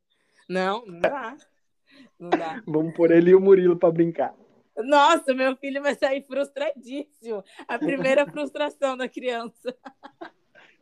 Não, 0.47 0.85
não 0.85 0.99
dá. 0.99 1.35
Não 2.19 2.29
dá. 2.29 2.61
Vamos 2.67 2.93
pôr 2.93 3.09
ele 3.09 3.31
e 3.31 3.35
o 3.35 3.41
Murilo 3.41 3.75
para 3.75 3.91
brincar. 3.91 4.35
Nossa, 4.77 5.33
meu 5.33 5.55
filho 5.55 5.81
vai 5.81 5.95
sair 5.95 6.21
frustradíssimo. 6.21 7.43
A 7.67 7.79
primeira 7.79 8.27
frustração 8.27 8.95
da 8.95 9.09
criança. 9.09 9.75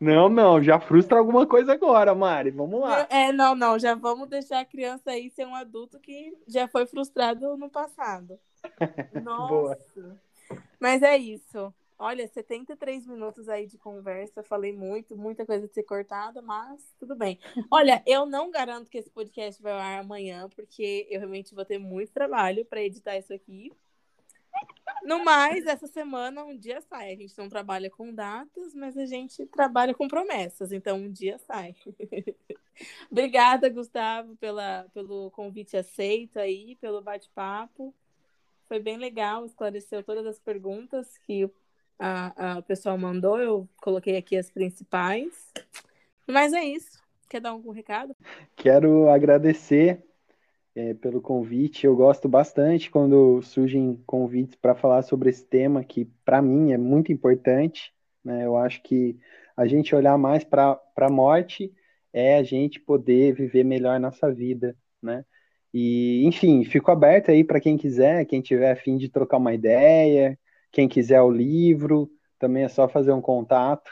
Não, 0.03 0.27
não, 0.27 0.61
já 0.61 0.81
frustra 0.81 1.17
alguma 1.17 1.47
coisa 1.47 1.71
agora, 1.71 2.13
Mari. 2.13 2.51
Vamos 2.51 2.81
lá. 2.81 3.07
É, 3.09 3.31
não, 3.31 3.55
não, 3.55 3.79
já 3.79 3.95
vamos 3.95 4.27
deixar 4.27 4.59
a 4.59 4.65
criança 4.65 5.11
aí 5.11 5.29
ser 5.29 5.47
um 5.47 5.55
adulto 5.55 5.97
que 5.97 6.37
já 6.45 6.67
foi 6.67 6.85
frustrado 6.85 7.55
no 7.55 7.69
passado. 7.69 8.37
Nossa. 9.23 9.47
Boa. 9.47 9.77
Mas 10.77 11.01
é 11.01 11.15
isso. 11.15 11.73
Olha, 11.97 12.27
73 12.27 13.07
minutos 13.07 13.47
aí 13.47 13.65
de 13.65 13.77
conversa, 13.77 14.43
falei 14.43 14.73
muito, 14.73 15.15
muita 15.15 15.45
coisa 15.45 15.65
de 15.69 15.73
ser 15.73 15.83
cortada, 15.83 16.41
mas 16.41 16.93
tudo 16.99 17.15
bem. 17.15 17.39
Olha, 17.71 18.03
eu 18.05 18.25
não 18.25 18.51
garanto 18.51 18.89
que 18.89 18.97
esse 18.97 19.09
podcast 19.09 19.63
vai 19.63 19.71
ao 19.71 19.79
ar 19.79 19.99
amanhã, 20.01 20.49
porque 20.53 21.07
eu 21.09 21.19
realmente 21.21 21.55
vou 21.55 21.63
ter 21.63 21.77
muito 21.77 22.11
trabalho 22.11 22.65
para 22.65 22.83
editar 22.83 23.17
isso 23.17 23.33
aqui. 23.33 23.71
No 25.05 25.23
mais, 25.23 25.65
essa 25.65 25.87
semana 25.87 26.43
um 26.43 26.57
dia 26.57 26.81
sai. 26.81 27.13
A 27.13 27.15
gente 27.15 27.37
não 27.37 27.49
trabalha 27.49 27.89
com 27.89 28.13
datas, 28.13 28.73
mas 28.73 28.97
a 28.97 29.05
gente 29.05 29.45
trabalha 29.47 29.93
com 29.93 30.07
promessas. 30.07 30.71
Então, 30.71 30.97
um 30.97 31.11
dia 31.11 31.37
sai. 31.39 31.75
Obrigada, 33.11 33.69
Gustavo, 33.69 34.35
pela, 34.37 34.85
pelo 34.93 35.29
convite 35.31 35.75
aceito 35.75 36.39
aí, 36.39 36.75
pelo 36.77 37.01
bate-papo. 37.01 37.93
Foi 38.67 38.79
bem 38.79 38.97
legal, 38.97 39.45
esclareceu 39.45 40.03
todas 40.03 40.25
as 40.25 40.39
perguntas 40.39 41.17
que 41.19 41.49
a, 41.99 42.53
a, 42.53 42.59
o 42.59 42.63
pessoal 42.63 42.97
mandou. 42.97 43.39
Eu 43.39 43.69
coloquei 43.81 44.17
aqui 44.17 44.37
as 44.37 44.49
principais. 44.49 45.51
Mas 46.27 46.53
é 46.53 46.63
isso. 46.63 47.01
Quer 47.29 47.41
dar 47.41 47.49
algum 47.49 47.71
recado? 47.71 48.15
Quero 48.55 49.09
agradecer 49.09 50.01
é, 50.75 50.93
pelo 50.93 51.21
convite. 51.21 51.85
Eu 51.85 51.95
gosto 51.95 52.27
bastante 52.27 52.89
quando 52.89 53.41
surgem 53.41 54.01
convites 54.05 54.55
para 54.55 54.75
falar 54.75 55.03
sobre 55.03 55.29
esse 55.29 55.45
tema, 55.45 55.83
que 55.83 56.05
para 56.25 56.41
mim 56.41 56.71
é 56.71 56.77
muito 56.77 57.11
importante. 57.11 57.93
Né? 58.23 58.45
Eu 58.45 58.57
acho 58.57 58.81
que 58.83 59.17
a 59.55 59.65
gente 59.67 59.95
olhar 59.95 60.17
mais 60.17 60.43
para 60.43 60.79
a 60.97 61.09
morte 61.09 61.71
é 62.11 62.37
a 62.37 62.43
gente 62.43 62.79
poder 62.79 63.33
viver 63.33 63.63
melhor 63.63 63.99
nossa 63.99 64.31
vida, 64.31 64.75
né? 65.01 65.25
E, 65.73 66.23
enfim, 66.27 66.63
fico 66.63 66.91
aberto 66.91 67.31
aí 67.31 67.43
para 67.43 67.59
quem 67.59 67.75
quiser, 67.75 68.25
quem 68.25 68.41
tiver 68.41 68.71
a 68.71 68.75
fim 68.75 68.95
de 68.95 69.09
trocar 69.09 69.37
uma 69.37 69.53
ideia, 69.55 70.37
quem 70.71 70.87
quiser 70.87 71.19
o 71.21 71.31
livro, 71.31 72.11
também 72.37 72.63
é 72.63 72.69
só 72.69 72.87
fazer 72.87 73.11
um 73.11 73.21
contato 73.21 73.89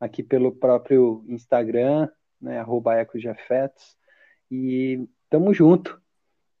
aqui 0.00 0.22
pelo 0.24 0.50
próprio 0.50 1.24
Instagram, 1.28 2.08
né, 2.40 2.58
arroba 2.58 3.00
ecosdeafetos, 3.00 3.96
e 4.50 5.06
tamo 5.28 5.54
junto. 5.54 6.00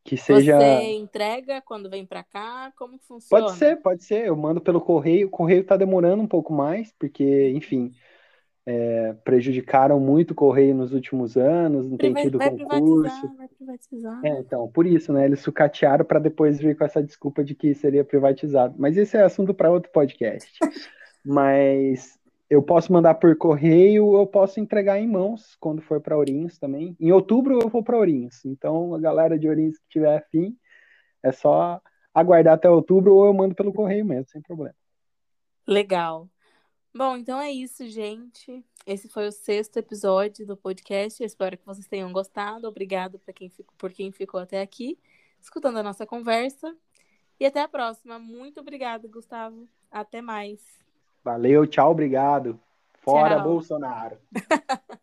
Que 0.04 0.16
seja. 0.16 0.58
Você 0.58 0.92
entrega 0.92 1.60
quando 1.60 1.90
vem 1.90 2.06
para 2.06 2.24
cá? 2.24 2.72
Como 2.76 2.98
funciona? 2.98 3.44
Pode 3.44 3.58
ser, 3.58 3.76
pode 3.76 4.04
ser. 4.04 4.26
Eu 4.26 4.36
mando 4.36 4.60
pelo 4.60 4.80
correio. 4.80 5.28
O 5.28 5.30
correio 5.30 5.60
está 5.60 5.76
demorando 5.76 6.22
um 6.22 6.26
pouco 6.26 6.52
mais, 6.52 6.92
porque, 6.98 7.50
enfim, 7.50 7.92
é, 8.66 9.14
prejudicaram 9.24 9.98
muito 9.98 10.30
o 10.30 10.34
correio 10.34 10.74
nos 10.74 10.92
últimos 10.92 11.36
anos, 11.36 11.88
não 11.88 11.96
tem 11.96 12.14
tido 12.14 12.38
vai 12.38 12.50
concurso. 12.50 12.68
Privatizar, 12.68 13.36
vai 13.36 13.48
privatizar. 13.48 14.20
É, 14.24 14.40
então, 14.40 14.68
por 14.68 14.86
isso, 14.86 15.12
né? 15.12 15.24
Eles 15.24 15.40
sucatearam 15.40 16.04
para 16.04 16.18
depois 16.18 16.58
vir 16.58 16.76
com 16.76 16.84
essa 16.84 17.02
desculpa 17.02 17.42
de 17.42 17.54
que 17.54 17.74
seria 17.74 18.04
privatizado. 18.04 18.74
Mas 18.78 18.96
esse 18.96 19.16
é 19.16 19.22
assunto 19.22 19.52
para 19.52 19.70
outro 19.70 19.90
podcast. 19.90 20.48
Mas 21.24 22.18
eu 22.50 22.60
posso 22.60 22.92
mandar 22.92 23.14
por 23.14 23.36
correio 23.36 24.16
eu 24.16 24.26
posso 24.26 24.58
entregar 24.58 24.98
em 24.98 25.06
mãos 25.06 25.56
quando 25.60 25.80
for 25.80 26.00
para 26.00 26.16
Ourinhos 26.16 26.58
também. 26.58 26.96
Em 26.98 27.12
outubro 27.12 27.60
eu 27.62 27.68
vou 27.68 27.82
para 27.82 27.96
Ourinhos. 27.96 28.44
Então, 28.44 28.92
a 28.92 28.98
galera 28.98 29.38
de 29.38 29.48
Ourinhos 29.48 29.78
que 29.78 29.88
tiver 29.88 30.18
afim, 30.18 30.58
é 31.22 31.30
só 31.30 31.80
aguardar 32.12 32.54
até 32.54 32.68
outubro 32.68 33.14
ou 33.14 33.26
eu 33.26 33.32
mando 33.32 33.54
pelo 33.54 33.72
correio 33.72 34.04
mesmo, 34.04 34.28
sem 34.28 34.42
problema. 34.42 34.74
Legal. 35.64 36.28
Bom, 36.92 37.16
então 37.16 37.40
é 37.40 37.52
isso, 37.52 37.86
gente. 37.86 38.64
Esse 38.84 39.08
foi 39.08 39.28
o 39.28 39.32
sexto 39.32 39.76
episódio 39.76 40.44
do 40.44 40.56
podcast. 40.56 41.22
Eu 41.22 41.26
espero 41.26 41.56
que 41.56 41.64
vocês 41.64 41.86
tenham 41.86 42.12
gostado. 42.12 42.66
Obrigado 42.66 43.20
quem, 43.32 43.48
ficou, 43.48 43.72
por 43.78 43.92
quem 43.92 44.10
ficou 44.10 44.40
até 44.40 44.60
aqui, 44.60 44.98
escutando 45.40 45.78
a 45.78 45.84
nossa 45.84 46.04
conversa. 46.04 46.76
E 47.38 47.46
até 47.46 47.60
a 47.62 47.68
próxima. 47.68 48.18
Muito 48.18 48.58
obrigada, 48.58 49.06
Gustavo. 49.06 49.68
Até 49.88 50.20
mais. 50.20 50.89
Valeu, 51.24 51.66
tchau, 51.66 51.90
obrigado. 51.90 52.58
Fora 53.02 53.36
tchau. 53.36 53.44
Bolsonaro. 53.44 54.18